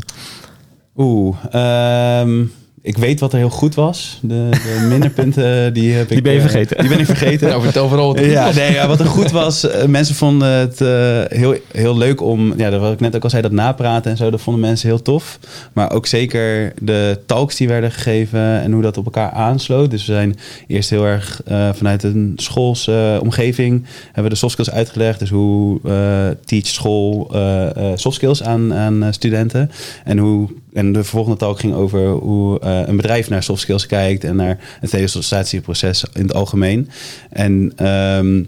Oeh, 0.98 1.36
ehm, 1.52 2.44
ik 2.82 2.98
weet 2.98 3.20
wat 3.20 3.32
er 3.32 3.38
heel 3.38 3.50
goed 3.50 3.76
was. 3.76 4.20
De, 4.22 4.50
de 4.52 4.86
minderpunten, 4.90 5.74
die 5.74 5.94
heb 5.94 6.04
ik... 6.04 6.10
Die 6.10 6.22
ben 6.22 6.34
je 6.34 6.40
eh, 6.40 6.46
vergeten. 6.46 6.78
die 6.78 6.90
ben 6.90 7.00
ik 7.00 7.06
vergeten. 7.06 7.48
nou, 7.50 7.62
vertel 7.62 7.88
vooral 7.88 8.08
wat 8.08 8.18
er 8.18 8.24
goed 8.24 8.32
Ja, 8.32 8.46
was. 8.46 8.56
nee, 8.56 8.72
ja, 8.72 8.88
wat 8.88 9.00
er 9.00 9.06
goed 9.06 9.32
was, 9.32 9.70
eh, 9.70 9.86
mensen 9.86 10.16
vonden 10.16 10.52
het 10.52 10.82
eh, 10.82 11.38
heel, 11.40 11.56
heel 11.72 11.98
leuk 11.98 12.22
om, 12.22 12.54
ja, 12.58 12.70
dat 12.70 12.82
wat 12.82 12.94
ik 12.94 13.00
net 13.00 13.16
ook 13.16 13.24
al 13.24 13.30
zei, 13.30 13.42
dat 13.42 13.52
napraten 13.52 14.12
en 14.12 14.18
zo, 14.18 14.30
dat 14.30 14.42
vonden 14.42 14.62
mensen 14.62 14.88
heel 14.88 15.02
tof. 15.02 15.40
Maar 15.74 15.92
ook 15.92 16.06
zeker 16.06 16.74
de 16.82 17.20
talks 17.26 17.56
die 17.56 17.68
werden 17.68 17.92
gegeven 17.92 18.62
en 18.62 18.72
hoe 18.72 18.82
dat 18.82 18.98
op 18.98 19.06
elkaar 19.06 19.32
aansloot. 19.32 19.92
Dus 19.92 20.06
we 20.06 20.14
zijn 20.14 20.36
eerst 20.68 20.90
heel 20.90 21.06
erg 21.06 21.42
eh, 21.46 21.70
vanuit 21.74 22.04
een 22.04 22.34
schoolse 22.36 23.20
omgeving, 23.22 23.86
hebben 24.06 24.24
we 24.24 24.30
de 24.30 24.36
soft 24.36 24.52
skills 24.52 24.72
uitgelegd. 24.72 25.20
Dus 25.20 25.30
hoe 25.30 25.80
eh 25.84 26.30
teach 26.46 26.68
school 26.68 27.30
eh, 27.32 27.92
eh, 27.92 27.98
soft 27.98 28.16
skills 28.16 28.44
aan, 28.44 28.74
aan 28.74 29.14
studenten. 29.14 29.72
En, 30.04 30.18
hoe, 30.18 30.50
en 30.74 30.92
de 30.92 31.04
volgende 31.04 31.38
talk 31.38 31.60
ging 31.60 31.74
over 31.74 32.08
hoe 32.08 32.60
eh, 32.60 32.82
een 32.86 32.96
bedrijf 32.96 33.30
naar 33.30 33.44
soft 33.44 33.62
skills 33.62 33.86
kijkt 33.86 34.24
en 34.24 34.36
naar 34.36 34.58
het 34.80 34.92
hele 34.92 35.08
sollicitatieproces 35.08 36.04
in 36.14 36.22
het 36.22 36.34
algemeen. 36.34 36.90
En, 37.30 37.72
ehm, 37.76 38.44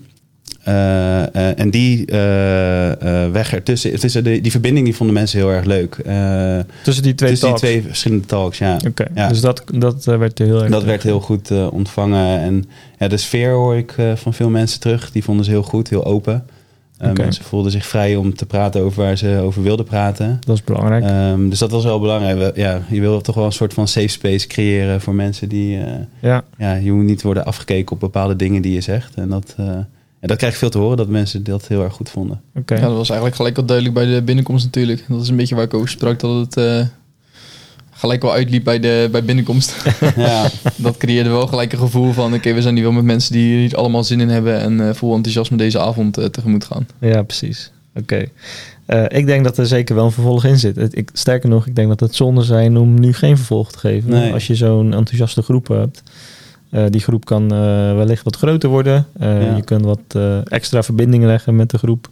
eh, 0.63 1.35
eh, 1.35 1.59
en 1.59 1.69
die 1.69 2.05
weg 3.31 3.53
ertussen, 3.53 3.99
tussen 3.99 4.23
de, 4.23 4.41
die 4.41 4.51
verbinding 4.51 4.85
die 4.85 4.95
vonden 4.95 5.15
mensen 5.15 5.39
heel 5.39 5.51
erg 5.51 5.65
leuk. 5.65 5.95
Tussen 6.83 7.03
die 7.03 7.15
twee 7.15 7.29
tussen 7.29 7.47
die 7.49 7.57
twee 7.57 7.81
verschillende 7.81 8.25
talks, 8.25 8.57
ja. 8.57 8.79
Oké, 8.87 9.05
Ja. 9.15 9.27
dus 9.27 9.41
dat, 9.41 9.63
dat 9.73 10.03
werd 10.03 10.37
heel 10.37 10.61
erg... 10.61 10.71
Dat 10.71 10.83
werd 10.83 11.03
heel 11.03 11.19
goed 11.19 11.51
ontvangen. 11.69 12.39
En 12.39 12.65
ja, 12.99 13.07
de 13.07 13.17
sfeer 13.17 13.51
hoor 13.51 13.75
ik 13.75 13.95
van 14.15 14.33
veel 14.33 14.49
mensen 14.49 14.79
terug. 14.79 15.11
Die 15.11 15.23
vonden 15.23 15.45
ze 15.45 15.51
heel 15.51 15.63
goed, 15.63 15.89
heel 15.89 16.05
open. 16.05 16.45
Eh. 17.01 17.11
Mensen 17.13 17.43
voelden 17.43 17.71
zich 17.71 17.85
vrij 17.85 18.15
om 18.15 18.35
te 18.35 18.45
praten 18.45 18.81
over 18.81 19.03
waar 19.03 19.17
ze 19.17 19.39
over 19.43 19.63
wilden 19.63 19.85
praten. 19.85 20.39
Dat 20.45 20.55
is 20.55 20.63
belangrijk. 20.63 21.03
Ehm, 21.03 21.49
dus 21.49 21.59
dat 21.59 21.71
was 21.71 21.83
wel 21.83 21.99
belangrijk. 21.99 22.37
We- 22.37 22.61
Ja, 22.61 22.81
je 22.89 22.99
wil 22.99 23.21
toch 23.21 23.35
wel 23.35 23.45
een 23.45 23.51
soort 23.51 23.73
van 23.73 23.87
safe 23.87 24.07
space 24.07 24.47
creëren 24.47 25.01
voor 25.01 25.15
mensen 25.15 25.49
die... 25.49 25.77
eh, 25.83 25.91
ja, 26.21 26.43
ja, 26.57 26.73
je 26.73 26.91
moet 26.91 27.03
niet 27.05 27.21
worden 27.21 27.45
afgekeken 27.45 27.91
op 27.91 27.99
bepaalde 27.99 28.35
dingen 28.35 28.61
die 28.61 28.73
je 28.73 28.81
zegt. 28.81 29.15
En 29.15 29.29
dat, 29.29 29.53
eh, 29.57 29.65
ja, 30.19 30.27
dat 30.27 30.37
krijg 30.37 30.53
ik 30.53 30.59
veel 30.59 30.69
te 30.69 30.77
horen, 30.77 30.97
dat 30.97 31.07
mensen 31.07 31.43
dat 31.43 31.67
heel 31.67 31.83
erg 31.83 31.93
goed 31.93 32.09
vonden. 32.09 32.41
oké. 32.55 32.75
Ja, 32.75 32.81
dat 32.81 32.95
was 32.95 33.07
eigenlijk 33.09 33.35
gelijk 33.35 33.57
al 33.57 33.65
duidelijk 33.65 33.95
bij 33.97 34.05
de 34.05 34.21
binnenkomst 34.21 34.65
natuurlijk. 34.65 35.05
Dat 35.07 35.21
is 35.21 35.29
een 35.29 35.35
beetje 35.35 35.55
waar 35.55 35.63
ik 35.63 35.73
over 35.73 35.89
sprak, 35.89 36.19
dat 36.19 36.35
het 36.45 36.57
eh, 36.57 36.85
gelijk 38.01 38.21
wel 38.21 38.33
uitliep 38.33 38.63
bij 38.63 38.79
de 38.79 39.07
bij 39.11 39.23
binnenkomst. 39.23 39.75
ja, 40.15 40.49
dat 40.75 40.97
creëerde 40.97 41.29
wel 41.29 41.47
gelijk 41.47 41.71
een 41.71 41.79
gevoel 41.79 42.11
van... 42.11 42.33
oké, 42.33 42.53
we 42.53 42.61
zijn 42.61 42.73
hier 42.75 42.83
wel 42.83 42.91
met 42.93 43.03
mensen 43.03 43.33
die 43.33 43.51
hier 43.51 43.61
niet 43.61 43.75
allemaal 43.75 44.03
zin 44.03 44.19
in 44.21 44.29
hebben... 44.29 44.59
en 44.59 44.87
eh, 44.87 44.93
vol 44.93 45.15
enthousiasme 45.15 45.57
deze 45.57 45.79
avond 45.79 46.17
eh, 46.17 46.25
tegemoet 46.25 46.63
gaan. 46.65 46.87
Ja, 46.99 47.23
precies. 47.23 47.71
Oké. 47.95 48.25
Eh, 48.85 49.03
ik 49.07 49.25
denk 49.25 49.43
dat 49.43 49.57
er 49.57 49.65
zeker 49.67 49.95
wel 49.95 50.05
een 50.05 50.11
vervolg 50.11 50.45
in 50.45 50.59
zit. 50.59 50.97
Ik, 50.97 51.09
sterker 51.13 51.49
nog, 51.49 51.67
ik 51.67 51.75
denk 51.75 51.87
dat 51.87 51.99
het 51.99 52.15
zonde 52.15 52.41
zijn 52.41 52.77
om 52.77 52.99
nu 52.99 53.13
geen 53.13 53.37
vervolg 53.37 53.71
te 53.71 53.77
geven. 53.79 54.09
Nee. 54.09 54.33
Als 54.33 54.47
je 54.47 54.55
zo'n 54.55 54.93
enthousiaste 54.93 55.41
groep 55.41 55.67
hebt. 55.67 56.03
Eh, 56.69 56.85
die 56.89 57.01
groep 57.01 57.25
kan 57.25 57.43
eh, 57.43 57.57
wellicht 57.95 58.23
wat 58.23 58.35
groter 58.35 58.69
worden. 58.69 59.05
Eh, 59.19 59.41
Ja. 59.41 59.55
Je 59.55 59.61
kunt 59.63 59.85
wat 59.85 59.99
eh, 60.07 60.51
extra 60.51 60.83
verbindingen 60.83 61.27
leggen 61.27 61.55
met 61.55 61.69
de 61.69 61.77
groep. 61.77 62.09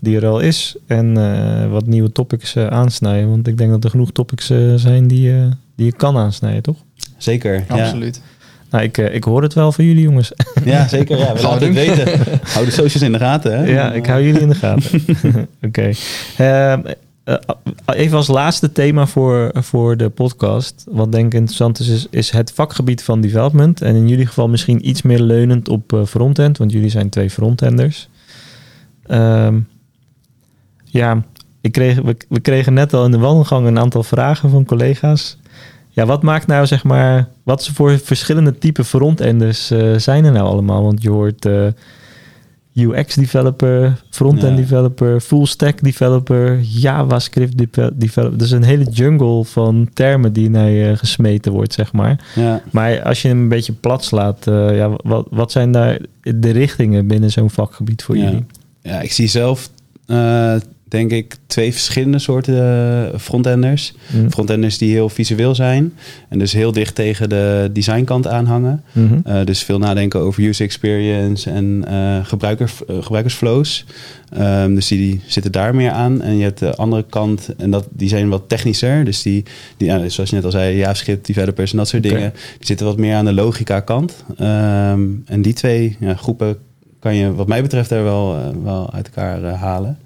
Die 0.00 0.16
er 0.16 0.26
al 0.26 0.40
is 0.40 0.76
en 0.86 1.16
eh, 1.16 1.70
wat 1.70 1.86
nieuwe 1.86 2.12
topics 2.12 2.54
eh, 2.54 2.66
aansnijden. 2.66 3.28
Want 3.28 3.46
ik 3.46 3.58
denk 3.58 3.70
dat 3.70 3.84
er 3.84 3.90
genoeg 3.90 4.12
topics 4.12 4.50
eh, 4.50 4.74
zijn 4.74 5.06
die, 5.06 5.32
eh, 5.32 5.46
die 5.76 5.86
je 5.86 5.92
kan 5.92 6.16
aansnijden, 6.16 6.62
toch? 6.62 6.76
Zeker. 7.16 7.64
Ja. 7.68 7.84
Absoluut. 7.84 8.20
Nou, 8.70 8.84
ik, 8.84 8.98
eh, 8.98 9.14
ik 9.14 9.24
hoor 9.24 9.42
het 9.42 9.54
wel 9.54 9.72
van 9.72 9.84
jullie, 9.84 10.02
jongens. 10.02 10.32
ja, 10.64 10.88
zeker. 10.88 11.18
Ja, 11.18 11.34
we 11.34 11.42
laten 11.42 11.74
het 11.74 11.74
weten. 11.74 12.20
Hou 12.42 12.64
de 12.64 12.70
socials 12.70 13.02
in 13.02 13.12
de 13.12 13.18
gaten. 13.18 13.58
Hè? 13.58 13.64
ja, 13.64 13.92
ik 13.92 14.06
hou 14.06 14.22
jullie 14.22 14.40
in 14.40 14.48
de 14.48 14.54
gaten. 14.54 15.00
Oké. 15.66 15.90
Ehm, 16.36 16.80
eh, 17.24 17.34
even 17.86 18.16
als 18.16 18.26
laatste 18.26 18.72
thema 18.72 19.06
voor, 19.06 19.50
voor 19.54 19.96
de 19.96 20.08
podcast. 20.08 20.84
Wat 20.90 21.12
denk 21.12 21.26
ik 21.26 21.34
interessant 21.34 21.78
is, 21.80 21.88
is, 21.88 22.06
is 22.10 22.30
het 22.30 22.52
vakgebied 22.52 23.02
van 23.02 23.20
development. 23.20 23.82
En 23.82 23.94
in 23.94 24.08
jullie 24.08 24.26
geval 24.26 24.48
misschien 24.48 24.88
iets 24.88 25.02
meer 25.02 25.20
leunend 25.20 25.68
op 25.68 25.92
eh, 25.92 26.04
frontend, 26.04 26.58
want 26.58 26.72
jullie 26.72 26.90
zijn 26.90 27.08
twee 27.08 27.30
frontenders. 27.30 28.08
Ehm, 29.06 29.58
ja, 30.90 31.22
ik 31.60 31.72
kreeg, 31.72 32.00
we, 32.00 32.16
we 32.28 32.40
kregen 32.40 32.74
net 32.74 32.94
al 32.94 33.04
in 33.04 33.10
de 33.10 33.18
wandelgang 33.18 33.66
een 33.66 33.78
aantal 33.78 34.02
vragen 34.02 34.50
van 34.50 34.64
collega's. 34.64 35.38
Ja, 35.88 36.06
wat 36.06 36.22
maakt 36.22 36.46
nou 36.46 36.66
zeg 36.66 36.84
maar, 36.84 37.28
wat 37.42 37.68
voor 37.68 37.98
verschillende 37.98 38.58
type 38.58 38.84
frontenders 38.84 39.70
eh, 39.70 39.94
zijn 39.96 40.24
er 40.24 40.32
nou 40.32 40.46
allemaal? 40.46 40.82
Want 40.82 41.02
je 41.02 41.10
hoort 41.10 41.44
eh, 41.46 41.66
UX 42.74 43.14
developer, 43.14 44.02
frontend 44.10 44.50
Ja. 44.58 44.62
developer, 44.64 45.20
full 45.20 45.46
stack 45.46 45.82
developer, 45.82 46.60
JavaScript 46.60 47.56
developer. 48.00 48.38
Dus 48.38 48.50
een 48.50 48.62
hele 48.62 48.84
jungle 48.90 49.44
van 49.44 49.88
termen 49.94 50.32
die 50.32 50.50
naar 50.50 50.68
je 50.70 50.96
gesmeten 50.96 51.52
wordt, 51.52 51.72
zeg 51.72 51.92
maar. 51.92 52.20
Ja. 52.34 52.62
Maar 52.72 53.02
als 53.02 53.22
je 53.22 53.28
hem 53.28 53.38
een 53.38 53.48
beetje 53.48 53.72
plat 53.72 54.04
slaat, 54.04 54.46
eh, 54.46 54.76
ja, 54.76 54.90
wat, 55.02 55.26
wat 55.30 55.52
zijn 55.52 55.72
daar 55.72 55.98
de 56.20 56.50
richtingen 56.50 57.06
binnen 57.06 57.30
zo'n 57.30 57.50
vakgebied 57.50 58.02
voor 58.02 58.16
Ja. 58.16 58.24
jullie? 58.24 58.44
Ja, 58.82 59.00
ik 59.00 59.12
zie 59.12 59.28
zelf, 59.28 59.70
denk 60.88 61.10
ik, 61.10 61.36
twee 61.46 61.72
verschillende 61.72 62.18
soorten 62.18 62.54
eh, 63.12 63.18
frontenders. 63.18 63.94
Mm. 64.06 64.30
Frontenders 64.30 64.78
die 64.78 64.92
heel 64.92 65.08
visueel 65.08 65.54
zijn 65.54 65.92
en 66.28 66.38
dus 66.38 66.52
heel 66.52 66.72
dicht 66.72 66.94
tegen 66.94 67.28
de 67.28 67.70
designkant 67.72 68.26
aanhangen. 68.26 68.82
Mhm. 68.92 69.18
Eh, 69.24 69.44
dus 69.44 69.62
veel 69.62 69.78
nadenken 69.78 70.20
over 70.20 70.42
user 70.42 70.64
experience 70.64 71.50
en 71.50 71.84
gebruiker, 72.24 72.70
eh, 72.88 72.96
gebruikersflows. 73.02 73.84
Ehm, 74.32 74.74
dus 74.74 74.86
die, 74.88 74.98
die 74.98 75.20
zitten 75.26 75.52
daar 75.52 75.74
meer 75.74 75.90
aan. 75.90 76.22
En 76.22 76.36
je 76.36 76.42
hebt 76.42 76.58
de 76.58 76.76
andere 76.76 77.04
kant, 77.10 77.48
en 77.58 77.70
dat, 77.70 77.86
die 77.90 78.08
zijn 78.08 78.28
wat 78.28 78.48
technischer. 78.48 79.04
Dus 79.04 79.22
die, 79.22 79.44
die 79.76 79.88
ja, 79.88 80.08
zoals 80.08 80.30
je 80.30 80.36
net 80.36 80.44
al 80.44 80.50
zei, 80.50 80.76
JavaScript 80.76 81.26
developers 81.26 81.70
en 81.70 81.76
dat 81.76 81.88
soort 81.88 82.02
dingen. 82.02 82.32
Die 82.58 82.66
zitten 82.66 82.86
wat 82.86 82.96
meer 82.96 83.14
aan 83.14 83.24
de 83.24 83.32
logica 83.32 83.80
kant. 83.80 84.24
Ehm, 84.36 85.06
en 85.24 85.42
die 85.42 85.52
twee 85.52 85.96
ja, 86.00 86.14
groepen 86.14 86.56
kan 86.98 87.14
je 87.14 87.34
wat 87.34 87.48
mij 87.48 87.62
betreft 87.62 87.90
er 87.90 88.02
wel, 88.02 88.36
wel 88.62 88.92
uit 88.92 89.06
elkaar 89.06 89.42
halen. 89.42 89.98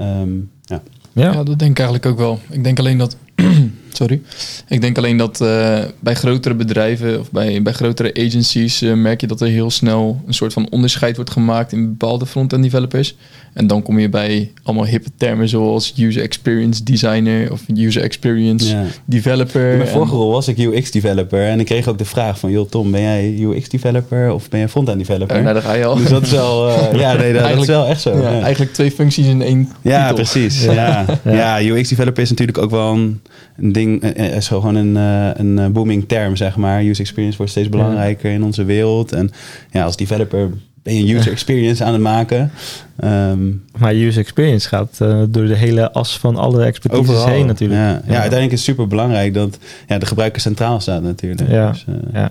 Ehm, 0.00 0.30
ja. 0.62 0.82
Ja. 1.12 1.32
Ja, 1.32 1.42
dat 1.42 1.58
denk 1.58 1.70
ik 1.70 1.78
eigenlijk 1.78 2.06
ook 2.06 2.18
wel. 2.18 2.38
Ik 2.50 2.64
denk 2.64 2.78
alleen 2.78 2.98
dat. 2.98 3.16
Sorry. 3.96 4.20
Ik 4.68 4.80
denk 4.80 4.98
alleen 4.98 5.16
dat 5.16 5.40
eh, 5.40 5.78
bij 6.00 6.14
grotere 6.14 6.54
bedrijven 6.54 7.20
of 7.20 7.30
bij, 7.30 7.62
bij 7.62 7.72
grotere 7.72 8.14
agencies 8.26 8.82
eh, 8.82 8.92
merk 8.92 9.20
je 9.20 9.26
dat 9.26 9.40
er 9.40 9.48
heel 9.48 9.70
snel 9.70 10.22
een 10.26 10.34
soort 10.34 10.52
van 10.52 10.68
onderscheid 10.70 11.16
wordt 11.16 11.30
gemaakt 11.30 11.72
in 11.72 11.88
bepaalde 11.88 12.26
front-end 12.26 12.62
developers. 12.62 13.16
En 13.52 13.66
dan 13.66 13.82
kom 13.82 13.98
je 13.98 14.08
bij 14.08 14.50
allemaal 14.62 14.86
hippe 14.86 15.08
termen 15.16 15.48
zoals 15.48 15.94
user 15.98 16.22
experience 16.22 16.84
designer 16.84 17.52
of 17.52 17.60
user 17.76 18.02
experience 18.02 18.68
Ja. 18.70 18.84
developer. 19.04 19.70
In 19.72 19.76
mijn 19.78 19.88
vorige 19.90 20.14
rol 20.14 20.30
was 20.30 20.48
ik 20.48 20.58
UX-developer. 20.58 21.46
En 21.46 21.60
ik 21.60 21.66
kreeg 21.66 21.88
ook 21.88 21.98
de 21.98 22.04
vraag 22.04 22.38
van... 22.38 22.50
joh 22.50 22.68
Tom, 22.70 22.90
ben 22.90 23.00
jij 23.02 23.34
UX-developer 23.40 24.32
of 24.32 24.48
ben 24.48 24.58
jij 24.58 24.68
front-end-developer? 24.68 25.36
Eh, 25.36 25.42
nou, 25.42 25.54
daar 25.54 25.62
ga 25.62 25.72
je 25.72 25.84
al. 25.84 25.96
Dus 25.96 26.08
dat 26.08 26.22
is 26.22 26.30
wel... 26.30 26.68
eh, 26.68 26.98
ja, 27.00 27.12
nee, 27.12 27.32
dat, 27.32 27.48
dat 27.48 27.60
is 27.60 27.66
wel 27.66 27.86
echt 27.86 28.00
zo. 28.00 28.16
Ja, 28.22 28.30
ja. 28.32 28.40
Eigenlijk 28.40 28.72
twee 28.72 28.90
functies 28.90 29.26
in 29.26 29.42
één 29.42 29.68
Ja, 29.82 30.00
titel. 30.08 30.14
precies. 30.14 30.64
Ja. 30.64 30.72
Ja, 30.74 31.04
Ja. 31.24 31.58
ja. 31.58 31.62
UX-developer 31.76 32.22
is 32.22 32.30
natuurlijk 32.30 32.58
ook 32.58 32.70
wel 32.70 32.92
een, 32.92 33.20
een 33.56 33.72
ding, 33.80 34.02
eh, 34.02 34.36
is 34.36 34.48
gewoon 34.48 34.74
een, 34.74 34.96
eh, 34.96 35.30
een 35.34 35.58
eh, 35.58 35.66
booming 35.66 36.08
term, 36.08 36.36
zeg 36.36 36.56
maar. 36.56 36.80
User 36.82 37.00
experience 37.00 37.36
wordt 37.36 37.52
steeds 37.52 37.68
belangrijker 37.68 38.30
in 38.32 38.44
onze 38.44 38.64
wereld. 38.64 39.12
En 39.12 39.30
ja, 39.70 39.84
als 39.84 39.96
developer 39.96 40.50
ben 40.82 40.94
je 41.06 41.14
user 41.14 41.32
experience 41.32 41.84
aan 41.84 41.92
het 41.92 42.02
maken. 42.02 42.50
Ehm, 42.96 43.38
Maar 43.78 43.94
user 43.94 44.20
experience 44.22 44.68
gaat 44.68 44.98
eh, 45.00 45.22
door 45.28 45.46
de 45.46 45.56
hele 45.56 45.92
as 45.92 46.18
van 46.18 46.36
alle 46.36 46.64
expertises 46.64 47.08
overal. 47.08 47.28
heen 47.28 47.46
natuurlijk. 47.46 47.80
Ja, 47.80 47.88
ja. 47.88 48.20
uiteindelijk 48.20 48.52
is 48.52 48.58
het 48.58 48.60
super 48.60 48.86
belangrijk 48.86 49.34
dat 49.34 49.58
ja, 49.88 49.98
de 49.98 50.06
gebruiker 50.06 50.40
centraal 50.40 50.80
staat 50.80 51.02
natuurlijk. 51.02 51.50
Ja. 51.50 51.70
Dus, 51.70 51.84
eh, 51.88 51.94
Ja. 52.12 52.30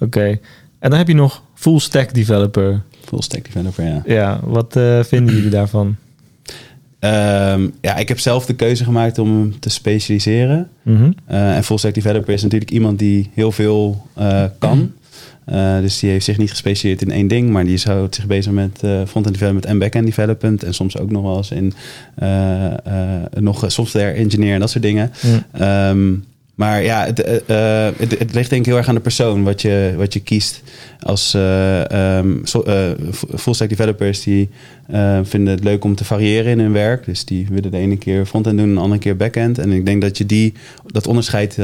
Oké. 0.00 0.38
En 0.78 0.90
dan 0.90 0.98
heb 0.98 1.08
je 1.08 1.14
nog 1.14 1.42
full 1.54 1.78
stack 1.78 2.14
developer. 2.14 2.82
Full 3.04 3.22
stack 3.22 3.44
developer, 3.44 3.84
ja. 3.84 4.02
Ja, 4.06 4.40
wat 4.42 4.76
eh, 4.76 5.02
vinden 5.02 5.34
jullie 5.34 5.50
daarvan? 5.50 5.96
Ehm, 7.06 7.68
ja, 7.80 7.96
ik 7.96 8.08
heb 8.08 8.18
zelf 8.18 8.46
de 8.46 8.54
keuze 8.54 8.84
gemaakt 8.84 9.18
om 9.18 9.28
hem 9.28 9.58
te 9.60 9.70
specialiseren. 9.70 10.68
Mhm. 10.82 11.10
Eh, 11.26 11.56
en 11.56 11.64
full 11.64 11.78
stack 11.78 11.94
developer 11.94 12.34
is 12.34 12.42
natuurlijk 12.42 12.70
iemand 12.70 12.98
die 12.98 13.30
heel 13.34 13.52
veel 13.52 14.06
eh, 14.14 14.44
kan. 14.58 14.92
Eh, 15.44 15.78
dus 15.80 15.98
die 15.98 16.10
heeft 16.10 16.24
zich 16.24 16.38
niet 16.38 16.50
gespecialiseerd 16.50 17.08
in 17.08 17.14
één 17.14 17.28
ding, 17.28 17.50
maar 17.50 17.64
die 17.64 17.74
is 17.74 17.84
houdt 17.84 18.14
zich 18.14 18.26
bezig 18.26 18.52
met 18.52 18.78
front-end 18.78 19.32
development 19.32 19.66
en 19.66 19.78
back-end 19.78 20.06
development. 20.06 20.62
En 20.62 20.74
soms 20.74 20.98
ook 20.98 21.10
nog 21.10 21.22
wel 21.22 21.36
eens 21.36 21.50
in 21.50 21.72
nog 23.38 23.64
software 23.66 24.12
engineer 24.12 24.54
en 24.54 24.60
dat 24.60 24.70
soort 24.70 24.84
dingen. 24.84 25.12
Ehm, 25.52 26.12
maar 26.56 26.82
ja, 26.82 27.04
het, 27.04 27.22
eh, 27.22 27.86
eh, 27.86 27.94
het, 27.98 28.18
het 28.18 28.34
ligt 28.34 28.50
denk 28.50 28.60
ik 28.60 28.66
heel 28.66 28.76
erg 28.76 28.88
aan 28.88 28.94
de 28.94 29.00
persoon 29.00 29.42
wat 29.44 29.62
je, 29.62 29.94
wat 29.96 30.12
je 30.12 30.20
kiest. 30.20 30.62
Als 31.00 31.30
so- 31.30 32.62
eh, 32.62 32.90
full-stack 33.36 33.68
developers 33.68 34.22
die 34.22 34.48
vinden 35.22 35.54
het 35.54 35.64
leuk 35.64 35.84
om 35.84 35.94
te 35.94 36.04
variëren 36.04 36.50
in 36.52 36.58
hun 36.58 36.72
werk. 36.72 37.04
Dus 37.04 37.24
die 37.24 37.46
willen 37.50 37.70
de 37.70 37.78
ene 37.78 37.96
keer 37.96 38.26
front-end 38.26 38.58
doen, 38.58 38.74
de 38.74 38.80
andere 38.80 39.00
keer 39.00 39.16
back-end. 39.16 39.58
En 39.58 39.72
ik 39.72 39.86
denk 39.86 40.02
dat 40.02 40.18
je 40.18 40.26
die, 40.26 40.52
dat 40.86 41.06
onderscheid 41.06 41.58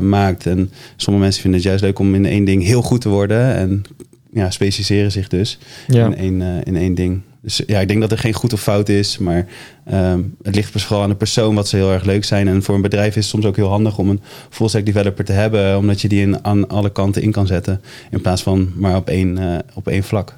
maakt. 0.00 0.46
En 0.46 0.70
sommige 0.96 1.24
mensen 1.24 1.42
vinden 1.42 1.60
het 1.60 1.68
juist 1.68 1.84
leuk 1.84 1.98
om 1.98 2.14
in 2.14 2.26
één 2.26 2.44
ding 2.44 2.62
heel 2.64 2.82
goed 2.82 3.00
te 3.00 3.08
worden. 3.08 3.54
En 3.54 3.84
ja, 4.32 4.50
specialiseren 4.50 5.12
zich 5.12 5.28
dus 5.28 5.58
Ja. 5.86 6.06
in, 6.06 6.16
één, 6.16 6.62
in 6.64 6.76
één 6.76 6.94
ding. 6.94 7.20
Dus 7.44 7.62
ja, 7.66 7.80
ik 7.80 7.88
denk 7.88 8.00
dat 8.00 8.12
er 8.12 8.18
geen 8.18 8.32
goed 8.32 8.52
of 8.52 8.60
fout 8.60 8.88
is, 8.88 9.18
maar 9.18 9.46
ehm, 9.84 10.22
het 10.42 10.54
ligt 10.54 10.82
vooral 10.82 11.02
aan 11.02 11.08
de 11.08 11.14
persoon 11.14 11.54
wat 11.54 11.68
ze 11.68 11.76
heel 11.76 11.92
erg 11.92 12.04
leuk 12.04 12.24
zijn. 12.24 12.48
En 12.48 12.62
voor 12.62 12.74
een 12.74 12.82
bedrijf 12.82 13.08
is 13.08 13.14
het 13.14 13.24
soms 13.24 13.44
ook 13.44 13.56
heel 13.56 13.68
handig 13.68 13.98
om 13.98 14.08
een 14.08 14.20
full 14.50 14.68
stack 14.68 14.86
developer 14.86 15.24
te 15.24 15.32
hebben, 15.32 15.78
omdat 15.78 16.00
je 16.00 16.08
die 16.08 16.20
in, 16.20 16.44
aan 16.44 16.68
alle 16.68 16.92
kanten 16.92 17.22
in 17.22 17.32
kan 17.32 17.46
zetten, 17.46 17.80
in 18.10 18.20
plaats 18.20 18.42
van 18.42 18.72
maar 18.74 18.96
op 18.96 19.08
één, 19.08 19.38
eh, 19.38 19.58
op 19.74 19.88
één 19.88 20.02
vlak. 20.02 20.34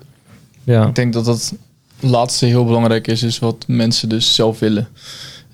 ja. 0.64 0.86
Ik 0.86 0.94
denk 0.94 1.12
dat 1.12 1.24
dat 1.24 1.54
laatste 2.00 2.46
heel 2.46 2.64
belangrijk 2.64 3.06
is, 3.06 3.22
is 3.22 3.38
wat 3.38 3.64
mensen 3.68 4.08
dus 4.08 4.34
zelf 4.34 4.58
willen. 4.58 4.88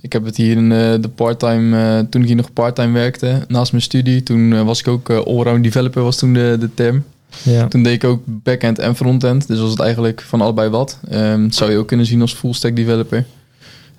Ik 0.00 0.12
heb 0.12 0.24
het 0.24 0.36
hier 0.36 0.56
in 0.56 0.72
eh, 0.72 0.94
de 1.00 1.08
parttime, 1.14 1.98
eh, 1.98 1.98
toen 2.10 2.20
ik 2.20 2.26
hier 2.26 2.36
nog 2.36 2.52
parttime 2.52 2.92
werkte, 2.92 3.44
naast 3.48 3.72
mijn 3.72 3.84
studie, 3.84 4.22
toen 4.22 4.64
was 4.64 4.80
ik 4.80 4.88
ook 4.88 5.10
allround 5.10 5.64
developer, 5.64 6.02
was 6.02 6.18
toen 6.18 6.32
de, 6.32 6.56
de 6.60 6.74
term. 6.74 7.04
Ja. 7.42 7.68
Toen 7.68 7.82
deed 7.82 7.92
ik 7.92 8.04
ook 8.04 8.22
backend 8.24 8.78
en 8.78 8.96
frontend, 8.96 9.46
dus 9.46 9.60
was 9.60 9.70
het 9.70 9.80
eigenlijk 9.80 10.20
van 10.20 10.40
allebei 10.40 10.68
wat. 10.68 10.98
Ehm, 11.08 11.42
dat 11.42 11.54
zou 11.54 11.70
je 11.70 11.76
ook 11.76 11.88
kunnen 11.88 12.06
zien 12.06 12.20
als 12.20 12.34
full 12.34 12.52
stack 12.52 12.76
developer. 12.76 13.26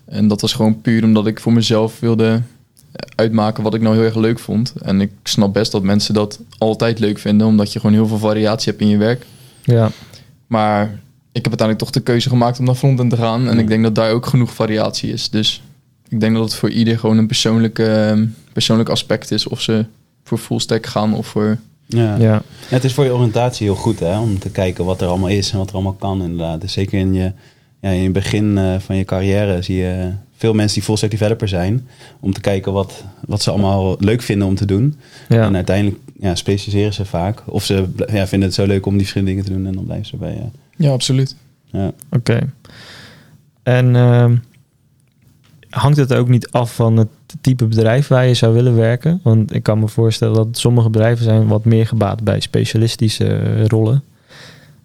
En 0.05 0.27
dat 0.27 0.41
was 0.41 0.53
gewoon 0.53 0.81
puur 0.81 1.03
omdat 1.03 1.27
ik 1.27 1.39
voor 1.39 1.53
mezelf 1.53 1.99
wilde 1.99 2.41
uitmaken 3.15 3.63
wat 3.63 3.73
ik 3.73 3.81
nou 3.81 3.95
heel 3.95 4.03
erg 4.03 4.15
leuk 4.15 4.39
vond. 4.39 4.73
En 4.81 5.01
ik 5.01 5.11
snap 5.23 5.53
best 5.53 5.71
dat 5.71 5.83
mensen 5.83 6.13
dat 6.13 6.39
altijd 6.57 6.99
leuk 6.99 7.19
vinden, 7.19 7.47
omdat 7.47 7.73
je 7.73 7.79
gewoon 7.79 7.95
heel 7.95 8.07
veel 8.07 8.17
variatie 8.17 8.71
hebt 8.71 8.83
in 8.83 8.89
je 8.89 8.97
werk. 8.97 9.25
ja. 9.63 9.91
Maar 10.47 11.01
ik 11.31 11.41
heb 11.43 11.47
uiteindelijk 11.47 11.79
toch 11.79 11.89
de 11.89 12.11
keuze 12.11 12.29
gemaakt 12.29 12.59
om 12.59 12.65
naar 12.65 12.75
frontend 12.75 13.09
te 13.09 13.17
gaan. 13.17 13.49
En 13.49 13.59
ik 13.59 13.67
denk 13.67 13.83
dat 13.83 13.95
daar 13.95 14.11
ook 14.11 14.25
genoeg 14.25 14.53
variatie 14.53 15.11
is. 15.11 15.29
Dus 15.29 15.61
ik 16.07 16.19
denk 16.19 16.35
dat 16.35 16.43
het 16.43 16.55
voor 16.55 16.69
ieder 16.69 16.99
gewoon 16.99 17.17
een 17.17 17.27
persoonlijk, 17.27 17.81
persoonlijk 18.53 18.89
aspect 18.89 19.31
is. 19.31 19.47
Of 19.47 19.61
ze 19.61 19.85
voor 20.23 20.37
full 20.37 20.59
stack 20.59 20.85
gaan 20.85 21.13
of 21.13 21.27
voor... 21.27 21.57
Ja. 21.93 22.15
ja. 22.15 22.41
Het 22.67 22.83
is 22.83 22.93
voor 22.93 23.03
je 23.03 23.13
oriëntatie 23.13 23.65
heel 23.65 23.75
goed 23.75 23.99
hè, 23.99 24.19
om 24.19 24.39
te 24.39 24.49
kijken 24.49 24.85
wat 24.85 25.01
er 25.01 25.07
allemaal 25.07 25.29
is 25.29 25.51
en 25.51 25.57
wat 25.57 25.67
er 25.67 25.73
allemaal 25.73 25.93
kan 25.93 26.21
inderdaad. 26.21 26.61
Dus 26.61 26.73
zeker 26.73 26.99
in 26.99 27.13
je, 27.13 27.31
ja, 27.81 27.89
in 27.89 28.03
het 28.03 28.13
begin 28.13 28.57
eh, 28.57 28.75
van 28.79 28.95
je 28.95 29.05
carrière 29.05 29.61
zie 29.61 29.75
je 29.75 30.11
veel 30.35 30.53
mensen 30.53 30.75
die 30.75 30.83
full 30.83 30.95
stack 30.95 31.11
developer 31.11 31.47
zijn, 31.47 31.87
om 32.19 32.33
te 32.33 32.41
kijken 32.41 32.73
wat, 32.73 33.03
wat 33.25 33.41
ze 33.41 33.51
allemaal 33.51 33.95
leuk 33.99 34.21
vinden 34.21 34.47
om 34.47 34.55
te 34.55 34.65
doen. 34.65 34.99
ja. 35.29 35.45
En 35.45 35.55
uiteindelijk 35.55 35.97
ja, 36.19 36.35
specialiseren 36.35 36.93
ze 36.93 37.05
vaak. 37.05 37.43
Of 37.45 37.63
ze 37.63 37.85
ja, 38.11 38.27
vinden 38.27 38.47
het 38.47 38.57
zo 38.57 38.65
leuk 38.65 38.85
om 38.85 38.91
die 38.91 39.01
verschillende 39.01 39.31
dingen 39.31 39.45
te 39.45 39.53
doen 39.53 39.65
en 39.67 39.73
dan 39.73 39.85
blijven 39.85 40.05
ze 40.05 40.17
bij. 40.17 40.33
Ja. 40.33 40.51
Ja, 40.77 40.91
absoluut. 40.91 41.35
Ja. 41.65 41.91
Oké. 42.09 42.49
En 43.63 43.95
ehm, 43.95 44.35
hangt 45.69 45.97
het 45.97 46.13
ook 46.13 46.29
niet 46.29 46.51
af 46.51 46.75
van 46.75 46.97
het 46.97 47.09
type 47.41 47.65
bedrijf 47.65 48.07
waar 48.07 48.27
je 48.27 48.33
zou 48.33 48.53
willen 48.53 48.75
werken? 48.75 49.19
Want 49.23 49.55
ik 49.55 49.63
kan 49.63 49.79
me 49.79 49.87
voorstellen 49.87 50.35
dat 50.35 50.57
sommige 50.57 50.89
bedrijven 50.89 51.23
zijn 51.23 51.47
wat 51.47 51.65
meer 51.65 51.87
gebaat 51.87 52.23
bij 52.23 52.39
specialistische 52.39 53.27
eh, 53.27 53.65
rollen. 53.65 54.03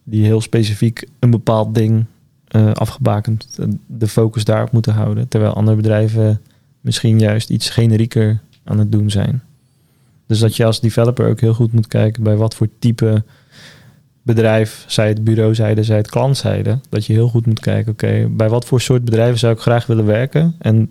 Die 0.05 0.25
heel 0.25 0.41
specifiek 0.41 1.09
een 1.19 1.31
bepaald 1.31 1.75
ding 1.75 2.05
eh, 2.49 2.73
afgebakend 2.73 3.49
eh, 3.59 3.67
de 3.87 4.09
focus 4.09 4.45
daarop 4.45 4.73
moeten 4.73 4.93
houden. 4.93 5.29
Terwijl 5.29 5.53
andere 5.53 5.77
bedrijven 5.77 6.41
misschien 6.81 7.19
juist 7.19 7.51
iets 7.51 7.71
generieker 7.71 8.41
aan 8.65 8.79
het 8.79 8.93
doen 8.93 9.11
zijn. 9.11 9.43
Dus 10.27 10.39
dat 10.39 10.57
je 10.57 10.65
als 10.65 10.81
developer 10.81 11.29
ook 11.29 11.41
heel 11.41 11.55
goed 11.55 11.73
moet 11.73 11.87
kijken 11.87 12.23
bij 12.23 12.37
wat 12.37 12.55
voor 12.55 12.69
type 12.79 13.23
bedrijf, 14.23 14.85
zij 14.87 15.09
het 15.09 15.25
bureauzijde, 15.25 15.83
zij 15.83 15.97
het 15.97 16.11
klantzijde, 16.11 16.79
dat 16.89 17.07
je 17.07 17.13
heel 17.13 17.29
goed 17.29 17.47
moet 17.47 17.61
kijken, 17.61 17.93
oké, 17.93 18.29
bij 18.31 18.49
wat 18.49 18.65
voor 18.65 18.81
soort 18.81 19.05
bedrijven 19.05 19.39
zou 19.39 19.53
ik 19.53 19.61
graag 19.61 19.87
willen 19.87 20.07
werken 20.07 20.55
en 20.59 20.91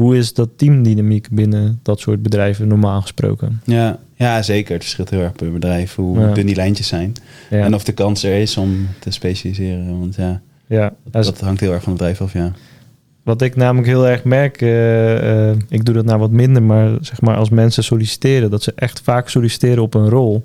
hoe 0.00 0.16
is 0.16 0.34
dat 0.34 0.48
teamdynamiek 0.56 1.28
binnen 1.30 1.78
dat 1.82 2.00
soort 2.00 2.22
bedrijven 2.22 2.68
normaal 2.68 3.00
gesproken? 3.00 3.60
Ja, 3.64 3.98
ja, 4.14 4.42
zeker. 4.42 4.72
Het 4.72 4.82
verschilt 4.82 5.10
heel 5.10 5.20
erg 5.20 5.32
per 5.32 5.52
bedrijf 5.52 5.94
hoe 5.94 6.18
Ja. 6.18 6.32
dun 6.32 6.46
die 6.46 6.54
lijntjes 6.54 6.86
zijn. 6.88 7.12
Ja, 7.50 7.64
En 7.64 7.74
of 7.74 7.84
de 7.84 7.92
kans 7.92 8.22
er 8.22 8.40
is 8.40 8.56
om 8.56 8.88
te 8.98 9.10
specialiseren. 9.10 9.98
Want 9.98 10.14
ja, 10.14 10.40
ja. 10.66 10.92
dat, 11.10 11.40
hangt 11.40 11.60
heel 11.60 11.72
erg 11.72 11.82
van 11.82 11.92
het 11.92 12.02
bedrijf 12.02 12.20
af, 12.20 12.32
ja. 12.32 12.52
Wat 13.22 13.42
ik 13.42 13.56
namelijk 13.56 13.86
heel 13.86 14.08
erg 14.08 14.24
merk, 14.24 14.62
eh, 14.62 15.48
eh, 15.50 15.56
ik 15.68 15.84
doe 15.84 15.94
dat 15.94 16.04
nou 16.04 16.18
wat 16.18 16.30
minder, 16.30 16.62
maar 16.62 16.90
zeg 17.00 17.20
maar 17.20 17.36
als 17.36 17.50
mensen 17.50 17.84
solliciteren, 17.84 18.50
dat 18.50 18.62
ze 18.62 18.72
echt 18.74 19.00
vaak 19.00 19.28
solliciteren 19.28 19.82
op 19.82 19.94
een 19.94 20.08
rol. 20.08 20.42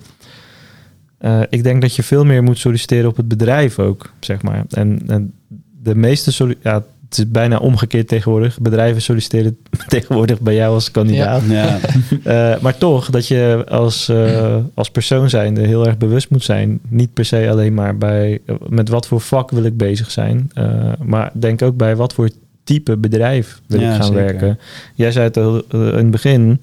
Eh, 1.18 1.42
ik 1.50 1.64
denk 1.64 1.82
dat 1.82 1.96
je 1.96 2.04
veel 2.04 2.26
meer 2.26 2.44
moet 2.44 2.58
solliciteren 2.58 3.10
op 3.10 3.18
het 3.18 3.28
bedrijf 3.28 3.80
ook, 3.80 4.12
zeg 4.20 4.42
maar. 4.42 4.66
En, 4.70 5.02
en 5.08 5.34
de 5.82 5.96
meeste 5.96 6.56
ja, 6.62 6.84
het 7.10 7.18
is 7.18 7.30
bijna 7.32 7.58
omgekeerd 7.58 8.08
tegenwoordig. 8.08 8.60
Bedrijven 8.60 9.02
solliciteren 9.02 9.58
tegenwoordig 9.88 10.40
bij 10.40 10.56
jou 10.56 10.74
als 10.74 10.92
kandidaat. 10.92 11.42
ja. 11.50 11.78
Eh, 12.24 12.60
maar 12.62 12.78
toch, 12.78 13.10
dat 13.10 13.28
je 13.28 13.64
als, 13.70 14.10
eh, 14.10 14.56
als 14.74 14.90
persoon 14.92 15.30
zijnde 15.30 15.62
heel 15.68 15.86
erg 15.86 15.98
bewust 15.98 16.30
moet 16.30 16.44
zijn. 16.44 16.80
Niet 16.88 17.14
per 17.14 17.26
se 17.26 17.50
alleen 17.50 17.74
maar 17.74 17.98
bij 17.98 18.40
met 18.68 18.90
wat 18.90 19.08
voor 19.08 19.22
vak 19.22 19.52
wil 19.52 19.64
ik 19.64 19.78
bezig 19.78 20.12
zijn. 20.12 20.50
eh, 20.54 20.92
maar 21.04 21.32
denk 21.34 21.62
ook 21.62 21.78
bij 21.78 21.96
wat 21.96 22.14
voor 22.14 22.30
type 22.64 22.98
bedrijf 22.98 23.62
wil 23.68 23.80
Ja, 23.80 23.90
ik 23.90 23.96
gaan 24.02 24.06
zeker. 24.14 24.24
werken. 24.26 24.60
Jij 24.96 25.12
zei 25.12 25.26
het 25.26 25.38
al 25.38 25.64
in 25.72 25.80
het 25.96 26.12
begin. 26.12 26.60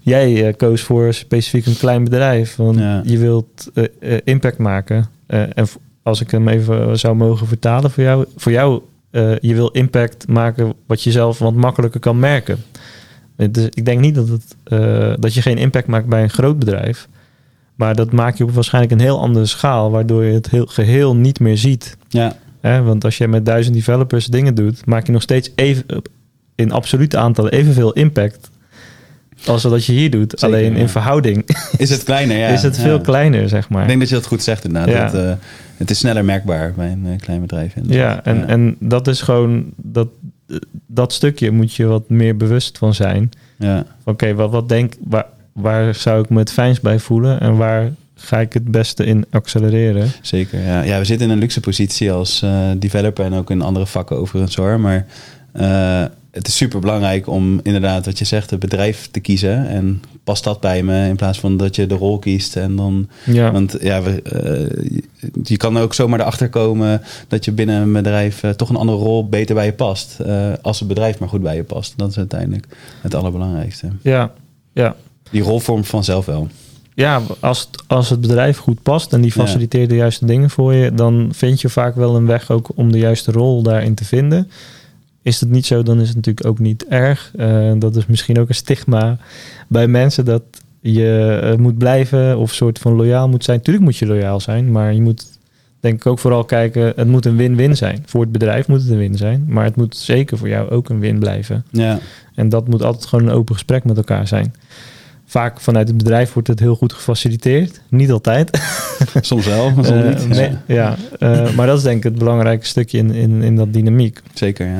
Jij 0.00 0.54
koos 0.56 0.80
voor 0.82 1.14
specifiek 1.14 1.66
een 1.66 1.76
klein 1.78 2.04
bedrijf. 2.04 2.56
Want 2.56 2.78
Ja. 2.78 3.00
je 3.04 3.18
wilt 3.18 3.70
impact 4.24 4.58
maken. 4.58 5.06
En 5.26 5.66
als 6.02 6.20
ik 6.20 6.30
hem 6.30 6.48
even 6.48 6.98
zou 6.98 7.14
mogen 7.16 7.46
vertalen 7.46 7.90
voor 7.90 8.02
jou. 8.02 8.24
Voor 8.36 8.52
jou, 8.52 8.80
eh, 9.10 9.38
je 9.38 9.54
wil 9.54 9.68
impact 9.68 10.28
maken 10.28 10.74
wat 10.86 11.02
je 11.02 11.10
zelf 11.10 11.38
wat 11.38 11.54
makkelijker 11.54 12.00
kan 12.00 12.18
merken. 12.18 12.58
Dus 13.36 13.68
ik 13.70 13.84
denk 13.84 14.00
niet 14.00 14.14
dat, 14.14 14.28
het, 14.28 14.56
eh, 14.64 15.12
dat 15.18 15.34
je 15.34 15.42
geen 15.42 15.58
impact 15.58 15.86
maakt 15.86 16.06
bij 16.06 16.22
een 16.22 16.30
groot 16.30 16.58
bedrijf. 16.58 17.08
Maar 17.74 17.94
dat 17.94 18.12
maak 18.12 18.36
je 18.36 18.44
op 18.44 18.50
waarschijnlijk 18.50 18.92
een 18.92 19.00
heel 19.00 19.20
andere 19.20 19.46
schaal. 19.46 19.90
Waardoor 19.90 20.24
je 20.24 20.32
het 20.32 20.50
heel, 20.50 20.66
geheel 20.66 21.16
niet 21.16 21.40
meer 21.40 21.56
ziet. 21.56 21.96
ja? 22.60 22.82
Want 22.82 23.04
als 23.04 23.18
je 23.18 23.28
met 23.28 23.46
duizend 23.46 23.74
developers 23.74 24.26
dingen 24.26 24.54
doet, 24.54 24.86
maak 24.86 25.06
je 25.06 25.12
nog 25.12 25.22
steeds 25.22 25.50
even, 25.54 25.84
in 26.54 26.72
absolute 26.72 27.16
aantallen 27.16 27.52
evenveel 27.52 27.92
impact. 27.92 28.49
Als 29.46 29.62
dat 29.62 29.84
je 29.84 29.92
hier 29.92 30.10
doet. 30.10 30.30
Zeker, 30.36 30.56
Alleen 30.56 30.72
ja. 30.72 30.78
in 30.78 30.88
verhouding 30.88 31.44
is 31.76 31.90
het 31.90 32.02
kleiner, 32.02 32.36
ja. 32.36 32.48
is 32.58 32.62
het 32.62 32.78
veel 32.78 32.96
Ja. 32.96 33.02
kleiner, 33.02 33.48
zeg 33.48 33.68
maar. 33.68 33.82
Ik 33.82 33.88
denk 33.88 34.00
dat 34.00 34.08
je 34.08 34.14
dat 34.14 34.26
goed 34.26 34.42
zegt 34.42 34.64
inderdaad. 34.64 34.90
Ja. 34.94 35.04
Dat, 35.10 35.24
eh, 35.24 35.32
het 35.76 35.90
is 35.90 35.98
sneller 35.98 36.24
merkbaar 36.24 36.72
bij 36.76 36.90
een 36.90 37.06
eh, 37.06 37.18
klein 37.20 37.40
bedrijf. 37.40 37.72
Ja, 37.86 38.24
en, 38.24 38.48
en 38.48 38.76
dat 38.78 39.06
is 39.08 39.20
gewoon 39.20 39.64
dat, 39.76 40.08
dat 40.86 41.12
stukje 41.12 41.50
moet 41.50 41.74
je 41.74 41.84
wat 41.86 42.08
meer 42.08 42.36
bewust 42.36 42.78
van 42.78 42.94
zijn. 42.94 43.30
ja. 43.58 43.84
Oké, 44.04 44.34
wat, 44.34 44.50
wat 44.50 44.68
denk 44.68 44.94
waar, 45.04 45.26
waar 45.52 45.94
zou 45.94 46.22
ik 46.22 46.28
me 46.30 46.38
het 46.38 46.52
fijnst 46.52 46.82
bij 46.82 46.98
voelen 46.98 47.40
en 47.40 47.56
waar 47.56 47.90
ga 48.14 48.38
ik 48.40 48.52
het 48.52 48.70
beste 48.70 49.04
in 49.04 49.24
accelereren? 49.30 50.08
Zeker, 50.22 50.60
ja. 50.64 50.82
ja. 50.82 50.98
We 50.98 51.04
zitten 51.04 51.26
in 51.26 51.32
een 51.32 51.38
luxe 51.38 51.60
positie 51.60 52.12
als 52.12 52.42
eh, 52.42 52.70
developer 52.76 53.24
en 53.24 53.32
ook 53.34 53.50
in 53.50 53.62
andere 53.62 53.86
vakken 53.86 54.16
overigens 54.16 54.56
hoor. 54.56 54.80
Maar 54.80 55.06
het 56.30 56.46
is 56.46 56.56
super 56.56 56.80
belangrijk 56.80 57.26
om 57.26 57.60
inderdaad, 57.62 58.04
wat 58.06 58.18
je 58.18 58.24
zegt, 58.24 58.50
het 58.50 58.60
bedrijf 58.60 59.08
te 59.10 59.20
kiezen. 59.20 59.68
En 59.68 60.02
past 60.24 60.44
dat 60.44 60.60
bij 60.60 60.82
me 60.82 61.08
in 61.08 61.16
plaats 61.16 61.40
van 61.40 61.56
dat 61.56 61.76
je 61.76 61.86
de 61.86 61.94
rol 61.94 62.18
kiest. 62.18 62.56
En 62.56 62.76
dan, 62.76 63.08
Ja, 63.24 63.52
Want 63.52 63.76
ja, 63.80 64.02
we, 64.02 64.22
eh, 64.22 65.00
je- 65.44 65.56
kan 65.56 65.78
ook 65.78 65.94
zomaar 65.94 66.20
erachter 66.20 66.48
komen 66.48 67.02
dat 67.28 67.44
je 67.44 67.52
binnen 67.52 67.82
een 67.82 67.92
bedrijf 67.92 68.42
eh, 68.42 68.50
toch 68.50 68.68
een 68.68 68.76
andere 68.76 68.98
rol 68.98 69.28
beter 69.28 69.54
bij 69.54 69.64
je 69.64 69.72
past. 69.72 70.20
eh, 70.20 70.52
als 70.62 70.78
het 70.78 70.88
bedrijf 70.88 71.18
maar 71.18 71.28
goed 71.28 71.42
bij 71.42 71.56
je 71.56 71.64
past. 71.64 71.92
Dat 71.96 72.10
is 72.10 72.16
uiteindelijk 72.18 72.66
het 73.00 73.14
allerbelangrijkste. 73.14 73.88
ja, 74.02 74.32
ja. 74.72 74.96
Die 75.30 75.42
rol 75.42 75.58
vormt 75.60 75.86
vanzelf 75.86 76.26
wel. 76.26 76.48
ja 76.94 77.22
als, 77.40 77.60
het, 77.60 77.82
als 77.86 78.10
het 78.10 78.20
bedrijf 78.20 78.58
goed 78.58 78.82
past 78.82 79.12
en 79.12 79.20
die 79.20 79.32
Ja. 79.34 79.42
faciliteert 79.44 79.88
de 79.88 79.94
juiste 79.96 80.26
dingen 80.26 80.50
voor 80.50 80.74
je, 80.74 80.94
dan 80.94 81.28
vind 81.32 81.60
je 81.60 81.68
vaak 81.68 81.94
wel 81.94 82.16
een 82.16 82.26
weg 82.26 82.50
ook 82.50 82.68
om 82.74 82.92
de 82.92 82.98
juiste 82.98 83.32
rol 83.32 83.62
daarin 83.62 83.94
te 83.94 84.04
vinden. 84.04 84.50
Is 85.22 85.40
het 85.40 85.50
niet 85.50 85.66
zo, 85.66 85.82
dan 85.82 86.00
is 86.00 86.06
het 86.06 86.16
natuurlijk 86.16 86.46
ook 86.46 86.58
niet 86.58 86.86
erg. 86.86 87.30
Eh, 87.36 87.72
dat 87.78 87.96
is 87.96 88.06
misschien 88.06 88.38
ook 88.38 88.48
een 88.48 88.54
stigma 88.54 89.18
bij 89.68 89.86
mensen 89.88 90.24
dat 90.24 90.42
je 90.80 91.38
eh, 91.42 91.56
moet 91.58 91.78
blijven 91.78 92.38
of 92.38 92.52
soort 92.52 92.78
van 92.78 92.92
loyaal 92.94 93.28
moet 93.28 93.44
zijn. 93.44 93.60
Tuurlijk 93.60 93.84
moet 93.84 93.96
je 93.96 94.06
loyaal 94.06 94.40
zijn, 94.40 94.72
maar 94.72 94.94
je 94.94 95.00
moet 95.00 95.26
denk 95.80 95.94
ik 95.94 96.06
ook 96.06 96.18
vooral 96.18 96.44
kijken, 96.44 96.92
het 96.96 97.06
moet 97.06 97.26
een 97.26 97.36
win-win 97.36 97.76
zijn. 97.76 98.02
Voor 98.06 98.20
het 98.20 98.32
bedrijf 98.32 98.68
moet 98.68 98.80
het 98.82 98.90
een 98.90 98.98
win 98.98 99.16
zijn, 99.16 99.44
maar 99.48 99.64
het 99.64 99.76
moet 99.76 99.96
zeker 99.96 100.38
voor 100.38 100.48
jou 100.48 100.70
ook 100.70 100.88
een 100.88 101.00
win 101.00 101.18
blijven. 101.18 101.64
Ja, 101.70 101.98
En 102.34 102.48
dat 102.48 102.68
moet 102.68 102.82
altijd 102.82 103.06
gewoon 103.06 103.28
een 103.28 103.34
open 103.34 103.54
gesprek 103.54 103.84
met 103.84 103.96
elkaar 103.96 104.26
zijn. 104.28 104.54
Vaak 105.26 105.60
vanuit 105.60 105.88
het 105.88 105.96
bedrijf 105.96 106.32
wordt 106.32 106.48
het 106.48 106.60
heel 106.60 106.74
goed 106.74 106.92
gefaciliteerd. 106.92 107.80
Niet 107.88 108.10
altijd. 108.10 108.60
soms 109.20 109.46
wel, 109.46 109.70
maar 109.70 109.84
soms 109.84 110.02
Eh, 110.04 110.18
niet. 110.18 110.28
nee, 110.28 110.50
Ja, 110.66 110.96
maar 111.56 111.66
dat 111.66 111.76
is 111.78 111.82
denk 111.82 111.96
ik 111.96 112.02
het 112.02 112.18
belangrijke 112.18 112.66
stukje 112.66 112.98
in, 112.98 113.10
in, 113.10 113.42
in 113.42 113.56
dat 113.56 113.72
dynamiek. 113.72 114.20
Zeker, 114.34 114.66
ja. 114.66 114.78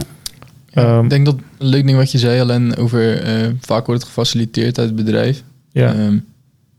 Ja, 0.72 0.82
Ehm, 0.96 1.04
ik 1.04 1.10
denk 1.10 1.24
dat 1.24 1.34
een 1.58 1.66
leuk 1.66 1.86
ding 1.86 1.98
wat 1.98 2.12
je 2.12 2.18
zei, 2.18 2.40
alleen 2.40 2.76
over 2.76 3.22
eh, 3.22 3.48
vaak 3.60 3.86
wordt 3.86 4.00
het 4.00 4.10
gefaciliteerd 4.12 4.78
uit 4.78 4.86
het 4.88 4.96
bedrijf. 4.96 5.42
Ja, 5.72 5.94
Ehm, 5.94 6.18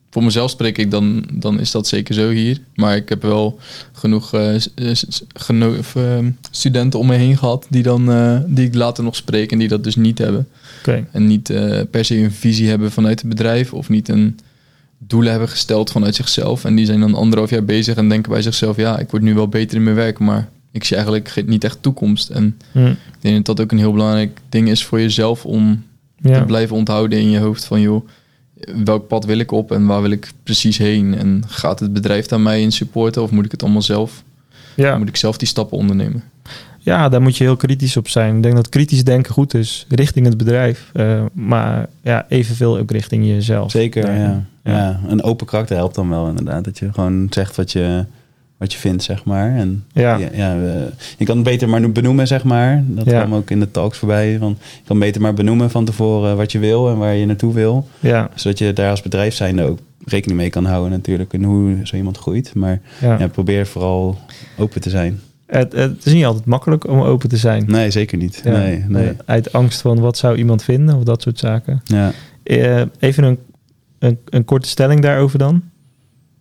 voor 0.10 0.24
mezelf 0.24 0.50
spreek 0.52 0.78
ik, 0.78 0.92
dan, 0.92 1.26
dan 1.34 1.60
is 1.60 1.72
dat 1.72 1.88
zeker 1.88 2.14
zo 2.14 2.30
hier. 2.30 2.58
Maar 2.76 2.96
ik 2.96 3.10
heb 3.10 3.22
wel 3.22 3.60
genoeg 3.92 4.34
eh, 4.34 4.56
eh, 4.56 4.62
geno- 5.34 5.76
ehm, 5.96 6.30
studenten 6.52 7.00
om 7.00 7.08
me 7.08 7.16
heen 7.16 7.38
gehad 7.38 7.66
die, 7.70 7.84
dan, 7.84 8.06
die 8.48 8.66
ik 8.66 8.76
later 8.76 9.04
nog 9.04 9.16
spreek 9.16 9.52
en 9.52 9.58
die 9.58 9.68
dat 9.68 9.84
dus 9.84 9.96
niet 9.96 10.18
hebben. 10.18 10.48
En 11.12 11.28
niet 11.28 11.44
per 11.92 12.06
se 12.06 12.18
een 12.18 12.32
visie 12.32 12.70
hebben 12.70 12.92
vanuit 12.92 13.20
het 13.20 13.30
bedrijf 13.30 13.74
of 13.74 13.90
niet 13.90 14.10
een 14.10 14.40
doelen 14.98 15.32
hebben 15.32 15.50
gesteld 15.50 15.92
vanuit 15.92 16.16
zichzelf. 16.16 16.66
En 16.66 16.76
die 16.76 16.86
zijn 16.86 17.00
dan 17.00 17.16
anderhalf 17.16 17.50
jaar 17.50 17.64
bezig 17.66 17.96
en 17.96 18.10
denken 18.10 18.32
bij 18.32 18.42
zichzelf, 18.42 18.76
ja, 18.78 19.00
ik 19.00 19.10
word 19.12 19.24
nu 19.24 19.34
wel 19.34 19.48
beter 19.48 19.78
in 19.78 19.84
mijn 19.84 19.96
werk, 19.96 20.20
maar 20.20 20.50
ik 20.72 20.84
zie 20.84 20.96
eigenlijk 20.96 21.30
geen- 21.30 21.46
niet 21.46 21.64
echt 21.64 21.78
toekomst. 21.82 22.30
En 22.30 22.58
Hm, 22.72 22.86
ik 22.88 22.96
denk 23.20 23.36
dat 23.36 23.46
dat 23.46 23.62
ook 23.66 23.72
een 23.72 23.78
heel 23.78 23.92
belangrijk 23.94 24.40
ding 24.50 24.70
is 24.70 24.84
voor 24.86 25.00
jezelf 25.00 25.46
om 25.46 25.84
ja. 26.18 26.40
te 26.40 26.46
blijven 26.46 26.76
onthouden 26.76 27.20
in 27.20 27.30
je 27.30 27.40
hoofd 27.40 27.66
van 27.66 27.82
joh, 27.82 28.08
welk 28.84 29.08
pad 29.08 29.26
wil 29.26 29.38
ik 29.40 29.52
op 29.52 29.72
en 29.72 29.86
waar 29.86 30.02
wil 30.02 30.12
ik 30.12 30.32
precies 30.44 30.78
heen? 30.78 31.16
En 31.16 31.44
gaat 31.48 31.80
het 31.80 31.94
bedrijf 31.94 32.26
daar 32.26 32.40
mij 32.42 32.62
in 32.62 32.72
supporten 32.72 33.22
of 33.24 33.32
moet 33.32 33.46
ik 33.46 33.52
het 33.52 33.64
allemaal 33.64 33.82
zelf? 33.82 34.24
Ja. 34.76 34.98
Moet 34.98 35.08
ik 35.08 35.16
zelf 35.18 35.38
die 35.38 35.48
stappen 35.48 35.78
ondernemen? 35.78 36.24
ja, 36.84 37.10
daar 37.10 37.22
moet 37.22 37.38
je 37.38 37.44
heel 37.44 37.56
kritisch 37.56 37.98
op 37.98 38.08
zijn. 38.10 38.36
Ik 38.36 38.44
denk 38.44 38.56
dat 38.56 38.70
kritisch 38.70 39.04
denken 39.04 39.34
goed 39.34 39.54
is 39.54 39.86
richting 39.90 40.26
het 40.26 40.38
bedrijf. 40.38 40.90
eh, 40.94 41.24
maar 41.34 41.88
ja, 42.02 42.26
evenveel 42.30 42.78
ook 42.78 42.92
richting 42.92 43.26
jezelf. 43.26 43.72
Zeker, 43.72 44.06
Ja. 44.12 44.16
ja. 44.16 44.46
Ja. 44.64 44.72
ja. 44.78 45.00
Een 45.08 45.24
open 45.24 45.46
karakter 45.48 45.76
helpt 45.76 45.96
dan 45.96 46.10
wel 46.10 46.28
inderdaad. 46.28 46.64
Dat 46.64 46.80
je 46.80 46.94
gewoon 46.94 47.28
zegt 47.30 47.56
wat 47.56 47.72
je, 47.72 48.06
wat 48.62 48.74
je 48.74 48.80
vindt, 48.80 49.04
zeg 49.04 49.24
maar. 49.26 49.56
En 49.56 49.84
Ja. 49.94 50.18
ja. 50.18 50.30
Ja, 50.34 50.56
je 51.18 51.26
kan 51.26 51.36
het 51.36 51.46
beter 51.46 51.70
maar 51.70 51.92
benoemen, 51.92 52.28
zeg 52.28 52.44
maar. 52.44 52.84
Dat 52.88 53.06
Ja. 53.06 53.20
kwam 53.24 53.34
ook 53.34 53.50
in 53.50 53.60
de 53.60 53.72
talks 53.72 53.98
voorbij. 53.98 54.38
Van, 54.40 54.58
je 54.60 54.82
kan 54.88 55.00
beter 55.00 55.22
maar 55.22 55.34
benoemen 55.34 55.70
van 55.70 55.86
tevoren 55.86 56.38
wat 56.38 56.52
je 56.52 56.60
wil 56.60 56.90
en 56.90 56.98
waar 56.98 57.16
je 57.16 57.26
naartoe 57.26 57.54
wil. 57.54 57.88
Ja, 58.00 58.30
Zodat 58.36 58.58
je 58.58 58.74
daar 58.74 58.90
als 58.90 59.02
bedrijf 59.02 59.34
zijnde 59.34 59.64
ook 59.64 59.80
rekening 60.06 60.40
mee 60.40 60.50
kan 60.50 60.66
houden 60.66 60.92
natuurlijk. 60.92 61.34
En 61.34 61.44
hoe 61.44 61.78
zo 61.84 61.96
iemand 61.96 62.18
groeit. 62.18 62.52
Maar 62.56 62.82
ja. 63.02 63.28
probeer 63.28 63.68
vooral 63.68 64.18
open 64.58 64.82
te 64.82 64.90
zijn. 64.90 65.20
Het, 65.46 65.74
het 65.74 66.06
is 66.06 66.14
niet 66.14 66.26
altijd 66.26 66.46
makkelijk 66.46 66.88
om 66.88 67.02
open 67.02 67.30
te 67.30 67.38
zijn. 67.38 67.64
Nee, 67.68 67.92
zeker 67.92 68.18
niet. 68.18 68.42
Nee, 68.44 68.86
nee. 68.88 69.08
eh, 69.08 69.14
Uit 69.26 69.54
angst 69.54 69.82
van 69.82 70.00
wat 70.00 70.18
zou 70.18 70.38
iemand 70.38 70.64
vinden 70.64 70.96
of 70.96 71.04
dat 71.04 71.22
soort 71.22 71.40
zaken. 71.40 71.82
Ja. 71.84 72.12
Eh, 72.44 72.82
even 73.00 73.24
een, 73.24 73.38
een, 74.00 74.18
een 74.30 74.46
korte 74.46 74.68
stelling 74.68 75.02
daarover 75.02 75.40
dan. 75.40 75.62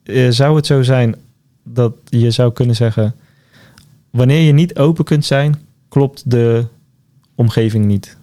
Eh, 0.02 0.26
zou 0.30 0.56
het 0.56 0.66
zo 0.66 0.82
zijn 0.82 1.14
dat 1.62 1.92
je 2.04 2.30
zou 2.30 2.52
kunnen 2.52 2.76
zeggen... 2.76 3.14
wanneer 4.10 4.40
je 4.40 4.52
niet 4.52 4.76
open 4.78 5.04
kunt 5.04 5.24
zijn, 5.24 5.56
klopt 5.88 6.30
de 6.30 6.64
omgeving 7.34 7.84
niet? 7.84 8.16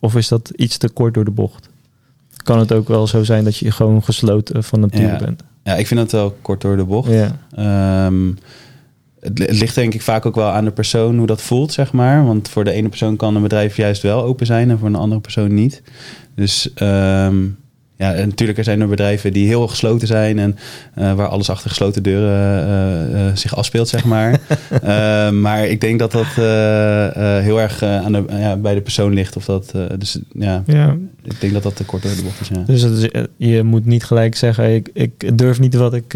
Of 0.00 0.16
is 0.16 0.28
dat 0.28 0.50
iets 0.56 0.76
te 0.78 0.88
kort 0.88 1.14
door 1.14 1.24
de 1.24 1.30
bocht? 1.30 1.68
Kan 2.36 2.58
het 2.58 2.72
ook 2.72 2.88
wel 2.88 3.06
zo 3.06 3.24
zijn 3.24 3.44
dat 3.44 3.56
je 3.56 3.70
gewoon 3.70 4.02
gesloten 4.02 4.64
van 4.64 4.80
nature 4.80 5.06
Ja. 5.06 5.16
bent? 5.18 5.42
ja, 5.62 5.74
ik 5.76 5.86
vind 5.86 6.00
dat 6.00 6.12
wel 6.12 6.36
kort 6.42 6.60
door 6.60 6.76
de 6.76 6.84
bocht. 6.84 7.10
Ja, 7.10 7.38
Ehm, 7.54 8.30
het 9.20 9.38
ligt 9.38 9.74
denk 9.74 9.94
ik 9.94 10.02
vaak 10.02 10.26
ook 10.26 10.34
wel 10.34 10.48
aan 10.48 10.64
de 10.64 10.70
persoon 10.70 11.18
hoe 11.18 11.26
dat 11.26 11.42
voelt, 11.42 11.72
zeg 11.72 11.92
maar. 11.92 12.24
Want 12.24 12.48
voor 12.48 12.64
de 12.64 12.70
ene 12.72 12.88
persoon 12.88 13.16
kan 13.16 13.36
een 13.36 13.42
bedrijf 13.42 13.76
juist 13.76 14.02
wel 14.02 14.22
open 14.22 14.46
zijn 14.46 14.70
en 14.70 14.78
voor 14.78 14.88
een 14.88 14.94
andere 14.94 15.20
persoon 15.20 15.54
niet. 15.54 15.82
Dus 16.34 16.72
ehm, 16.74 17.36
ja, 18.00 18.14
en 18.14 18.28
natuurlijk 18.28 18.58
er 18.58 18.64
zijn 18.64 18.80
er 18.80 18.88
bedrijven 18.88 19.32
die 19.32 19.46
heel 19.46 19.68
gesloten 19.68 20.06
zijn 20.06 20.38
en 20.38 20.56
eh, 20.94 21.12
waar 21.12 21.28
alles 21.28 21.50
achter 21.50 21.70
gesloten 21.70 22.02
deuren 22.02 22.66
eh, 22.66 23.26
eh, 23.26 23.36
zich 23.36 23.56
afspeelt, 23.56 23.88
zeg 23.88 24.04
maar. 24.04 24.40
Maar 25.40 25.66
ik 25.66 25.80
denk 25.80 25.98
dat 25.98 26.12
dat 26.12 26.26
heel 27.42 27.60
erg 27.60 27.82
aan 27.82 28.12
de, 28.12 28.24
ja, 28.28 28.56
bij 28.56 28.74
de 28.74 28.80
persoon 28.80 29.12
ligt. 29.12 29.36
Of 29.36 29.44
dat, 29.44 29.72
dus 29.98 30.18
ja, 30.32 30.62
ja. 30.66 30.96
ik 31.22 31.40
denk 31.40 31.52
dat 31.52 31.62
dat 31.62 31.76
te 31.76 31.84
kort 31.84 32.02
door 32.02 32.16
de 32.16 32.22
bocht 32.22 32.40
is. 32.40 32.48
Ja. 32.48 32.62
Dus 32.66 32.82
is- 32.82 33.26
je 33.36 33.62
moet 33.62 33.86
niet 33.86 34.04
gelijk 34.04 34.36
zeggen... 34.36 34.74
ik, 34.74 34.90
ik 34.92 35.38
durf 35.38 35.60
niet 35.60 35.74
wat 35.74 35.94
ik, 35.94 36.14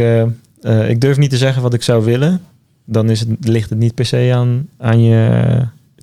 ik 0.89 1.01
durf 1.01 1.19
niet 1.19 1.31
te 1.31 1.37
zeggen 1.37 1.63
wat 1.63 1.75
ik 1.75 1.83
zou 1.83 2.05
willen. 2.05 2.41
Dan 2.85 3.11
is 3.11 3.21
het, 3.21 3.29
ligt 3.41 3.71
het 3.71 3.79
niet 3.79 3.95
per 3.95 4.07
se 4.07 4.31
aan, 4.35 4.69
aan 4.79 5.03
je 5.03 5.57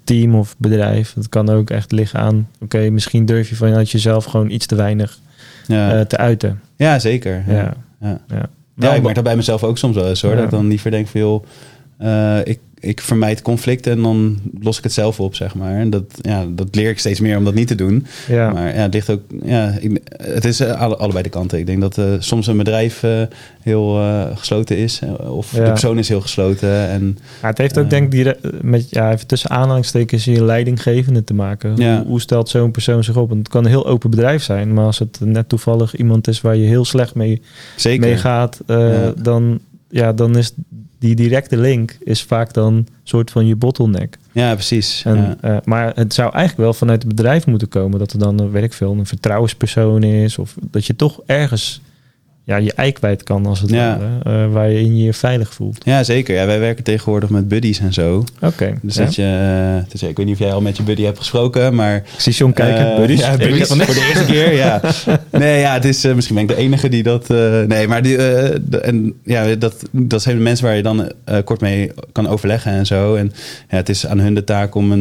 team 0.04 0.36
of 0.36 0.56
bedrijf. 0.58 1.14
Het 1.14 1.30
kan 1.30 1.50
ook 1.50 1.70
echt 1.70 1.92
liggen 1.92 2.20
aan, 2.20 2.48
oké, 2.60 2.90
misschien 2.90 3.26
durf 3.26 3.50
je 3.50 3.56
vanuit 3.56 3.90
jezelf 3.90 4.26
gewoon 4.26 4.50
iets 4.50 4.66
te 4.66 4.76
weinig 4.76 5.20
Ja, 5.68 6.00
eh, 6.00 6.06
te 6.06 6.18
uiten. 6.18 6.62
ja 6.76 7.00
zeker. 7.00 7.44
Ja. 7.48 7.74
Ja. 8.00 8.20
Ja. 8.28 8.94
Ik 8.94 9.02
merk 9.02 9.16
dat 9.16 9.24
bij 9.24 9.36
mezelf 9.36 9.64
ook 9.64 9.78
soms 9.78 9.96
wel 9.96 10.08
eens 10.08 10.22
hoor. 10.22 10.36
Dat 10.36 10.44
ik 10.44 10.50
dan 10.50 10.68
liever 10.68 10.92
denk 10.92 11.08
van 11.08 11.22
joh, 11.22 11.44
eh, 11.98 12.38
ik, 12.44 12.60
ik 12.82 13.02
vermijd 13.02 13.42
conflicten 13.42 13.92
en 13.92 14.02
dan 14.02 14.38
los 14.62 14.78
ik 14.78 14.84
het 14.84 14.94
zelf 14.94 15.20
op, 15.20 15.36
zeg 15.36 15.56
maar. 15.56 15.76
En 15.80 15.90
dat, 15.90 16.04
ja, 16.22 16.46
dat 16.50 16.76
leer 16.76 16.90
ik 16.90 17.00
steeds 17.00 17.20
meer 17.20 17.38
om 17.38 17.44
dat 17.44 17.54
niet 17.54 17.68
te 17.68 17.76
doen. 17.76 18.06
Ja. 18.28 18.50
Maar 18.54 18.68
ja, 18.76 18.82
het 18.82 18.94
ligt 18.94 19.10
ook, 19.10 19.22
ja, 19.44 19.76
ik, 19.80 20.02
het 20.18 20.46
is 20.46 20.60
eh, 20.60 20.82
alle, 20.82 20.96
allebei 20.98 21.24
de 21.24 21.30
kanten. 21.30 21.60
Ik 21.60 21.66
denk 21.66 21.82
dat 21.82 21.98
eh, 21.98 22.06
soms 22.20 22.48
een 22.48 22.58
bedrijf 22.58 23.04
eh, 23.04 23.22
heel 23.62 23.94
gesloten 24.36 24.78
is 24.78 25.02
of 25.18 25.52
Ja. 25.56 25.64
de 25.64 25.70
persoon 25.70 25.98
is 25.98 26.08
heel 26.08 26.22
gesloten. 26.22 26.88
En 26.90 27.18
Maar 27.42 27.50
het 27.50 27.60
heeft 27.60 27.78
ook 27.80 27.90
denk 27.90 28.14
ik 28.14 28.38
met, 28.62 28.90
ja, 28.90 29.12
even 29.12 29.28
tussen 29.28 29.50
aanhalingstekens 29.50 30.26
je 30.26 30.44
leidinggevende 30.44 31.24
te 31.24 31.34
maken. 31.34 31.76
Ja. 31.76 31.98
Hoe, 31.98 32.08
hoe 32.08 32.22
stelt 32.22 32.50
zo'n 32.50 32.72
persoon 32.72 33.04
zich 33.04 33.16
op? 33.18 33.28
Want 33.28 33.40
het 33.40 33.50
kan 33.50 33.64
een 33.64 33.70
heel 33.70 33.88
open 33.88 34.10
bedrijf 34.10 34.44
zijn, 34.44 34.74
maar 34.74 34.86
als 34.86 35.00
het 35.00 35.20
net 35.24 35.50
toevallig 35.50 35.96
iemand 35.96 36.28
is 36.28 36.42
waar 36.42 36.56
je 36.56 36.66
heel 36.68 36.86
slecht 36.86 37.16
mee, 37.16 37.42
zeker. 37.76 38.00
mee 38.08 38.18
gaat, 38.18 38.60
Ja. 38.68 39.14
dan, 39.22 39.60
ja, 39.90 40.14
dan 40.14 40.38
is 40.38 40.54
die 41.02 41.16
directe 41.16 41.58
link 41.58 41.98
is 42.04 42.24
vaak 42.24 42.54
dan 42.54 42.74
een 42.74 42.88
soort 43.04 43.32
van 43.32 43.46
je 43.46 43.56
bottleneck. 43.56 44.18
Ja, 44.32 44.54
precies. 44.54 45.02
En, 45.06 45.18
ja. 45.18 45.38
eh, 45.42 45.58
maar 45.64 45.92
het 45.96 46.14
zou 46.14 46.32
eigenlijk 46.34 46.64
wel 46.64 46.74
vanuit 46.74 47.04
het 47.04 47.16
bedrijf 47.16 47.46
moeten 47.46 47.68
komen 47.68 48.00
dat 48.00 48.14
er 48.14 48.20
dan, 48.20 48.52
weet 48.52 48.64
ik 48.64 48.74
veel, 48.74 48.92
een 48.92 49.06
vertrouwenspersoon 49.06 50.04
is. 50.04 50.38
Of 50.38 50.56
dat 50.72 50.86
je 50.86 50.96
toch 50.96 51.20
ergens 51.26 51.82
ja, 52.44 52.58
je 52.58 52.74
ei 52.76 52.92
kwijt 52.92 53.24
kan, 53.24 53.46
als 53.46 53.60
het 53.62 53.70
Ja. 53.70 53.98
ware, 54.24 54.44
eh, 54.46 54.52
waar 54.54 54.70
je 54.70 54.80
in 54.80 54.98
je 54.98 55.14
veilig 55.14 55.54
voelt. 55.54 55.82
ja, 55.86 56.04
zeker. 56.04 56.36
Ja, 56.36 56.46
wij 56.46 56.60
werken 56.60 56.84
tegenwoordig 56.84 57.30
met 57.30 57.48
buddies 57.48 57.80
en 57.80 57.94
zo. 57.94 58.24
Oké. 58.42 58.74
Dus 58.82 58.96
ja. 58.96 59.04
dat 59.04 59.16
je, 59.16 59.24
eh, 59.78 59.92
dus 59.92 60.04
ik 60.04 60.18
weet 60.18 60.26
niet 60.26 60.36
of 60.36 60.42
jij 60.42 60.54
al 60.54 60.62
met 60.62 60.78
je 60.78 60.84
buddy 60.84 61.04
hebt 61.04 61.18
gesproken, 61.18 61.76
maar 61.76 61.96
Ik 61.96 62.04
zie 62.18 62.34
John 62.34 62.54
kijken. 62.54 62.92
Eh, 62.92 62.98
buddies. 62.98 63.20
Ja, 63.26 63.32
Ik 63.32 63.38
buddies. 63.38 63.58
weet 63.58 63.68
van- 63.68 63.82
Voor 63.82 63.94
de 63.94 64.08
eerste 64.10 64.26
keer, 64.34 64.54
ja. 64.56 64.82
Nee, 65.32 65.60
ja, 65.60 65.74
het 65.74 65.86
is, 65.86 66.04
eh, 66.04 66.14
misschien 66.14 66.36
ben 66.36 66.44
ik 66.44 66.50
de 66.50 66.56
enige 66.62 66.90
die 66.90 67.04
dat... 67.04 67.30
eh, 67.30 67.62
nee, 67.62 67.88
maar 67.88 68.02
die, 68.02 68.18
eh, 68.18 68.56
de- 68.62 68.80
en, 68.80 69.14
ja, 69.24 69.56
dat, 69.56 69.76
dat 69.92 70.22
zijn 70.22 70.36
de 70.38 70.44
mensen 70.44 70.66
waar 70.66 70.76
je 70.76 70.84
dan 70.84 71.12
eh, 71.26 71.38
kort 71.44 71.62
mee 71.62 71.92
kan 72.12 72.28
overleggen 72.28 72.72
en 72.72 72.86
zo. 72.86 73.16
En 73.16 73.32
ja, 73.70 73.76
het 73.78 73.90
is 73.90 74.08
aan 74.08 74.20
hun 74.20 74.34
de 74.34 74.44
taak 74.44 74.76
om 74.76 74.92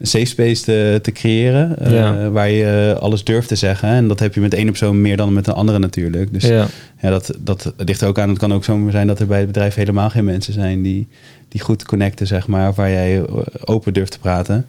een 0.00 0.06
safe 0.06 0.24
space 0.24 0.62
te, 0.64 0.98
te 1.02 1.12
creëren. 1.12 1.78
eh. 1.78 2.28
Waar 2.28 2.50
je 2.50 2.96
alles 3.00 3.24
durft 3.24 3.48
te 3.48 3.56
zeggen. 3.56 3.88
En 3.88 4.08
dat 4.08 4.18
heb 4.20 4.34
je 4.34 4.40
met 4.40 4.54
één 4.54 4.66
persoon 4.66 5.00
meer 5.00 5.16
dan 5.16 5.32
met 5.32 5.46
een 5.46 5.54
andere 5.54 5.78
natuurlijk. 5.78 6.32
Dus 6.32 6.44
ja. 6.44 6.66
Ja, 7.00 7.10
dat, 7.10 7.34
dat 7.38 7.72
ligt 7.76 8.02
ook 8.04 8.18
aan. 8.18 8.28
Het 8.28 8.38
kan 8.38 8.52
ook 8.52 8.64
zomaar 8.64 8.92
zijn 8.92 9.06
dat 9.06 9.20
er 9.20 9.26
bij 9.26 9.38
het 9.38 9.46
bedrijf 9.46 9.74
helemaal 9.74 10.10
geen 10.10 10.24
mensen 10.24 10.52
zijn... 10.52 10.82
die, 10.82 11.08
die 11.48 11.60
goed 11.60 11.84
connecten, 11.84 12.26
zeg 12.26 12.46
maar. 12.46 12.72
Waar 12.74 12.90
jij 12.90 13.22
open 13.64 13.92
durft 13.92 14.12
te 14.12 14.18
praten. 14.18 14.66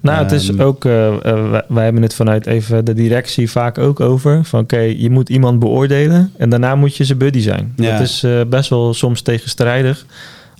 nou, 0.00 0.22
het 0.22 0.32
is 0.32 0.48
Ehm, 0.48 0.60
ook, 0.60 0.84
eh, 0.84 1.06
eh, 1.08 1.50
wij, 1.50 1.62
wij 1.68 1.84
hebben 1.84 2.02
het 2.02 2.14
vanuit 2.14 2.46
even 2.46 2.84
de 2.84 2.94
directie 2.94 3.50
vaak 3.50 3.78
ook 3.78 4.00
over. 4.00 4.44
Van 4.44 4.60
oké, 4.60 4.78
je 4.78 5.10
moet 5.10 5.28
iemand 5.28 5.58
beoordelen 5.58 6.32
en 6.36 6.50
daarna 6.50 6.74
moet 6.74 6.96
je 6.96 7.04
zijn 7.04 7.18
buddy 7.18 7.40
zijn. 7.40 7.72
Ja. 7.76 7.90
Dat 7.98 8.00
is 8.00 8.24
best 8.48 8.70
wel 8.70 8.94
soms 8.94 9.22
tegenstrijdig. 9.22 10.06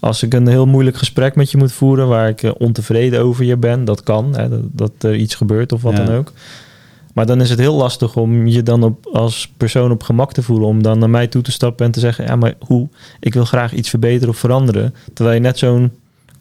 Als 0.00 0.22
ik 0.22 0.34
een 0.34 0.46
heel 0.48 0.66
moeilijk 0.66 0.96
gesprek 0.96 1.34
met 1.36 1.50
je 1.50 1.56
moet 1.58 1.72
voeren 1.72 2.08
waar 2.08 2.28
ik 2.28 2.42
eh, 2.42 2.50
ontevreden 2.58 3.20
over 3.20 3.44
je 3.44 3.56
ben, 3.56 3.84
dat 3.84 4.02
kan. 4.02 4.36
Hè, 4.36 4.48
dat, 4.48 4.60
dat 4.72 4.92
er 4.98 5.14
iets 5.16 5.34
gebeurt 5.34 5.72
of 5.72 5.82
wat 5.82 5.96
Ja. 5.96 6.04
dan 6.04 6.14
ook. 6.16 6.32
Maar 7.14 7.26
dan 7.26 7.40
is 7.40 7.50
het 7.50 7.58
heel 7.58 7.74
lastig 7.74 8.16
om 8.16 8.46
je 8.46 8.62
dan 8.62 8.82
op, 8.82 9.06
als 9.06 9.52
persoon 9.56 9.90
op 9.90 10.02
gemak 10.02 10.32
te 10.32 10.42
voelen. 10.42 10.68
Om 10.68 10.82
dan 10.82 10.98
naar 10.98 11.10
mij 11.10 11.26
toe 11.26 11.42
te 11.42 11.52
stappen 11.52 11.86
en 11.86 11.92
te 11.92 12.00
zeggen: 12.00 12.24
Ja, 12.24 12.36
maar 12.36 12.54
hoe? 12.60 12.88
Ik 13.20 13.34
wil 13.34 13.44
graag 13.44 13.72
iets 13.72 13.88
verbeteren 13.88 14.28
of 14.28 14.36
veranderen. 14.38 14.94
Terwijl 15.14 15.36
je 15.36 15.42
net 15.42 15.58
zo'n 15.58 15.90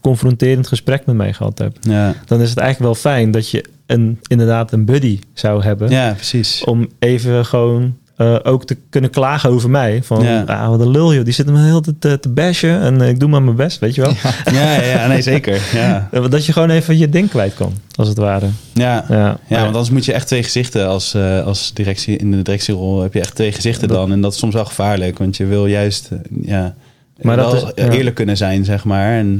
confronterend 0.01 0.67
gesprek 0.67 1.05
met 1.05 1.15
mij 1.15 1.33
gehad 1.33 1.57
hebt. 1.57 1.85
Ja, 1.85 2.13
Dan 2.25 2.41
is 2.41 2.49
het 2.49 2.57
eigenlijk 2.59 2.93
wel 2.93 3.11
fijn 3.13 3.31
dat 3.31 3.49
je 3.49 3.63
een, 3.85 4.19
inderdaad 4.27 4.71
een 4.71 4.85
buddy 4.85 5.19
zou 5.33 5.63
hebben. 5.63 5.89
ja 5.89 6.13
precies. 6.13 6.63
Om 6.63 6.87
even 6.99 7.45
gewoon 7.45 7.95
eh, 8.18 8.36
ook 8.43 8.65
te 8.65 8.78
kunnen 8.89 9.09
klagen 9.09 9.49
over 9.49 9.70
mij. 9.70 10.03
Van, 10.03 10.24
Ja. 10.24 10.41
ah, 10.41 10.70
wat 10.70 10.80
een 10.80 10.89
lul 10.91 11.13
joh. 11.13 11.24
Die 11.24 11.34
zit 11.34 11.45
me 11.51 11.63
heel 11.63 11.82
te, 11.82 11.97
te, 11.97 12.20
te 12.20 12.30
bashen. 12.30 12.80
En 12.82 13.01
eh, 13.01 13.09
ik 13.09 13.20
doe 13.20 13.30
maar 13.30 13.41
mijn 13.41 13.55
best, 13.55 13.80
weet 13.80 13.95
je 13.95 14.01
wel. 14.01 14.13
Ja, 14.53 14.74
ja, 14.74 14.82
ja, 14.84 15.07
nee, 15.07 15.22
zeker. 15.22 15.61
Ja, 15.74 16.07
Eh, 16.11 16.30
Dat 16.30 16.45
je 16.45 16.53
gewoon 16.53 16.70
even 16.70 16.97
je 16.97 17.09
ding 17.09 17.30
kwijt 17.30 17.53
kan, 17.53 17.74
als 17.95 18.07
het 18.07 18.18
ware. 18.18 18.45
ja. 18.74 19.05
Ja, 19.09 19.38
Ja, 19.47 19.55
want 19.55 19.65
anders 19.65 19.89
moet 19.89 20.05
je 20.05 20.13
echt 20.13 20.28
twee 20.28 20.43
gezichten 20.43 20.88
als, 20.88 21.15
als 21.45 21.74
directie. 21.74 22.18
In 22.18 22.32
de 22.32 22.41
directierol 22.41 23.01
heb 23.01 23.13
je 23.13 23.20
echt 23.20 23.36
twee 23.36 23.51
gezichten 23.51 23.88
Dat- 23.88 23.97
dan. 23.97 24.11
En 24.11 24.22
dat 24.22 24.34
is 24.34 24.39
soms 24.39 24.53
wel 24.53 24.65
gevaarlijk, 24.65 25.18
want 25.18 25.38
je 25.38 25.45
wil 25.45 25.65
juist 25.65 26.09
ja, 26.41 26.76
Maar 27.22 27.36
wel 27.36 27.51
dat 27.51 27.74
is- 27.76 27.86
eerlijk 27.89 28.15
kunnen 28.15 28.38
zijn, 28.38 28.65
zeg 28.65 28.84
maar. 28.84 29.18
En, 29.18 29.39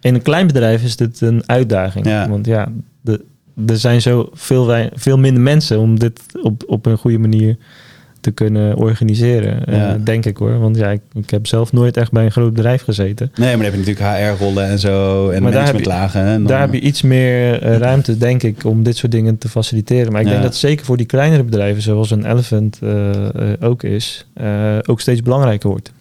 In 0.00 0.14
een 0.14 0.22
klein 0.22 0.46
bedrijf 0.46 0.82
is 0.82 0.96
dit 0.96 1.20
een 1.20 1.42
uitdaging. 1.46 2.06
Ja. 2.06 2.28
Want 2.28 2.46
ja, 2.46 2.68
de, 3.00 3.24
er 3.66 3.76
zijn 3.78 4.02
zo 4.02 4.28
veel, 4.32 4.88
veel 4.94 5.18
minder 5.18 5.42
mensen 5.42 5.78
om 5.78 5.98
dit 5.98 6.20
op, 6.42 6.62
op 6.66 6.86
een 6.86 6.98
goede 6.98 7.18
manier 7.18 7.56
te 8.20 8.30
kunnen 8.30 8.76
organiseren. 8.76 9.66
eh, 9.66 9.94
denk 10.04 10.24
ik 10.26 10.36
hoor. 10.36 10.58
Want 10.58 10.76
ja, 10.76 10.90
ik, 10.90 11.00
ik 11.14 11.30
heb 11.30 11.46
zelf 11.46 11.72
nooit 11.72 11.96
echt 11.96 12.12
bij 12.12 12.24
een 12.24 12.30
groot 12.32 12.52
bedrijf 12.54 12.82
gezeten. 12.82 13.30
nee, 13.34 13.46
maar 13.56 13.64
dan 13.64 13.74
heb 13.74 13.84
je 13.84 13.92
natuurlijk 13.92 14.36
HR-rollen 14.38 14.64
en 14.66 14.78
zo. 14.78 15.28
En 15.30 15.42
Maar 15.42 15.52
daar 15.52 15.64
heb 15.66 15.76
je- 15.78 15.82
dan- 16.38 16.44
Daar 16.46 16.60
heb 16.60 16.72
je 16.72 16.80
iets 16.80 17.02
meer 17.02 17.62
eh, 17.62 17.76
ruimte, 17.76 18.18
denk 18.18 18.42
ik, 18.42 18.64
om 18.64 18.82
dit 18.82 18.96
soort 18.96 19.12
dingen 19.12 19.38
te 19.38 19.48
faciliteren. 19.48 20.12
Maar 20.12 20.20
ik 20.20 20.26
denk 20.26 20.42
dat 20.42 20.56
zeker 20.56 20.84
voor 20.84 20.96
die 20.96 21.06
kleinere 21.06 21.42
bedrijven, 21.42 21.82
zoals 21.82 22.10
een 22.10 22.30
Elephant 22.30 22.78
eh, 22.82 23.10
ook 23.60 23.82
is, 23.82 24.26
ook 24.86 25.00
steeds 25.00 25.22
belangrijker 25.22 25.68
wordt. 25.68 25.92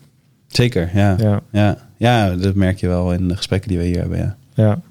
Zeker, 0.47 0.89
ja. 0.93 1.15
ja. 1.19 1.41
Ja, 1.51 1.77
Ja, 1.97 2.35
dat 2.35 2.55
merk 2.55 2.77
je 2.79 2.87
wel 2.87 3.13
in 3.13 3.27
de 3.27 3.35
gesprekken 3.35 3.69
die 3.69 3.77
we 3.77 3.83
hier 3.83 3.99
hebben, 3.99 4.17
ja. 4.17 4.35
ja. 4.53 4.81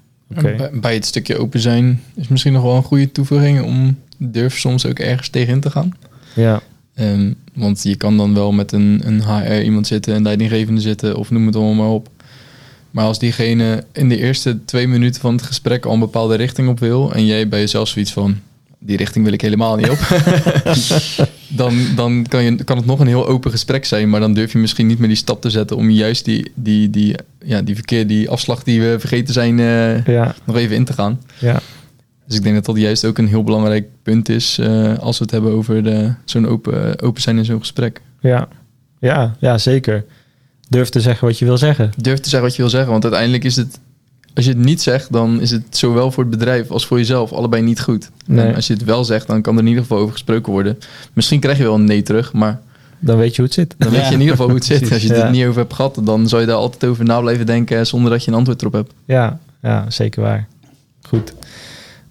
Bij 0.73 0.93
het 0.93 1.05
stukje 1.05 1.37
open 1.37 1.59
zijn 1.59 2.01
is 2.15 2.27
misschien 2.27 2.53
nog 2.53 2.63
wel 2.63 2.75
een 2.75 2.83
goede 2.83 3.11
toevoeging 3.11 3.61
om 3.61 3.97
durf 4.17 4.57
soms 4.57 4.85
ook 4.85 4.99
ergens 4.99 5.29
tegenin 5.29 5.61
te 5.61 5.69
gaan. 5.69 5.93
Ja, 6.35 6.61
Ehm, 6.95 7.31
want 7.53 7.83
je 7.83 7.95
kan 7.95 8.17
dan 8.17 8.33
wel 8.33 8.51
met 8.51 8.71
een, 8.71 9.01
een 9.05 9.23
HR 9.23 9.61
iemand 9.61 9.87
zitten, 9.87 10.15
een 10.15 10.23
leidinggevende 10.23 10.81
zitten 10.81 11.15
of 11.15 11.31
noem 11.31 11.45
het 11.45 11.55
allemaal 11.55 11.73
maar 11.73 11.93
op. 11.93 12.09
Maar 12.91 13.05
als 13.05 13.19
diegene 13.19 13.83
in 13.91 14.09
de 14.09 14.17
eerste 14.17 14.65
twee 14.65 14.87
minuten 14.87 15.21
van 15.21 15.33
het 15.33 15.43
gesprek 15.43 15.85
al 15.85 15.93
een 15.93 15.99
bepaalde 15.99 16.35
richting 16.35 16.69
op 16.69 16.79
wil 16.79 17.13
en 17.13 17.25
jij 17.25 17.47
bij 17.47 17.59
jezelf 17.59 17.87
zoiets 17.87 18.13
van 18.13 18.39
die 18.85 18.97
richting 18.97 19.23
wil 19.25 19.33
ik 19.33 19.41
helemaal 19.41 19.75
niet 19.75 19.89
op, 19.89 19.97
dan, 21.47 21.73
dan 21.95 22.25
kan, 22.29 22.43
je, 22.43 22.63
kan 22.63 22.77
het 22.77 22.85
nog 22.85 22.99
een 22.99 23.07
heel 23.07 23.27
open 23.27 23.51
gesprek 23.51 23.85
zijn, 23.85 24.09
maar 24.09 24.19
dan 24.19 24.33
durf 24.33 24.51
je 24.51 24.57
misschien 24.57 24.87
niet 24.87 24.99
meer 24.99 25.07
die 25.07 25.17
stap 25.17 25.41
te 25.41 25.49
zetten 25.49 25.77
om 25.77 25.89
juist 25.89 26.25
die, 26.25 26.51
die, 26.55 26.89
die, 26.89 27.15
ja, 27.43 27.61
die 27.61 27.75
verkeer, 27.75 28.07
die 28.07 28.29
afslag 28.29 28.63
die 28.63 28.81
we 28.81 28.95
vergeten 28.99 29.33
zijn, 29.33 29.59
eh, 29.59 30.05
ja, 30.05 30.35
nog 30.45 30.55
even 30.55 30.75
in 30.75 30.85
te 30.85 30.93
gaan. 30.93 31.21
ja. 31.39 31.59
Dus 32.27 32.37
ik 32.37 32.43
denk 32.43 32.55
dat 32.55 32.65
dat 32.65 32.77
juist 32.77 33.05
ook 33.05 33.17
een 33.17 33.27
heel 33.27 33.43
belangrijk 33.43 33.87
punt 34.03 34.29
is 34.29 34.57
eh, 34.59 34.97
als 34.97 35.17
we 35.17 35.23
het 35.23 35.33
hebben 35.33 35.51
over 35.51 35.83
de- 35.83 36.13
zo'n 36.25 36.47
open, 36.47 37.01
open 37.01 37.21
zijn 37.21 37.37
in 37.37 37.45
zo'n 37.45 37.59
gesprek. 37.59 38.01
Ja, 38.21 38.47
ja, 38.99 39.35
ja, 39.39 39.57
zeker. 39.57 40.05
Durf 40.69 40.89
te 40.89 41.01
zeggen 41.01 41.27
wat 41.27 41.39
je 41.39 41.45
wil 41.45 41.57
zeggen. 41.57 41.91
Durf 41.97 42.19
te 42.19 42.29
zeggen 42.29 42.47
wat 42.47 42.55
je 42.55 42.61
wil 42.61 42.71
zeggen, 42.71 42.91
want 42.91 43.03
uiteindelijk 43.03 43.43
is 43.43 43.55
het, 43.55 43.79
als 44.35 44.45
je 44.45 44.51
het 44.51 44.59
niet 44.59 44.81
zegt, 44.81 45.11
dan 45.13 45.41
is 45.41 45.51
het 45.51 45.77
zowel 45.77 46.11
voor 46.11 46.23
het 46.23 46.31
bedrijf 46.31 46.71
als 46.71 46.85
voor 46.85 46.97
jezelf 46.97 47.31
allebei 47.31 47.61
niet 47.61 47.81
goed. 47.81 48.09
Nee. 48.25 48.45
En 48.47 48.55
als 48.55 48.67
je 48.67 48.73
het 48.73 48.83
wel 48.83 49.03
zegt, 49.05 49.27
dan 49.27 49.41
kan 49.41 49.53
er 49.53 49.61
in 49.61 49.67
ieder 49.67 49.81
geval 49.81 49.97
over 49.97 50.11
gesproken 50.13 50.51
worden. 50.51 50.77
Misschien 51.13 51.39
krijg 51.39 51.57
je 51.57 51.63
wel 51.63 51.73
een 51.75 51.85
nee 51.85 52.01
terug, 52.01 52.33
maar 52.33 52.61
Dan 52.99 53.17
weet 53.17 53.29
je 53.29 53.35
hoe 53.35 53.45
het 53.45 53.53
zit. 53.53 53.75
dan 53.77 53.91
weet 53.91 54.07
je 54.07 54.13
in 54.13 54.19
ieder 54.19 54.29
geval 54.29 54.45
hoe 54.45 54.55
het 54.55 54.65
zit. 54.65 54.91
Als 54.91 55.01
je 55.01 55.07
het 55.07 55.17
Ja. 55.17 55.25
er 55.25 55.31
niet 55.31 55.45
over 55.45 55.59
hebt 55.61 55.73
gehad, 55.73 55.99
dan 56.03 56.27
zou 56.27 56.41
je 56.41 56.47
daar 56.47 56.55
altijd 56.57 56.85
over 56.91 57.05
na 57.05 57.19
blijven 57.19 57.45
denken 57.45 57.87
zonder 57.87 58.11
dat 58.11 58.23
je 58.23 58.31
een 58.31 58.37
antwoord 58.37 58.61
erop 58.61 58.73
hebt. 58.73 58.93
Ja, 59.05 59.39
ja 59.61 59.89
zeker 59.89 60.21
waar. 60.21 60.47
Goed. 61.01 61.33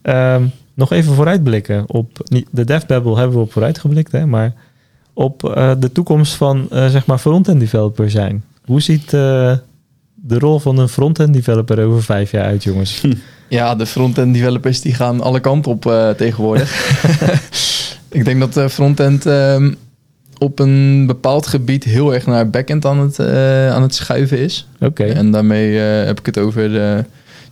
Ehm, 0.03 0.43
nog 0.75 0.93
even 0.93 1.14
vooruitblikken. 1.14 1.85
Op, 1.87 2.27
de 2.51 2.64
DevBabble 2.64 3.16
hebben 3.16 3.37
we 3.37 3.43
op 3.43 3.53
vooruitgeblikt, 3.53 4.12
hè, 4.12 4.27
maar 4.27 4.53
op 5.12 5.45
eh, 5.55 5.73
de 5.79 5.93
toekomst 5.93 6.35
van 6.35 6.66
eh, 6.70 6.89
zeg 6.89 7.07
maar 7.07 7.18
front-end 7.18 7.61
developer 7.61 8.11
zijn. 8.11 8.45
Hoe 8.64 8.81
ziet 8.81 9.12
eh, 9.12 9.53
de 10.25 10.39
rol 10.39 10.59
van 10.59 10.79
een 10.79 10.89
front-end 10.89 11.35
developer 11.35 11.85
over 11.85 12.03
vijf 12.03 12.31
jaar 12.31 12.45
uit, 12.45 12.62
jongens? 12.62 13.03
Ja, 13.49 13.75
de 13.75 13.87
front-end 13.87 14.35
developers 14.35 14.81
die 14.81 14.95
gaan 14.95 15.20
alle 15.20 15.41
kanten 15.41 15.73
op 15.73 15.87
eh, 15.87 16.11
tegenwoordig. 16.11 16.95
ik 18.09 18.25
denk 18.25 18.41
dat 18.41 18.55
de 18.55 18.70
front-end 18.70 19.27
ehm, 19.27 19.73
op 20.43 20.59
een 20.59 21.07
bepaald 21.07 21.47
gebied 21.47 21.85
heel 21.85 22.14
erg 22.14 22.27
naar 22.27 22.51
back-end 22.51 22.85
aan 22.85 22.99
het, 22.99 23.18
eh, 23.18 23.70
aan 23.70 23.83
het 23.83 23.95
schuiven 23.95 24.39
is. 24.39 24.68
Oké. 24.81 25.05
En 25.05 25.31
daarmee 25.31 25.81
eh, 25.81 26.07
heb 26.07 26.18
ik 26.18 26.27
het 26.27 26.39
over 26.39 26.68
de 26.68 27.05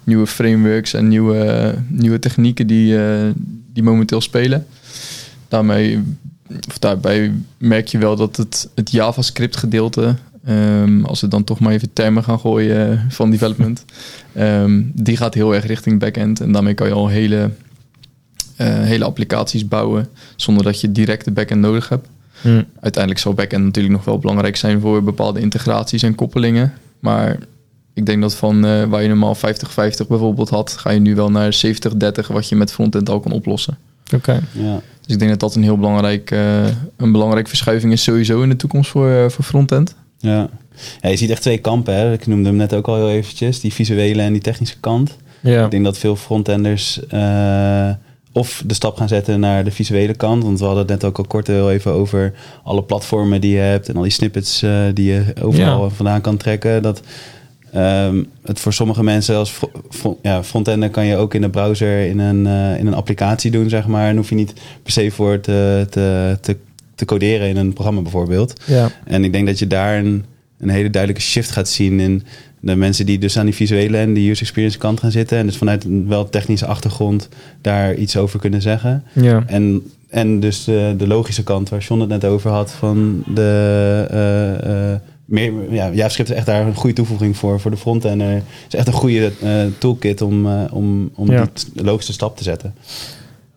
nieuwe 0.05 0.27
frameworks 0.27 0.95
en 0.95 1.09
nieuwe, 1.09 1.75
nieuwe 1.89 2.18
technieken 2.18 2.66
die, 2.66 2.99
eh, 2.99 3.29
die 3.73 3.83
momenteel 3.83 4.21
spelen. 4.21 4.66
Daarmee, 5.49 6.03
of 6.68 6.79
daarbij 6.79 7.33
merk 7.59 7.89
je 7.89 7.99
wel 7.99 8.16
dat 8.16 8.37
het, 8.37 8.68
het 8.75 8.91
JavaScript 8.91 9.57
gedeelte, 9.57 10.14
ehm, 10.45 11.05
als 11.05 11.20
we 11.20 11.28
dan 11.28 11.45
toch 11.45 11.61
maar 11.61 11.72
even 11.72 11.93
termen 11.93 12.24
gaan 12.24 12.41
gooien 12.41 13.07
van 13.09 13.30
development, 13.30 13.84
ehm, 14.32 14.82
die 14.95 15.16
gaat 15.16 15.34
heel 15.34 15.55
erg 15.55 15.66
richting 15.66 15.99
backend. 15.99 16.41
En 16.41 16.53
daarmee 16.53 16.74
kan 16.74 16.86
je 16.86 16.95
al 16.95 17.09
hele, 17.09 17.51
eh, 18.57 18.66
hele 18.66 19.05
applicaties 19.05 19.68
bouwen 19.68 20.09
zonder 20.36 20.64
dat 20.64 20.80
je 20.80 20.93
direct 20.93 21.24
de 21.24 21.30
backend 21.30 21.61
nodig 21.61 21.88
hebt. 21.88 22.09
Hm. 22.41 22.62
Uiteindelijk 22.80 23.22
zal 23.22 23.34
backend 23.34 23.64
natuurlijk 23.64 23.95
nog 23.95 24.05
wel 24.05 24.18
belangrijk 24.18 24.57
zijn 24.57 24.80
voor 24.80 25.03
bepaalde 25.03 25.41
integraties 25.41 26.03
en 26.03 26.14
koppelingen. 26.14 26.72
Maar 27.01 27.38
ik 27.95 28.07
denk 28.07 28.20
dat 28.20 28.34
van 28.34 28.64
eh, 28.64 28.84
waar 28.84 29.03
je 29.03 29.09
normaal 29.09 29.36
50-50 29.36 29.38
bijvoorbeeld 30.09 30.49
had, 30.49 30.76
ga 30.76 30.91
je 30.91 31.01
nu 31.01 31.14
wel 31.14 31.30
naar 31.30 31.61
70-30 31.66 32.26
wat 32.28 32.49
je 32.49 32.57
met 32.57 32.72
frontend 32.72 33.09
al 33.09 33.20
kan 33.20 33.32
oplossen. 33.32 33.78
Oké. 34.14 34.43
Ja. 34.53 34.80
Dus 35.01 35.12
ik 35.12 35.18
denk 35.18 35.30
dat 35.30 35.41
dat 35.41 35.55
een 35.55 35.62
heel 35.62 35.76
belangrijk, 35.76 36.30
eh, 36.30 36.66
een 36.97 37.12
belangrijke 37.12 37.49
verschuiving 37.49 37.93
is 37.93 38.03
sowieso 38.03 38.43
in 38.43 38.49
de 38.49 38.57
toekomst 38.57 38.91
voor, 38.91 39.11
eh, 39.11 39.28
voor 39.28 39.45
frontend. 39.45 39.95
Ja. 40.21 40.49
ja, 41.03 41.09
je 41.09 41.16
ziet 41.16 41.31
echt 41.31 41.43
twee 41.43 41.59
kampen. 41.59 41.95
Hè? 41.95 42.12
Ik 42.12 42.27
noemde 42.27 42.49
hem 42.49 42.57
net 42.57 42.75
ook 42.75 42.89
al 42.89 42.97
heel 42.97 43.11
eventjes. 43.11 43.61
Die 43.61 43.73
visuele 43.73 44.23
en 44.23 44.33
die 44.33 44.43
technische 44.43 44.81
kant. 44.81 45.16
Ja. 45.41 45.64
Ik 45.64 45.71
denk 45.71 45.85
dat 45.85 45.99
veel 45.99 46.16
frontenders 46.16 47.07
eh, 47.09 47.91
of 48.33 48.62
de 48.66 48.75
stap 48.75 48.97
gaan 48.97 49.09
zetten 49.09 49.41
naar 49.41 49.64
de 49.64 49.71
visuele 49.71 50.14
kant. 50.14 50.43
Want 50.45 50.59
we 50.59 50.64
hadden 50.64 50.83
het 50.83 50.93
net 50.93 51.05
ook 51.05 51.18
al 51.18 51.25
kort 51.25 51.47
heel 51.47 51.71
even 51.71 51.93
over 51.93 52.33
alle 52.64 52.83
platformen 52.83 53.41
die 53.41 53.53
je 53.55 53.59
hebt. 53.61 53.89
En 53.89 53.97
al 53.97 54.03
die 54.03 54.11
snippets 54.12 54.62
eh, 54.62 54.71
die 54.95 55.12
je 55.12 55.25
overal 55.43 55.83
Ja. 55.85 55.89
vandaan 55.89 56.21
kan 56.21 56.37
trekken. 56.37 56.83
Dat 56.83 57.03
ehm, 57.73 58.23
het 58.45 58.61
voor 58.61 58.73
sommige 58.73 59.03
mensen 59.03 59.37
als 59.37 59.51
fro- 59.51 59.71
fro- 59.91 60.18
ja, 60.23 60.43
frontender 60.45 60.91
kan 60.91 61.07
je 61.07 61.16
ook 61.16 61.35
in 61.35 61.41
de 61.41 61.51
browser 61.51 62.07
in 62.07 62.18
een, 62.18 62.47
eh, 62.47 62.79
in 62.79 62.87
een 62.87 62.95
applicatie 62.95 63.51
doen, 63.51 63.68
zeg 63.68 63.87
maar. 63.87 64.09
En 64.09 64.16
hoef 64.16 64.29
je 64.29 64.35
niet 64.35 64.53
per 64.83 64.93
se 64.93 65.11
voor 65.11 65.41
te, 65.41 65.87
te, 65.91 66.39
te, 66.41 66.57
te 67.01 67.05
coderen 67.14 67.48
in 67.48 67.57
een 67.57 67.72
programma 67.72 68.01
bijvoorbeeld. 68.01 68.53
Ja. 68.66 68.90
En 69.05 69.24
ik 69.24 69.32
denk 69.32 69.46
dat 69.46 69.59
je 69.59 69.66
daar 69.66 69.98
een, 69.98 70.24
een 70.59 70.68
hele 70.68 70.90
duidelijke 70.90 71.26
shift 71.26 71.51
gaat 71.51 71.68
zien 71.68 72.01
in 72.01 72.22
de 72.61 72.76
mensen 72.76 73.07
die 73.07 73.18
dus 73.18 73.38
aan 73.38 73.44
die 73.44 73.55
visuele 73.55 73.96
en 73.96 74.12
die 74.12 74.30
user 74.30 74.42
experience 74.42 74.78
kant 74.78 75.01
gaan 75.01 75.11
zitten. 75.11 75.38
En 75.38 75.46
dus 75.46 75.57
vanuit 75.57 75.84
een 75.84 76.09
wel 76.09 76.28
technische 76.28 76.66
achtergrond 76.66 77.28
daar 77.61 77.94
iets 77.94 78.16
over 78.16 78.38
kunnen 78.40 78.62
zeggen. 78.62 79.05
Ja. 79.12 79.42
En, 79.46 79.82
en 80.09 80.40
dus 80.40 80.64
de, 80.64 80.94
de 80.96 81.07
logische 81.07 81.42
kant 81.42 81.68
waar 81.68 81.80
John 81.80 82.01
het 82.01 82.09
net 82.09 82.24
over 82.24 82.51
had 82.51 82.70
van 82.72 83.22
de... 83.34 84.07
eh, 84.11 84.92
eh, 84.92 84.98
meer, 85.24 85.53
ja, 85.70 85.90
JavaScript 85.92 86.30
is 86.30 86.36
echt 86.36 86.46
daar 86.46 86.66
een 86.66 86.74
goede 86.74 86.94
toevoeging 86.96 87.36
voor, 87.36 87.61
voor 87.61 87.70
de 87.70 87.76
frontender. 87.76 88.28
Het 88.30 88.42
is 88.68 88.74
echt 88.78 88.86
een 88.86 88.92
goede 88.92 89.32
eh, 89.42 89.51
toolkit 89.78 90.20
om, 90.22 90.46
om, 90.70 91.11
om 91.14 91.30
Ja. 91.30 91.48
die 91.74 91.84
logische 91.84 92.12
stap 92.12 92.36
te 92.36 92.42
zetten. 92.42 92.74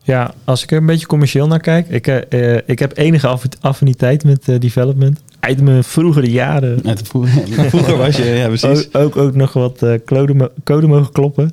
Ja, 0.06 0.34
als 0.44 0.64
ik 0.64 0.72
er 0.72 0.78
een 0.78 0.86
beetje 0.86 1.06
commercieel 1.06 1.48
naar 1.48 1.60
kijk. 1.60 1.90
Ik, 1.90 2.08
eh, 2.08 2.56
eh, 2.56 2.62
ik 2.66 2.80
heb 2.80 2.98
enige 2.98 3.28
aff- 3.28 3.46
affiniteit 3.62 4.24
met 4.24 4.48
eh, 4.50 4.60
development. 4.60 5.20
Uit 5.40 5.62
mijn 5.62 5.84
vroegere 5.84 6.32
jaren. 6.32 6.80
Net 6.84 7.02
vroeger, 7.08 7.42
vroeger 7.70 7.98
was 7.98 8.16
je, 8.18 8.24
ja 8.26 8.48
precies. 8.48 8.94
Ook, 8.94 8.96
ook, 8.96 9.18
ook 9.18 9.36
nog 9.36 9.54
wat 9.54 9.82
eh, 9.84 9.94
code, 10.06 10.52
code 10.64 10.88
mogen 10.88 11.12
kloppen. 11.12 11.50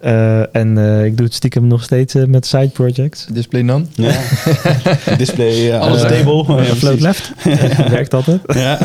Eh, 0.00 0.56
en 0.56 0.78
eh, 0.78 1.04
ik 1.04 1.16
doe 1.16 1.26
het 1.26 1.34
stiekem 1.34 1.66
nog 1.66 1.82
steeds 1.82 2.14
met 2.14 2.46
side 2.46 2.68
projects. 2.68 3.26
Display 3.32 3.62
none. 3.62 3.84
Ja. 3.94 4.20
Display, 5.16 5.52
ja, 5.54 5.78
Alles 5.78 6.02
alles 6.04 6.16
stable. 6.16 6.54
Ja, 6.64 6.74
float 6.74 7.00
left. 7.00 7.32
Werkt 7.90 8.14
altijd. 8.14 8.40
Ja. 8.54 8.78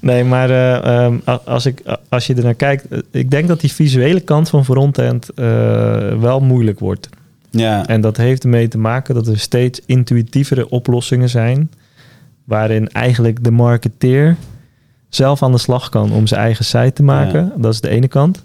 Nee, 0.00 0.24
maar 0.24 0.50
eh, 0.50 1.04
ehm, 1.04 1.16
als, 1.44 1.66
ik, 1.66 1.82
als 2.08 2.26
je 2.26 2.34
er 2.34 2.42
naar 2.44 2.54
kijkt. 2.54 2.84
ik 3.10 3.30
denk 3.30 3.48
dat 3.48 3.60
die 3.60 3.72
visuele 3.72 4.20
kant 4.20 4.48
van 4.48 4.64
frontend 4.64 5.28
eh, 5.34 5.46
wel 6.20 6.40
moeilijk 6.40 6.78
wordt. 6.78 7.08
Ja. 7.50 7.86
En 7.86 8.00
dat 8.00 8.16
heeft 8.16 8.42
ermee 8.44 8.68
te 8.68 8.78
maken 8.78 9.14
dat 9.14 9.26
er 9.26 9.38
steeds 9.38 9.80
intuïtievere 9.86 10.68
oplossingen 10.68 11.28
zijn. 11.28 11.70
Waarin 12.44 12.88
eigenlijk 12.88 13.44
de 13.44 13.50
marketeer 13.50 14.36
zelf 15.08 15.42
aan 15.42 15.52
de 15.52 15.58
slag 15.58 15.88
kan 15.88 16.12
om 16.12 16.26
zijn 16.26 16.40
eigen 16.40 16.64
site 16.64 16.92
te 16.92 17.02
maken. 17.02 17.52
Dat 17.56 17.72
is 17.72 17.80
de 17.80 17.88
ene 17.88 18.08
kant. 18.08 18.42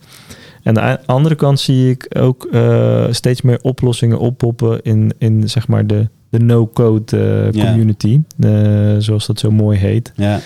En 0.64 0.80
aan 0.82 0.96
de 0.96 1.06
andere 1.06 1.36
kant 1.36 1.60
zie 1.60 1.90
ik 1.90 2.08
ook 2.20 2.46
eh, 2.52 3.06
steeds 3.10 3.42
meer 3.42 3.60
oplossingen 3.62 4.20
oppoppen 4.20 4.82
in, 4.82 5.12
in 5.18 5.50
zeg 5.50 5.68
maar 5.68 5.88
de, 5.88 6.08
de 6.30 6.40
no-code 6.40 7.18
eh, 7.18 7.52
Ja. 7.52 7.66
community. 7.66 8.20
eh, 8.40 8.96
zoals 8.98 9.26
dat 9.28 9.40
zo 9.40 9.52
mooi 9.52 9.78
heet. 9.80 10.12
Ja. 10.16 10.40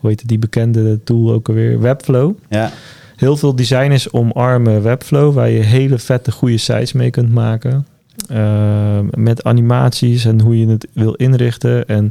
Hoe 0.00 0.10
heet 0.10 0.28
die 0.28 0.38
bekende 0.38 1.02
tool 1.04 1.32
ook 1.32 1.48
alweer? 1.48 1.80
Webflow. 1.80 2.32
Ja. 2.48 2.70
Heel 3.16 3.36
veel 3.36 3.56
designers 3.56 4.12
omarmen 4.12 4.82
Webflow, 4.82 5.34
waar 5.34 5.50
je 5.50 5.62
hele 5.62 5.98
vette, 5.98 6.32
goede 6.32 6.58
sites 6.58 6.92
mee 6.92 7.10
kunt 7.10 7.32
maken. 7.32 7.86
Eh, 8.28 8.98
met 9.10 9.44
animaties 9.44 10.24
en 10.24 10.40
hoe 10.40 10.60
je 10.60 10.66
het 10.66 10.86
wil 10.92 11.12
inrichten. 11.14 11.88
En, 11.88 12.10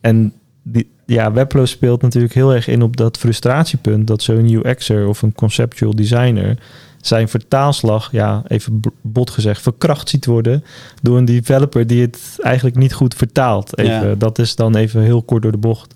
en 0.00 0.32
die, 0.62 0.90
ja, 1.06 1.32
Webflow 1.32 1.66
speelt 1.66 2.02
natuurlijk 2.02 2.34
heel 2.34 2.54
erg 2.54 2.68
in 2.68 2.82
op 2.82 2.96
dat 2.96 3.18
frustratiepunt 3.18 4.06
dat 4.06 4.22
zo'n 4.22 4.52
UX'er 4.52 5.08
of 5.08 5.22
een 5.22 5.32
conceptual 5.32 5.94
designer 5.94 6.58
zijn 7.00 7.28
vertaalslag, 7.28 8.12
ja, 8.12 8.42
even 8.46 8.80
bot 9.00 9.30
gezegd, 9.30 9.62
verkracht 9.62 10.08
ziet 10.08 10.26
worden 10.26 10.64
door 11.02 11.18
een 11.18 11.24
developer 11.24 11.86
die 11.86 12.00
het 12.00 12.36
eigenlijk 12.38 12.76
niet 12.76 12.94
goed 12.94 13.14
vertaalt. 13.14 13.78
Even, 13.78 14.08
Ja. 14.08 14.14
Dat 14.14 14.38
is 14.38 14.56
dan 14.56 14.76
even 14.76 15.02
heel 15.02 15.22
kort 15.22 15.42
door 15.42 15.52
de 15.52 15.58
bocht. 15.58 15.94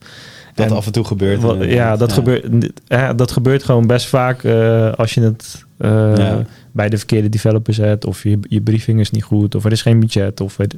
Dat 0.56 0.66
En- 0.66 0.76
af 0.76 0.86
en 0.86 0.92
toe 0.92 1.04
gebeurt. 1.04 1.40
Wat- 1.40 1.64
ja, 1.64 1.96
dat, 1.96 2.12
Gebeurt, 2.12 2.46
ja, 2.86 3.14
dat 3.14 3.30
gebeurt 3.30 3.64
gewoon 3.64 3.86
best 3.86 4.06
vaak 4.06 4.44
eh, 4.44 4.92
als 4.92 5.14
je 5.14 5.20
het 5.20 5.64
eh, 5.78 6.12
Ja. 6.16 6.42
bij 6.72 6.88
de 6.88 6.96
verkeerde 6.96 7.28
developer 7.28 7.74
zet. 7.74 8.04
Of 8.04 8.22
je, 8.22 8.38
je 8.48 8.60
briefing 8.60 9.00
is 9.00 9.10
niet 9.10 9.22
goed. 9.22 9.54
Of 9.54 9.64
er 9.64 9.72
is 9.72 9.82
geen 9.82 10.00
budget. 10.00 10.40
Of 10.40 10.56
weet, 10.56 10.74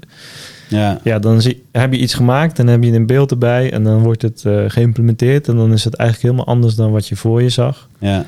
Ja. 0.68 1.00
ja, 1.04 1.18
dan 1.18 1.42
zie, 1.42 1.62
heb 1.72 1.92
je 1.92 1.98
iets 1.98 2.14
gemaakt 2.14 2.58
en 2.58 2.66
dan 2.66 2.74
heb 2.80 2.84
je 2.90 2.96
een 2.96 3.06
beeld 3.06 3.30
erbij. 3.30 3.72
En 3.72 3.82
dan 3.84 4.02
wordt 4.02 4.22
het 4.22 4.44
eh, 4.44 4.64
geïmplementeerd. 4.66 5.48
En 5.48 5.56
dan 5.56 5.72
is 5.72 5.84
het 5.84 5.94
eigenlijk 5.94 6.32
helemaal 6.32 6.54
anders 6.54 6.74
dan 6.74 6.90
wat 6.90 7.08
je 7.08 7.16
voor 7.16 7.42
je 7.42 7.48
zag. 7.48 7.88
Ja. 7.98 8.24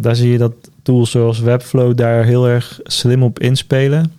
Daar 0.00 0.16
zie 0.16 0.32
je 0.32 0.38
dat 0.38 0.52
tools 0.82 1.10
zoals 1.10 1.40
Webflow 1.40 1.96
daar 1.96 2.24
heel 2.24 2.48
erg 2.48 2.80
slim 2.82 3.22
op 3.22 3.38
inspelen. 3.38 4.12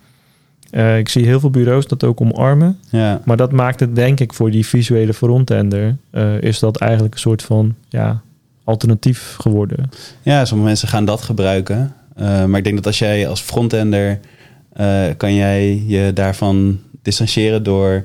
Eh, 0.70 0.98
ik 0.98 1.08
zie 1.08 1.26
heel 1.26 1.40
veel 1.40 1.50
bureaus 1.50 1.86
dat 1.86 2.04
ook 2.04 2.20
omarmen. 2.20 2.78
Ja. 2.90 3.20
Maar 3.24 3.36
dat 3.36 3.52
maakt 3.52 3.80
het 3.80 3.94
denk 3.94 4.20
ik 4.20 4.34
voor 4.34 4.50
die 4.50 4.66
visuele 4.66 5.14
frontender... 5.14 5.96
eh, 6.10 6.40
is 6.40 6.58
dat 6.58 6.76
eigenlijk 6.76 7.14
een 7.14 7.20
soort 7.20 7.42
van 7.42 7.74
ja, 7.88 8.20
alternatief 8.64 9.36
geworden. 9.38 9.90
Ja, 10.22 10.44
sommige 10.44 10.68
mensen 10.68 10.88
gaan 10.88 11.04
dat 11.04 11.22
gebruiken. 11.22 11.94
Eh, 12.16 12.44
maar 12.44 12.58
ik 12.58 12.64
denk 12.64 12.76
dat 12.76 12.86
als 12.86 12.98
jij 12.98 13.28
als 13.28 13.40
frontender 13.40 14.20
kan 15.16 15.34
jij 15.34 15.82
je 15.86 16.10
daarvan 16.14 16.78
distancieren 17.02 17.62
door 17.62 18.04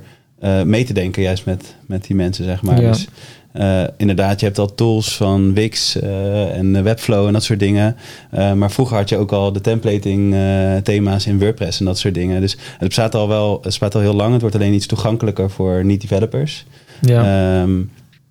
mee 0.63 0.83
te 0.83 0.93
denken, 0.93 1.21
juist 1.21 1.45
met, 1.45 1.75
met 1.85 2.03
die 2.05 2.15
mensen, 2.15 2.45
zeg 2.45 2.61
maar. 2.61 2.81
Ja. 2.81 2.91
Dus 2.91 3.07
eh, 3.55 3.83
inderdaad, 3.97 4.39
je 4.39 4.45
hebt 4.45 4.59
al 4.59 4.75
tools 4.75 5.15
van 5.15 5.53
Wix 5.53 5.99
eh, 5.99 6.57
en 6.57 6.83
Webflow 6.83 7.27
en 7.27 7.33
dat 7.33 7.43
soort 7.43 7.59
dingen. 7.59 7.95
Eh, 8.31 8.53
maar 8.53 8.71
vroeger 8.71 8.97
had 8.97 9.09
je 9.09 9.17
ook 9.17 9.31
al 9.31 9.51
de 9.51 9.61
templating 9.61 10.33
eh, 10.33 10.75
thema's 10.83 11.25
in 11.25 11.39
WordPress 11.39 11.79
en 11.79 11.85
dat 11.85 11.97
soort 11.97 12.13
dingen. 12.13 12.41
Dus 12.41 12.57
het 12.77 12.87
bestaat 12.87 13.15
al 13.15 13.27
wel, 13.27 13.53
het 13.53 13.61
bestaat 13.63 13.95
al 13.95 14.01
heel 14.01 14.15
lang. 14.15 14.31
Het 14.31 14.41
wordt 14.41 14.55
alleen 14.55 14.73
iets 14.73 14.85
toegankelijker 14.87 15.49
voor 15.49 15.85
niet-developers. 15.85 16.65
Ja, 17.01 17.61
Ehm, 17.61 17.81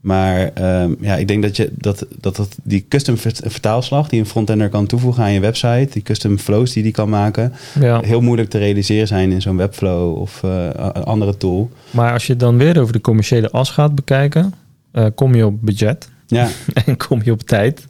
maar 0.04 0.50
ehm, 0.54 0.92
ja, 1.00 1.16
ik 1.16 1.28
denk 1.28 1.42
dat, 1.42 1.56
je, 1.56 1.70
dat, 1.74 2.06
dat, 2.20 2.36
dat 2.36 2.56
die 2.62 2.84
custom 2.88 3.16
vert- 3.16 3.40
vertaalslag 3.44 4.08
die 4.08 4.20
een 4.20 4.26
frontender 4.26 4.68
kan 4.68 4.86
toevoegen 4.86 5.22
aan 5.22 5.32
je 5.32 5.40
website, 5.40 5.88
die 5.90 6.02
custom 6.02 6.38
flows 6.38 6.72
die 6.72 6.82
die 6.82 6.92
kan 6.92 7.08
maken, 7.08 7.52
ja. 7.80 8.00
heel 8.00 8.20
moeilijk 8.20 8.50
te 8.50 8.58
realiseren 8.58 9.06
zijn 9.06 9.32
in 9.32 9.42
zo'n 9.42 9.56
Webflow 9.56 10.16
of 10.16 10.42
eh, 10.42 10.66
een 10.72 11.04
andere 11.04 11.36
tool. 11.36 11.70
Maar 11.90 12.12
als 12.12 12.26
je 12.26 12.36
dan 12.36 12.58
weer 12.58 12.80
over 12.80 12.92
de 12.92 13.00
commerciële 13.00 13.50
as 13.50 13.70
gaat 13.70 13.94
bekijken... 13.94 14.54
eh, 14.94 15.06
kom 15.14 15.34
je 15.34 15.46
op 15.46 15.56
budget 15.60 16.08
Ja, 16.26 16.48
en 16.86 16.96
kom 16.96 17.20
je 17.24 17.32
op 17.32 17.42
tijd. 17.42 17.86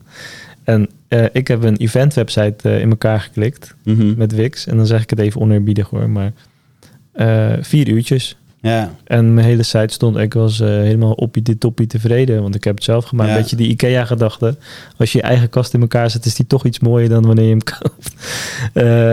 En 0.63 0.89
eh, 1.09 1.25
ik 1.33 1.49
heb 1.49 1.63
een 1.63 1.77
event 1.77 2.15
website 2.15 2.69
eh, 2.69 2.81
in 2.81 2.91
elkaar 2.91 3.21
geklikt 3.21 3.75
mhm. 3.83 4.15
met 4.17 4.35
Wix. 4.35 4.67
En 4.67 4.77
dan 4.77 4.87
zeg 4.87 5.03
ik 5.03 5.11
het 5.11 5.19
even 5.19 5.41
oneerbiedig 5.41 5.89
hoor, 5.89 6.11
maar 6.11 6.33
vier 7.61 7.89
uurtjes. 7.89 8.37
ja, 8.61 8.95
En 9.05 9.35
mijn 9.35 9.47
hele 9.47 9.63
site 9.63 9.95
stond, 9.95 10.17
ik 10.17 10.35
was 10.35 10.59
helemaal 10.59 11.13
op 11.13 11.37
dit 11.43 11.61
toppie 11.61 11.87
tevreden, 11.87 12.43
want 12.43 12.55
ik 12.55 12.65
heb 12.65 12.75
het 12.75 12.85
zelf 12.85 13.05
gemaakt. 13.05 13.31
Ja. 13.31 13.37
Beetje 13.37 13.57
die 13.57 13.69
IKEA-gedachte. 13.69 14.57
Als 14.97 15.13
je 15.13 15.19
je 15.19 15.25
eigen 15.25 15.49
kast 15.49 15.75
in 15.75 15.81
elkaar 15.81 16.11
zet, 16.11 16.25
is 16.25 16.35
die 16.35 16.47
toch 16.47 16.65
iets 16.65 16.79
mooier 16.79 17.09
dan 17.09 17.27
wanneer 17.27 17.45
je 17.45 17.51
hem 17.51 17.65
koopt. 17.81 18.15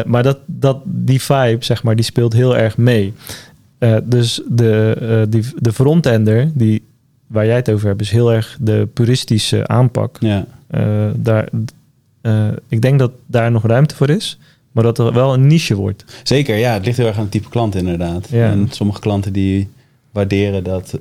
Maar 0.07 0.23
dat, 0.23 0.37
dat, 0.45 0.81
die 0.85 1.21
vibe, 1.21 1.65
zeg 1.65 1.83
maar, 1.83 1.95
die 1.95 2.05
speelt 2.05 2.33
heel 2.33 2.57
erg 2.57 2.77
mee. 2.77 3.13
Dus 4.03 4.41
de, 4.47 5.25
die, 5.29 5.45
de 5.55 5.73
frontender, 5.73 6.51
die, 6.53 6.83
waar 7.31 7.45
jij 7.45 7.55
het 7.55 7.69
over 7.71 7.87
hebt, 7.87 8.01
is 8.01 8.11
heel 8.11 8.33
erg 8.33 8.57
de 8.61 8.87
puristische 8.93 9.67
aanpak. 9.67 10.17
ja, 10.19 10.45
Eh, 10.67 11.07
daar, 11.15 11.49
eh, 12.21 12.47
ik 12.67 12.81
denk 12.81 12.99
dat 12.99 13.11
daar 13.25 13.51
nog 13.51 13.65
ruimte 13.65 13.95
voor 13.95 14.09
is, 14.09 14.39
maar 14.71 14.83
dat 14.83 14.97
er 14.99 15.13
wel 15.13 15.33
een 15.33 15.47
niche 15.47 15.75
wordt. 15.75 16.05
zeker. 16.23 16.57
Ja, 16.57 16.73
het 16.73 16.85
ligt 16.85 16.97
heel 16.97 17.07
erg 17.07 17.15
aan 17.15 17.21
het 17.21 17.31
type 17.31 17.49
klant 17.49 17.75
inderdaad. 17.75 18.27
Ja. 18.29 18.49
En 18.49 18.67
sommige 18.69 18.99
klanten 18.99 19.33
die 19.33 19.69
waarderen 20.11 20.63
dat 20.63 20.99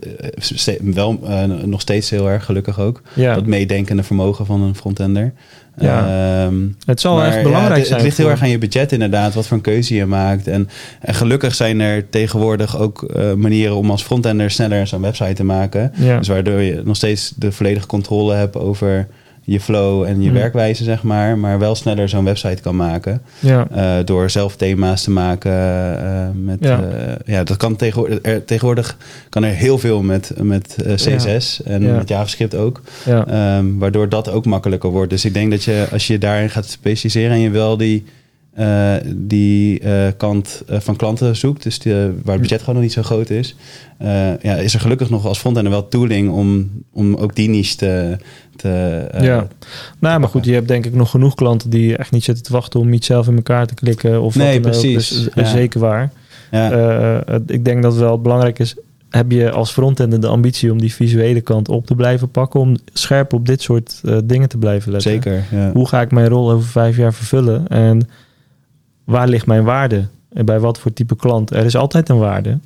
eh, 0.66 0.74
wel 0.80 1.20
eh, 1.24 1.44
nog 1.44 1.80
steeds 1.80 2.10
heel 2.10 2.28
erg, 2.28 2.44
gelukkig 2.44 2.80
ook. 2.80 3.02
Ja, 3.14 3.34
Dat 3.34 3.46
meedenkende 3.46 4.02
vermogen 4.02 4.46
van 4.46 4.62
een 4.62 4.74
frontender. 4.74 5.32
Ja. 5.78 6.44
Ehm, 6.44 6.54
het 6.84 7.00
zal 7.00 7.22
echt 7.22 7.42
belangrijk 7.42 7.84
zijn. 7.84 7.94
Het 7.94 8.02
ligt 8.02 8.16
heel 8.16 8.30
erg 8.30 8.42
aan 8.42 8.50
je 8.50 8.58
budget 8.58 8.92
inderdaad, 8.92 9.34
wat 9.34 9.46
voor 9.46 9.56
een 9.56 9.62
keuze 9.62 9.94
je 9.94 10.06
maakt. 10.06 10.46
En, 10.46 10.68
en 11.00 11.14
gelukkig 11.14 11.54
zijn 11.54 11.80
er 11.80 12.08
tegenwoordig 12.08 12.78
ook 12.78 13.02
eh, 13.02 13.32
manieren 13.32 13.76
om 13.76 13.90
als 13.90 14.02
frontender 14.02 14.50
sneller 14.50 14.86
zo'n 14.86 15.00
website 15.00 15.32
te 15.32 15.44
maken. 15.44 15.92
Ja. 15.94 16.18
Dus 16.18 16.28
waardoor 16.28 16.60
je 16.60 16.82
nog 16.84 16.96
steeds 16.96 17.32
de 17.36 17.52
volledige 17.52 17.86
controle 17.86 18.34
hebt 18.34 18.56
over 18.56 19.08
je 19.52 19.60
flow 19.60 20.02
en 20.02 20.22
je 20.22 20.28
Mm. 20.28 20.34
werkwijze, 20.34 20.84
zeg 20.84 21.02
maar. 21.02 21.38
Maar 21.38 21.58
wel 21.58 21.74
sneller 21.74 22.08
zo'n 22.08 22.24
website 22.24 22.62
kan 22.62 22.76
maken. 22.76 23.22
Ja, 23.38 23.66
Eh, 23.70 24.04
door 24.04 24.30
zelf 24.30 24.56
thema's 24.56 25.02
te 25.02 25.10
maken. 25.10 25.52
eh, 25.52 26.28
met, 26.34 26.58
Ja. 26.60 26.80
ja. 26.80 27.16
ja, 27.24 27.44
dat 27.44 27.56
kan 27.56 27.76
tegenwoordig, 27.76 28.18
er, 28.22 28.44
tegenwoordig 28.44 28.96
kan 29.28 29.44
er 29.44 29.52
heel 29.54 29.78
veel 29.78 30.02
met, 30.02 30.32
met 30.42 30.76
eh, 30.84 30.94
CSS 30.94 31.62
en 31.62 31.94
met 31.96 32.08
JavaScript 32.08 32.54
ook. 32.54 32.80
ja. 33.04 33.26
Ehm, 33.26 33.78
waardoor 33.78 34.08
dat 34.08 34.30
ook 34.30 34.44
makkelijker 34.46 34.90
wordt. 34.90 35.10
Dus 35.10 35.24
ik 35.24 35.34
denk 35.34 35.50
dat 35.50 35.64
je, 35.64 35.86
als 35.92 36.06
je 36.06 36.18
daarin 36.18 36.50
gaat 36.50 36.66
specialiseren 36.66 37.30
en 37.32 37.40
je 37.40 37.50
wel 37.50 37.76
die, 37.76 38.04
eh, 38.54 38.94
die 39.16 39.80
eh, 39.80 40.08
kant 40.16 40.62
eh, 40.66 40.80
van 40.80 40.96
klanten 40.96 41.36
zoekt, 41.36 41.62
dus 41.62 41.78
die, 41.78 41.92
waar 41.94 42.32
het 42.32 42.40
budget 42.40 42.60
gewoon 42.60 42.74
nog 42.74 42.84
niet 42.84 42.92
zo 42.92 43.02
groot 43.02 43.30
is, 43.30 43.56
ja, 44.42 44.54
is 44.54 44.74
er 44.74 44.80
gelukkig 44.80 45.10
nog 45.10 45.26
als 45.26 45.38
frontender 45.38 45.72
wel 45.72 45.88
tooling 45.88 46.30
om, 46.30 46.70
om 46.92 47.14
ook 47.14 47.34
die 47.34 47.48
niche 47.48 47.76
te. 47.76 48.16
te 48.56 49.08
Ja. 49.20 49.46
Nou, 49.98 50.20
maar 50.20 50.28
goed, 50.28 50.44
je 50.44 50.52
hebt 50.52 50.68
denk 50.68 50.86
ik 50.86 50.94
nog 50.94 51.10
genoeg 51.10 51.34
klanten 51.34 51.70
die 51.70 51.96
echt 51.96 52.10
niet 52.10 52.24
zitten 52.24 52.44
te 52.44 52.52
wachten 52.52 52.80
om 52.80 52.92
iets 52.92 53.06
zelf 53.06 53.28
in 53.28 53.36
elkaar 53.36 53.66
te 53.66 53.74
klikken. 53.74 54.22
Of 54.22 54.34
Nee, 54.34 54.60
precies. 54.60 55.08
Dus, 55.08 55.28
eh, 55.28 55.44
Ja. 55.44 55.50
zeker 55.50 55.80
waar. 55.80 56.12
ja. 56.50 57.24
Ik 57.46 57.64
denk 57.64 57.82
dat 57.82 57.92
het 57.92 58.00
wel 58.00 58.20
belangrijk 58.20 58.58
is. 58.58 58.74
Heb 59.10 59.30
je 59.30 59.50
als 59.50 59.72
frontender 59.72 60.20
de 60.20 60.26
ambitie 60.26 60.72
om 60.72 60.80
die 60.80 60.94
visuele 60.94 61.40
kant 61.40 61.68
op 61.68 61.86
te 61.86 61.94
blijven 61.94 62.30
pakken? 62.30 62.60
Om 62.60 62.76
scherp 62.92 63.32
op 63.32 63.46
dit 63.46 63.62
soort 63.62 64.00
dingen 64.24 64.48
te 64.48 64.58
blijven 64.58 64.92
letten? 64.92 65.10
Zeker. 65.10 65.44
Ja. 65.50 65.70
Hoe 65.72 65.88
ga 65.88 66.00
ik 66.00 66.10
mijn 66.10 66.28
rol 66.28 66.50
over 66.50 66.68
vijf 66.68 66.96
jaar 66.96 67.14
vervullen? 67.14 67.68
En 67.68 68.08
waar 69.10 69.28
ligt 69.28 69.46
mijn 69.46 69.64
waarde? 69.64 70.06
En 70.32 70.44
bij 70.44 70.60
wat 70.60 70.78
voor 70.78 70.92
type 70.92 71.16
klant? 71.16 71.50
Er 71.50 71.64
is 71.64 71.76
altijd 71.76 72.08
een 72.08 72.18
waarde. 72.18 72.58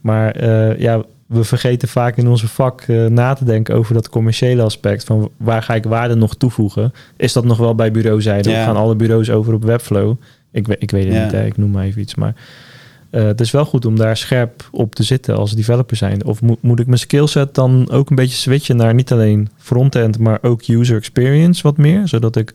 Maar 0.00 0.30
eh, 0.30 0.78
ja, 0.78 1.02
we 1.26 1.44
vergeten 1.44 1.88
vaak 1.88 2.16
in 2.16 2.28
onze 2.28 2.48
vak 2.48 2.80
eh, 2.80 3.06
na 3.06 3.34
te 3.34 3.44
denken 3.44 3.74
over 3.74 3.94
dat 3.94 4.08
commerciële 4.08 4.62
aspect. 4.62 5.04
Van 5.04 5.30
waar 5.36 5.62
ga 5.62 5.74
ik 5.74 5.84
waarde 5.84 6.14
nog 6.14 6.34
toevoegen? 6.34 6.92
Is 7.16 7.32
dat 7.32 7.44
nog 7.44 7.58
wel 7.58 7.74
bij 7.74 7.90
bureauzijde? 7.90 8.48
Of 8.48 8.54
Ja. 8.54 8.64
gaan 8.64 8.76
alle 8.76 8.94
bureaus 8.94 9.30
over 9.30 9.54
op 9.54 9.64
Webflow? 9.64 10.14
Ik, 10.50 10.66
weet- 10.66 10.82
ik 10.82 10.90
weet 10.90 11.04
het 11.04 11.14
Ja. 11.14 11.22
niet, 11.22 11.32
hè. 11.32 11.44
ik 11.44 11.56
noem 11.56 11.70
maar 11.70 11.84
even 11.84 12.00
iets. 12.00 12.14
Maar 12.14 12.34
eh, 13.12 13.24
het 13.24 13.40
is 13.40 13.50
wel 13.50 13.64
goed 13.64 13.84
om 13.86 13.96
daar 13.96 14.16
scherp 14.16 14.68
op 14.70 14.94
te 14.94 15.02
zitten 15.02 15.36
als 15.36 15.52
developer 15.54 15.96
zijn. 15.96 16.24
Of 16.24 16.42
moet, 16.42 16.62
moet 16.62 16.80
ik 16.80 16.86
mijn 16.86 16.98
skillset 16.98 17.54
dan 17.54 17.90
ook 17.90 18.10
een 18.10 18.16
beetje 18.16 18.36
switchen 18.36 18.76
naar 18.76 18.94
niet 18.94 19.12
alleen 19.12 19.48
frontend, 19.56 20.18
maar 20.18 20.38
ook 20.42 20.68
user 20.68 20.96
experience 20.96 21.62
wat 21.62 21.76
meer? 21.76 22.08
Zodat 22.08 22.36
ik 22.36 22.54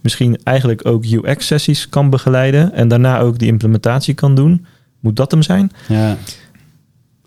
misschien 0.00 0.38
eigenlijk 0.44 0.86
ook 0.86 1.04
UX-sessies 1.04 1.88
kan 1.88 2.10
begeleiden 2.10 2.72
en 2.72 2.88
daarna 2.88 3.18
ook 3.20 3.38
die 3.38 3.48
implementatie 3.48 4.14
kan 4.14 4.34
doen. 4.34 4.66
Moet 5.00 5.16
dat 5.16 5.30
hem 5.30 5.42
zijn? 5.42 5.70
Ja. 5.88 6.16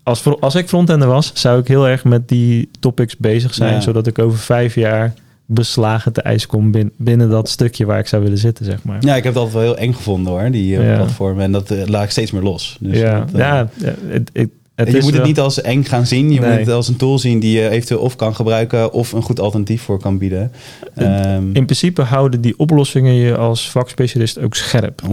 Als, 0.02 0.24
als 0.40 0.54
ik 0.54 0.68
frontender 0.68 1.08
was, 1.08 1.30
zou 1.34 1.60
ik 1.60 1.68
heel 1.68 1.88
erg 1.88 2.04
met 2.04 2.28
die 2.28 2.70
topics 2.80 3.16
bezig 3.16 3.54
zijn, 3.54 3.74
Ja. 3.74 3.80
zodat 3.80 4.06
ik 4.06 4.18
over 4.18 4.38
vijf 4.38 4.74
jaar 4.74 5.14
beslagen 5.46 6.12
te 6.12 6.20
ijs 6.22 6.46
kom 6.46 6.70
bin- 6.70 6.92
binnen 6.96 7.30
dat 7.30 7.48
stukje 7.48 7.84
waar 7.86 7.98
ik 7.98 8.06
zou 8.06 8.22
willen 8.22 8.38
zitten, 8.38 8.64
zeg 8.64 8.82
maar. 8.82 8.96
ja, 9.00 9.16
ik 9.16 9.24
heb 9.24 9.34
dat 9.34 9.42
altijd 9.42 9.64
wel 9.64 9.72
heel 9.74 9.82
eng 9.86 9.92
gevonden 9.92 10.32
hoor, 10.32 10.50
die 10.50 10.76
eh, 10.76 10.88
Ja. 10.88 10.96
platformen. 10.96 11.44
En 11.44 11.52
dat 11.52 11.70
eh, 11.70 11.86
laat 11.86 12.04
ik 12.04 12.10
steeds 12.10 12.30
meer 12.30 12.42
los. 12.42 12.76
Dus 12.80 12.98
ja, 12.98 13.18
dat, 13.20 13.32
eh, 13.32 13.38
ja, 13.38 13.68
het, 14.08 14.30
het, 14.32 14.50
het 14.74 14.90
je 14.90 14.96
is 14.96 15.04
moet 15.04 15.12
het 15.14 15.24
niet 15.24 15.40
als 15.40 15.60
eng 15.60 15.82
gaan 15.84 16.06
zien. 16.06 16.32
Je 16.32 16.40
Nee. 16.40 16.50
moet 16.50 16.58
het 16.58 16.68
als 16.74 16.88
een 16.88 16.96
tool 16.96 17.18
zien 17.18 17.40
die 17.40 17.58
je 17.60 17.68
eventueel 17.68 18.00
of 18.00 18.16
kan 18.16 18.34
gebruiken 18.34 18.92
of 18.92 19.12
een 19.12 19.22
goed 19.22 19.40
alternatief 19.40 19.82
voor 19.82 20.00
kan 20.00 20.18
bieden. 20.18 20.52
Ehm 20.94 21.42
In 21.52 21.64
principe 21.64 22.02
houden 22.02 22.40
die 22.40 22.58
oplossingen 22.58 23.14
je 23.14 23.36
als 23.36 23.70
vakspecialist 23.70 24.38
ook 24.38 24.54
scherp. 24.54 25.02
100%. 25.02 25.06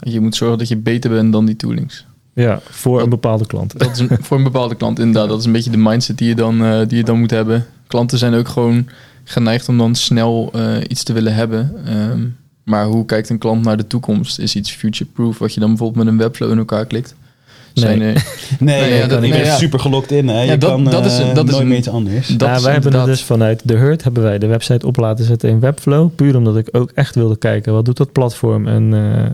Ja, 0.00 0.12
je 0.12 0.20
moet 0.20 0.36
zorgen 0.36 0.58
dat 0.58 0.68
je 0.68 0.76
beter 0.76 1.10
bent 1.10 1.32
dan 1.32 1.46
die 1.46 1.56
toolings. 1.56 2.06
Ja, 2.34 2.60
voor 2.70 3.02
een 3.02 3.08
bepaalde 3.08 3.46
klant. 3.46 3.78
Dat 3.78 3.90
is 3.90 3.98
een- 3.98 4.08
voor 4.20 4.36
een 4.36 4.42
bepaalde 4.42 4.74
klant 4.74 4.98
inderdaad. 4.98 5.28
Dat 5.28 5.38
is 5.38 5.44
een 5.44 5.52
beetje 5.52 5.70
de 5.70 5.76
mindset 5.76 6.18
die 6.18 6.28
je 6.28 6.34
dan, 6.34 6.64
eh, 6.64 6.78
die 6.88 6.96
je 6.98 7.04
dan 7.04 7.18
moet 7.18 7.30
hebben. 7.30 7.66
Klanten 7.86 8.18
zijn 8.18 8.34
ook 8.34 8.48
gewoon 8.48 8.86
geneigd 9.24 9.68
om 9.68 9.78
dan 9.78 9.94
snel 9.94 10.50
eh, 10.52 10.76
iets 10.88 11.02
te 11.02 11.12
willen 11.12 11.34
hebben. 11.34 11.72
Ehm, 11.86 12.20
maar 12.64 12.84
hoe 12.86 13.04
kijkt 13.04 13.28
een 13.30 13.38
klant 13.38 13.64
naar 13.64 13.76
de 13.76 13.86
toekomst? 13.86 14.38
Is 14.38 14.54
iets 14.54 14.70
future-proof 14.70 15.38
wat 15.38 15.54
je 15.54 15.60
dan 15.60 15.68
bijvoorbeeld 15.68 16.04
met 16.04 16.14
een 16.14 16.20
webflow 16.20 16.50
in 16.50 16.58
elkaar 16.58 16.86
klikt? 16.86 17.14
Zijn 17.74 18.00
er, 18.00 18.12
Nee, 18.60 18.80
Nee, 18.80 18.90
ja, 18.94 19.02
je, 19.02 19.06
dat- 19.08 19.20
nee, 19.20 19.44
ja. 19.44 19.56
super 19.56 19.80
gelokt 19.80 20.10
in. 20.10 20.28
Hè? 20.28 20.42
Je 20.42 20.58
dat- 20.58 20.70
kan 20.70 20.84
dat 20.84 21.04
is- 21.06 21.18
eh, 21.18 21.34
dat 21.34 21.44
is 21.44 21.50
nooit 21.50 21.62
een- 21.62 21.68
meer 21.68 21.78
iets 21.78 21.88
anders. 21.88 22.28
dat 22.28 22.48
ja, 22.48 22.54
is 22.56 22.62
wij 22.62 22.72
hebben 22.72 22.92
er 22.92 23.06
dus 23.06 23.22
vanuit 23.22 23.60
de 23.68 23.74
Hurt 23.76 24.04
hebben 24.04 24.22
wij 24.22 24.38
de 24.38 24.46
website 24.46 24.86
op 24.86 24.96
laten 24.96 25.24
zetten 25.24 25.48
in 25.48 25.60
Webflow. 25.60 26.10
Puur 26.14 26.36
omdat 26.36 26.56
ik 26.56 26.68
ook 26.72 26.90
echt 26.94 27.14
wilde 27.14 27.36
kijken, 27.36 27.72
wat 27.72 27.84
doet 27.84 27.96
dat 27.96 28.12
platform? 28.12 28.66
En 28.68 28.92
eh, 28.94 29.24
eh, 29.24 29.30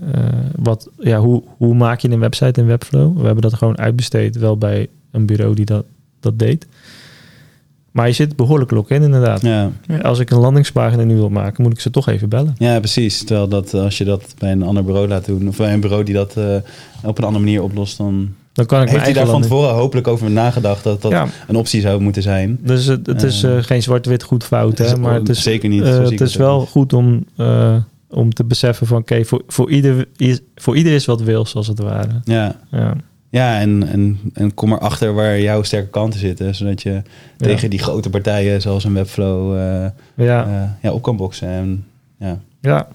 wat, 0.56 0.88
ja, 0.98 1.18
hoe, 1.18 1.42
hoe 1.56 1.74
maak 1.74 2.00
je 2.00 2.10
een 2.10 2.18
website 2.18 2.60
in 2.60 2.66
Webflow? 2.66 3.16
We 3.18 3.24
hebben 3.24 3.42
dat 3.42 3.54
gewoon 3.54 3.78
uitbesteed, 3.78 4.36
wel 4.36 4.56
bij 4.58 4.88
een 5.10 5.26
bureau 5.26 5.54
die 5.54 5.64
dat, 5.64 5.84
dat 6.20 6.38
deed. 6.38 6.66
Maar 7.90 8.06
je 8.06 8.12
zit 8.12 8.36
behoorlijk 8.36 8.70
lock 8.70 8.90
in 8.90 9.02
inderdaad. 9.02 9.42
Ja. 9.42 9.70
Als 10.02 10.18
ik 10.18 10.30
een 10.30 10.38
landingspagina 10.38 11.02
nu 11.02 11.14
wil 11.14 11.28
maken, 11.28 11.62
moet 11.62 11.72
ik 11.72 11.80
ze 11.80 11.90
toch 11.90 12.08
even 12.08 12.28
bellen. 12.28 12.54
ja, 12.58 12.78
precies. 12.78 13.24
Terwijl 13.24 13.48
dat, 13.48 13.74
eh, 13.74 13.82
als 13.82 13.98
je 13.98 14.04
dat 14.04 14.34
bij 14.38 14.52
een 14.52 14.62
ander 14.62 14.84
bureau 14.84 15.08
laat 15.08 15.24
doen, 15.24 15.48
of 15.48 15.56
bij 15.56 15.72
een 15.72 15.80
bureau 15.80 16.04
die 16.04 16.14
dat 16.14 16.36
eh, 16.36 16.44
op 17.04 17.18
een 17.18 17.24
andere 17.24 17.44
manier 17.44 17.62
oplost, 17.62 17.96
dan 17.96 18.34
Dan 18.52 18.66
kan 18.66 18.82
ik 18.82 18.88
heeft 18.88 19.04
hij 19.04 19.12
daar 19.12 19.26
van 19.26 19.42
tevoren 19.42 19.74
hopelijk 19.74 20.06
over 20.08 20.30
nagedacht 20.30 20.84
dat 20.84 21.02
dat 21.02 21.10
Ja, 21.10 21.26
een 21.48 21.56
optie 21.56 21.80
zou 21.80 22.00
moeten 22.00 22.22
zijn. 22.22 22.58
dus 22.62 22.86
het, 22.86 23.06
het 23.06 23.22
is 23.22 23.42
Eh, 23.42 23.56
geen 23.60 23.82
zwart-wit 23.82 24.22
goed 24.22 24.44
fout, 24.44 24.78
het 24.78 24.90
hè, 24.90 24.96
maar 24.98 25.14
het 25.14 25.28
is 25.28 25.42
zeker 25.42 25.68
niet. 25.68 25.84
Het 25.84 26.20
is 26.20 26.36
wel 26.36 26.58
niet. 26.60 26.68
goed 26.68 26.92
om, 26.92 27.24
eh, 27.36 27.76
om 28.10 28.34
te 28.34 28.44
beseffen 28.44 28.86
van 28.86 28.98
oké, 28.98 29.24
voor, 29.24 29.42
voor, 29.46 29.70
ieder 29.70 30.08
is, 30.16 30.40
voor 30.56 30.76
ieder 30.76 30.92
is 30.92 31.04
wat 31.04 31.20
wils 31.22 31.54
als 31.54 31.66
het 31.66 31.78
ware. 31.78 32.20
Ja, 32.24 32.56
Ja, 32.70 32.94
ja 33.30 33.60
en, 33.60 33.88
en, 33.88 34.18
en 34.34 34.54
kom 34.54 34.72
erachter 34.72 35.14
waar 35.14 35.40
jouw 35.40 35.62
sterke 35.62 35.88
kanten 35.88 36.20
zitten, 36.20 36.54
zodat 36.54 36.82
je 36.82 37.02
tegen 37.36 37.70
die 37.70 37.78
grote 37.78 38.10
partijen 38.10 38.60
zoals 38.60 38.84
een 38.84 38.94
Webflow 38.94 39.56
eh, 39.56 39.86
ja, 40.14 40.44
eh, 40.46 40.82
ja, 40.82 40.92
op 40.92 41.02
kan 41.02 41.16
boksen. 41.16 41.48
En, 41.48 41.84
ja. 42.18 42.38
ja. 42.60 42.88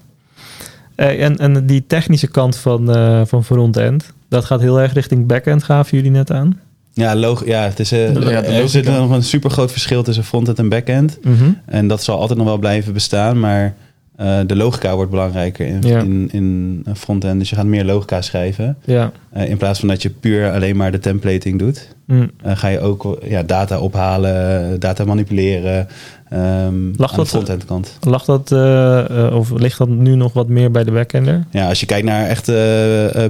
Eh, 0.94 1.24
en, 1.24 1.36
en 1.36 1.66
die 1.66 1.86
technische 1.86 2.26
kant 2.26 2.56
van, 2.56 2.94
eh 2.94 3.20
van 3.24 3.44
frontend, 3.44 4.12
dat 4.28 4.44
gaat 4.44 4.60
heel 4.60 4.80
erg 4.80 4.92
richting 4.92 5.26
backend, 5.26 5.62
gaven 5.62 5.96
jullie 5.96 6.12
net 6.12 6.30
aan. 6.30 6.60
Ja, 6.92 7.16
log 7.16 7.46
ja, 7.46 7.62
het 7.62 7.80
is, 7.80 7.92
eh, 7.92 8.14
Ja, 8.14 8.42
er 8.42 8.68
zit 8.68 8.84
nog 8.84 9.10
een 9.10 9.22
super 9.22 9.50
groot 9.50 9.72
verschil 9.72 10.02
tussen 10.02 10.24
frontend 10.24 10.58
en 10.58 10.68
backend. 10.68 11.18
Mhm. 11.22 11.50
En 11.64 11.88
dat 11.88 12.02
zal 12.02 12.20
altijd 12.20 12.38
nog 12.38 12.46
wel 12.46 12.58
blijven 12.58 12.92
bestaan, 12.92 13.40
maar 13.40 13.74
eh, 14.16 14.38
de 14.46 14.56
logica 14.56 14.94
wordt 14.94 15.10
belangrijker 15.10 15.66
in, 15.66 15.78
Ja. 15.82 15.98
in, 16.00 16.28
in 16.32 16.84
frontend. 16.94 17.38
Dus 17.38 17.50
je 17.50 17.56
gaat 17.56 17.64
meer 17.66 17.84
logica 17.84 18.20
schrijven. 18.22 18.76
Ja. 18.84 19.12
Eh, 19.30 19.48
in 19.48 19.56
plaats 19.56 19.78
van 19.78 19.88
dat 19.88 20.02
je 20.02 20.10
puur 20.10 20.52
alleen 20.52 20.76
maar 20.76 20.92
de 20.92 20.98
templating 20.98 21.58
doet, 21.58 21.94
Mm. 22.06 22.30
eh, 22.42 22.56
ga 22.56 22.68
je 22.68 22.80
ook 22.80 23.18
ja, 23.24 23.42
data 23.42 23.78
ophalen, 23.78 24.80
data 24.80 25.04
manipuleren 25.04 25.88
Lag 26.28 26.40
aan 26.40 26.92
dat- 26.96 27.16
de 27.16 27.26
frontend 27.26 27.64
kant. 27.64 27.96
Lag 28.00 28.24
dat, 28.24 28.52
of 29.32 29.50
ligt 29.50 29.78
dat 29.78 29.88
nu 29.88 30.14
nog 30.14 30.32
wat 30.32 30.48
meer 30.48 30.70
bij 30.70 30.84
de 30.84 30.90
backender? 30.90 31.44
Ja, 31.50 31.68
als 31.68 31.80
je 31.80 31.86
kijkt 31.86 32.06
naar 32.06 32.26
echt 32.26 32.44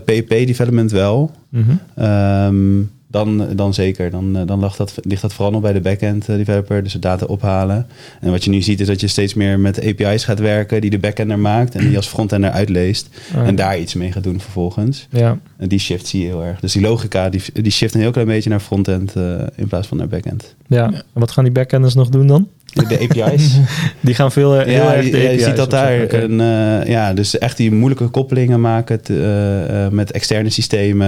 PHP-development 0.04 0.90
wel, 0.90 1.30
Mhm. 1.48 1.70
Ehm, 1.94 2.78
dan, 3.16 3.46
dan 3.56 3.74
zeker. 3.74 4.10
Dan, 4.10 4.36
eh, 4.36 4.46
dan 4.46 4.60
ligt, 4.60 4.76
dat, 4.78 4.94
ligt 5.02 5.22
dat 5.22 5.32
vooral 5.32 5.52
nog 5.52 5.62
bij 5.62 5.72
de 5.72 5.80
backend 5.80 6.28
eh, 6.28 6.36
developer, 6.36 6.82
dus 6.82 6.92
de 6.92 6.98
data 6.98 7.26
ophalen. 7.26 7.86
En 8.20 8.30
wat 8.30 8.44
je 8.44 8.50
nu 8.50 8.62
ziet 8.62 8.80
is 8.80 8.86
dat 8.86 9.00
je 9.00 9.06
steeds 9.06 9.34
meer 9.34 9.60
met 9.60 9.84
API's 9.84 10.24
gaat 10.24 10.38
werken 10.38 10.80
die 10.80 10.90
de 10.90 10.98
backender 10.98 11.38
maakt 11.38 11.74
en 11.74 11.86
die 11.88 11.96
als 11.96 12.06
frontender 12.06 12.50
uitleest. 12.50 13.08
Ah, 13.34 13.46
En 13.46 13.54
daar 13.54 13.78
iets 13.78 13.94
mee 13.94 14.12
gaat 14.12 14.22
doen 14.22 14.40
vervolgens. 14.40 15.06
Ja, 15.10 15.38
En 15.56 15.68
die 15.68 15.78
shift 15.78 16.06
zie 16.06 16.20
je 16.20 16.26
heel 16.26 16.44
erg. 16.44 16.60
Dus 16.60 16.72
die 16.72 16.82
logica 16.82 17.28
die, 17.28 17.42
die 17.52 17.72
shift 17.72 17.94
een 17.94 18.00
heel 18.00 18.10
klein 18.10 18.26
beetje 18.26 18.50
naar 18.50 18.60
frontend 18.60 19.14
eh, 19.16 19.40
in 19.54 19.66
plaats 19.68 19.88
van 19.88 19.96
naar 19.96 20.08
backend. 20.08 20.54
ja. 20.66 20.76
Ja. 20.76 20.92
En 20.92 21.20
wat 21.20 21.30
gaan 21.30 21.44
die 21.44 21.52
backenders 21.52 21.94
nog 21.94 22.08
doen 22.08 22.26
dan? 22.26 22.48
De, 22.76 22.86
de 22.86 23.08
API's. 23.08 23.58
Die 24.00 24.14
gaan 24.14 24.32
veel, 24.32 24.56
eh, 24.56 24.66
heel 24.66 24.82
ja, 24.82 24.94
erg 24.94 25.04
je, 25.04 25.10
de 25.10 25.18
ja, 25.18 25.30
je 25.30 25.40
ziet 25.40 25.56
dat 25.56 25.70
daar. 25.70 26.12
Een, 26.12 26.40
eh, 26.40 26.88
ja, 26.90 27.12
dus 27.12 27.38
echt 27.38 27.56
die 27.56 27.72
moeilijke 27.72 28.06
koppelingen 28.06 28.60
maken 28.60 29.00
eh, 29.04 29.88
met 29.88 30.12
externe 30.12 30.50
systemen. 30.50 31.06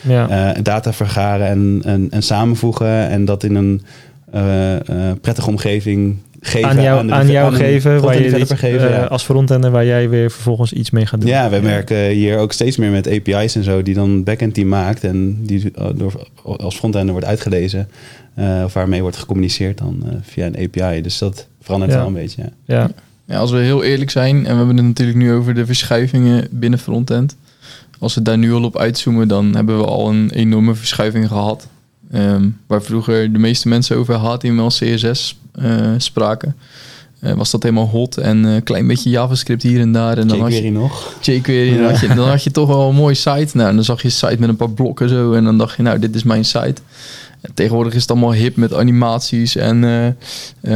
ja. 0.00 0.54
data 0.62 0.92
vergaren 0.92 1.46
en, 1.46 1.80
en, 1.84 2.06
en 2.10 2.22
samenvoegen. 2.22 3.08
En 3.08 3.24
dat 3.24 3.44
in 3.44 3.54
een 3.54 3.82
prettige 5.20 5.48
omgeving 5.48 6.16
geven. 6.40 6.68
aan 6.68 6.82
jou, 6.82 7.06
de- 7.06 7.12
aan 7.12 7.30
jou 7.30 7.52
aan 7.52 7.58
geven, 7.58 8.00
waar 8.00 8.22
je 8.22 8.38
iets, 8.38 8.52
geven. 8.52 8.90
ja. 8.90 9.04
als 9.04 9.22
frontender 9.22 9.70
waar 9.70 9.84
jij 9.84 10.08
weer 10.08 10.30
vervolgens 10.30 10.72
iets 10.72 10.90
mee 10.90 11.06
gaat 11.06 11.20
doen. 11.20 11.30
Ja, 11.30 11.50
wij 11.50 11.60
merken 11.60 12.08
hier 12.08 12.38
ook 12.38 12.52
steeds 12.52 12.76
meer 12.76 12.90
met 12.90 13.08
API's 13.08 13.54
en 13.54 13.64
zo, 13.64 13.82
die 13.82 13.94
dan 13.94 14.24
backend 14.24 14.54
team 14.54 14.68
maakt 14.68 15.04
en 15.04 15.38
die 15.42 15.72
door, 15.94 16.26
als 16.42 16.76
frontender 16.76 17.12
wordt 17.12 17.26
uitgelezen, 17.26 17.88
eh, 18.34 18.62
of 18.64 18.72
waarmee 18.72 19.02
wordt 19.02 19.16
gecommuniceerd 19.16 19.78
dan 19.78 20.02
eh, 20.06 20.12
via 20.22 20.46
een 20.46 20.56
API. 20.74 21.00
Dus 21.00 21.18
dat 21.18 21.46
verandert 21.60 21.92
Ja. 21.92 21.98
wel 21.98 22.06
een 22.06 22.12
beetje. 22.12 22.42
Ja. 22.42 22.76
Ja, 22.80 22.90
Ja, 23.24 23.38
als 23.38 23.50
we 23.50 23.58
heel 23.58 23.82
eerlijk 23.82 24.10
zijn, 24.10 24.36
en 24.36 24.42
we 24.52 24.56
hebben 24.56 24.76
het 24.76 24.86
natuurlijk 24.86 25.18
nu 25.18 25.32
over 25.32 25.54
de 25.54 25.66
verschuivingen 25.66 26.48
binnen 26.50 26.78
frontend. 26.78 27.36
Als 27.98 28.14
we 28.14 28.22
daar 28.22 28.38
nu 28.38 28.52
al 28.52 28.62
op 28.64 28.78
uitzoomen, 28.78 29.28
dan 29.28 29.54
hebben 29.54 29.78
we 29.78 29.84
al 29.84 30.08
een 30.08 30.30
enorme 30.30 30.74
verschuiving 30.74 31.28
gehad. 31.28 31.66
Ehm, 32.10 32.48
waar 32.66 32.82
vroeger 32.82 33.32
de 33.32 33.38
meeste 33.38 33.68
mensen 33.68 33.96
over 33.96 34.14
HTML, 34.14 34.66
CSS 34.68 35.38
eh, 35.54 35.90
spraken. 35.96 36.56
eh, 37.20 37.32
was 37.32 37.50
dat 37.50 37.62
helemaal 37.62 37.86
hot 37.88 38.16
en 38.16 38.44
een 38.44 38.62
klein 38.62 38.86
beetje 38.86 39.10
JavaScript 39.10 39.62
hier 39.62 39.80
en 39.80 39.92
daar. 39.92 40.18
En 40.18 40.28
dan 40.28 40.40
had 40.40 40.50
je 40.52 40.56
jQuery 40.56 40.74
nog. 40.74 41.14
jQuery, 41.20 41.76
dan, 41.76 41.84
had 41.90 42.00
je, 42.00 42.08
dan 42.14 42.28
had 42.28 42.44
je 42.44 42.50
toch 42.50 42.68
wel 42.68 42.88
een 42.88 42.94
mooie 42.94 43.14
site. 43.14 43.56
Nou, 43.56 43.74
dan 43.74 43.84
zag 43.84 43.98
je 44.02 44.04
een 44.04 44.12
site 44.12 44.36
met 44.38 44.48
een 44.48 44.56
paar 44.56 44.70
blokken 44.70 45.08
zo 45.08 45.32
en 45.32 45.44
dan 45.44 45.58
dacht 45.58 45.76
je, 45.76 45.82
nou, 45.82 45.98
dit 45.98 46.14
is 46.14 46.22
mijn 46.22 46.44
site. 46.44 46.74
En 47.40 47.54
tegenwoordig 47.54 47.94
is 47.94 48.00
het 48.00 48.10
allemaal 48.10 48.32
hip 48.32 48.56
met 48.56 48.74
animaties 48.74 49.56
en 49.56 49.84
eh, 49.84 50.06
eh, 50.06 50.14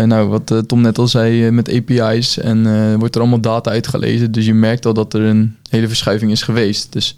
nou, 0.06 0.28
wat 0.28 0.50
eh, 0.50 0.58
Tom 0.58 0.80
net 0.80 0.98
al 0.98 1.08
zei 1.08 1.50
met 1.50 1.72
API's. 1.72 2.38
En 2.38 2.98
wordt 2.98 3.14
er 3.14 3.20
allemaal 3.20 3.40
data 3.40 3.70
uitgelezen. 3.70 4.32
Dus 4.32 4.46
je 4.46 4.54
merkt 4.54 4.86
al 4.86 4.94
dat 4.94 5.14
er 5.14 5.20
een 5.20 5.56
hele 5.70 5.88
verschuiving 5.88 6.30
is 6.30 6.42
geweest. 6.42 6.92
Dus 6.92 7.16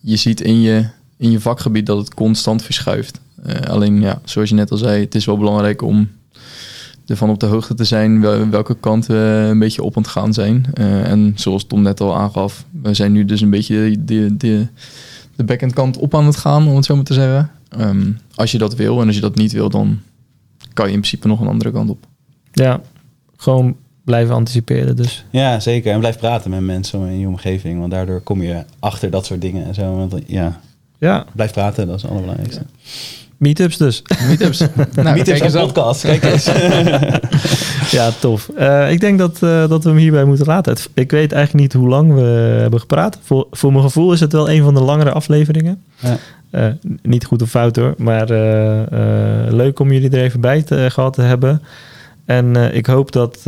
je 0.00 0.16
ziet 0.16 0.40
in 0.40 0.60
je, 0.60 0.86
in 1.16 1.30
je 1.30 1.40
vakgebied 1.40 1.86
dat 1.86 1.98
het 1.98 2.14
constant 2.14 2.62
verschuift. 2.62 3.20
alleen 3.68 4.00
ja, 4.00 4.20
zoals 4.24 4.48
je 4.48 4.54
net 4.54 4.70
al 4.70 4.76
zei, 4.76 5.00
het 5.04 5.14
is 5.14 5.24
wel 5.24 5.38
belangrijk 5.38 5.82
om 5.82 6.08
ervan 7.06 7.30
op 7.30 7.40
de 7.40 7.46
hoogte 7.46 7.74
te 7.74 7.84
zijn 7.84 8.20
welke 8.50 8.76
kant 8.80 9.06
we 9.06 9.46
een 9.50 9.58
beetje 9.58 9.82
op 9.82 9.96
aan 9.96 10.02
het 10.02 10.10
gaan 10.10 10.32
zijn. 10.32 10.66
en 10.74 11.32
zoals 11.36 11.64
Tom 11.64 11.82
net 11.82 12.00
al 12.00 12.16
aangaf, 12.16 12.64
we 12.82 12.94
zijn 12.94 13.12
nu 13.12 13.24
dus 13.24 13.40
een 13.40 13.50
beetje 13.50 14.04
de, 14.04 14.36
de, 14.36 14.66
de 15.36 15.44
backend 15.44 15.72
kant 15.72 15.96
op 15.96 16.14
aan 16.14 16.26
het 16.26 16.36
gaan, 16.36 16.68
om 16.68 16.76
het 16.76 16.84
zo 16.84 16.94
maar 16.94 17.04
te 17.04 17.14
zeggen. 17.14 17.50
Ehm, 17.70 18.12
als 18.34 18.52
je 18.52 18.58
dat 18.58 18.74
wil 18.74 19.00
en 19.00 19.06
als 19.06 19.14
je 19.14 19.20
dat 19.20 19.34
niet 19.34 19.52
wil, 19.52 19.68
dan 19.68 20.00
kan 20.72 20.86
je 20.86 20.92
in 20.92 20.98
principe 20.98 21.28
nog 21.28 21.40
een 21.40 21.46
andere 21.46 21.72
kant 21.72 21.90
op. 21.90 22.06
Ja, 22.52 22.80
gewoon 23.36 23.76
blijven 24.04 24.34
anticiperen 24.34 24.96
dus. 24.96 25.24
Ja, 25.30 25.60
zeker. 25.60 25.92
En 25.92 25.98
blijf 25.98 26.18
praten 26.18 26.50
met 26.50 26.60
mensen 26.60 27.06
in 27.06 27.18
je 27.18 27.26
omgeving, 27.26 27.78
want 27.78 27.90
daardoor 27.90 28.20
kom 28.20 28.42
je 28.42 28.64
achter 28.78 29.10
dat 29.10 29.26
soort 29.26 29.40
dingen 29.40 29.66
en 29.66 29.74
zo. 29.74 29.96
Want 29.96 30.14
ja, 30.26 30.60
ja. 30.98 31.26
blijf 31.32 31.52
praten, 31.52 31.86
dat 31.86 31.96
is 31.96 32.02
het 32.02 32.10
allerbelangrijkste. 32.10 32.62
Meetups 33.40 33.76
dus. 33.76 34.02
Meetups. 34.28 34.58
nou, 34.94 35.16
Meetups 35.16 35.40
en 35.40 35.50
podcast. 35.50 36.00
Kijk 36.02 36.24
eens. 36.24 36.44
ja, 37.96 38.10
tof. 38.20 38.50
Uh, 38.58 38.90
ik 38.90 39.00
denk 39.00 39.18
dat, 39.18 39.38
uh, 39.42 39.68
dat 39.68 39.84
we 39.84 39.88
hem 39.88 39.98
hierbij 39.98 40.24
moeten 40.24 40.46
laten. 40.46 40.76
ik 40.94 41.10
weet 41.10 41.32
eigenlijk 41.32 41.64
niet 41.64 41.72
hoe 41.72 41.88
lang 41.88 42.14
we 42.14 42.20
hebben 42.60 42.80
gepraat. 42.80 43.18
Voor, 43.22 43.46
voor 43.50 43.72
mijn 43.72 43.84
gevoel 43.84 44.12
is 44.12 44.20
het 44.20 44.32
wel 44.32 44.50
een 44.50 44.62
van 44.62 44.74
de 44.74 44.80
langere 44.80 45.10
afleveringen. 45.10 45.82
Ja. 45.98 46.16
Uh, 46.50 46.66
niet 47.02 47.24
goed 47.24 47.42
of 47.42 47.50
fout 47.50 47.76
hoor, 47.76 47.94
maar 47.98 48.26
leuk 49.52 49.78
om 49.78 49.92
jullie 49.92 50.10
er 50.10 50.22
even 50.22 50.40
bij 50.40 50.62
te, 50.62 50.86
gehad 50.90 51.12
te 51.12 51.22
hebben. 51.22 51.62
En 52.24 52.56
ik 52.74 52.86
hoop 52.86 53.12
dat 53.12 53.40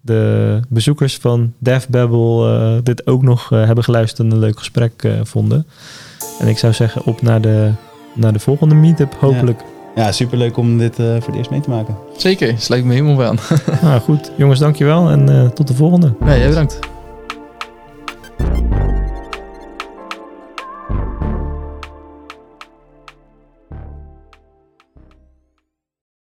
de 0.00 0.60
bezoekers 0.68 1.16
van 1.16 1.52
Def 1.58 1.88
Babble 1.88 2.80
dit 2.82 3.06
ook 3.06 3.22
nog 3.22 3.48
hebben 3.48 3.84
geluisterd 3.84 4.28
en 4.28 4.34
een 4.34 4.40
leuk 4.40 4.58
gesprek 4.58 5.08
vonden. 5.22 5.66
En 6.38 6.48
ik 6.48 6.58
zou 6.58 6.72
zeggen 6.72 7.04
op 7.04 7.22
naar 7.22 7.40
de 7.40 7.70
naar 8.14 8.32
de 8.32 8.38
volgende 8.38 8.74
meetup, 8.74 9.14
hopelijk. 9.20 9.60
Ja, 9.94 10.04
ja 10.04 10.12
superleuk 10.12 10.56
om 10.56 10.78
dit 10.78 10.98
uh, 10.98 11.06
voor 11.06 11.26
het 11.26 11.34
eerst 11.34 11.50
mee 11.50 11.60
te 11.60 11.70
maken. 11.70 11.96
Zeker, 12.16 12.54
sluit 12.58 12.84
me 12.84 12.92
helemaal 12.92 13.24
aan. 13.24 13.38
nou 13.82 14.00
goed, 14.08 14.30
jongens, 14.36 14.58
dankjewel 14.58 15.10
en 15.10 15.30
uh, 15.30 15.46
tot 15.46 15.68
de 15.68 15.74
volgende. 15.74 16.14
Ja, 16.20 16.36
jij 16.36 16.48
bedankt. 16.48 16.78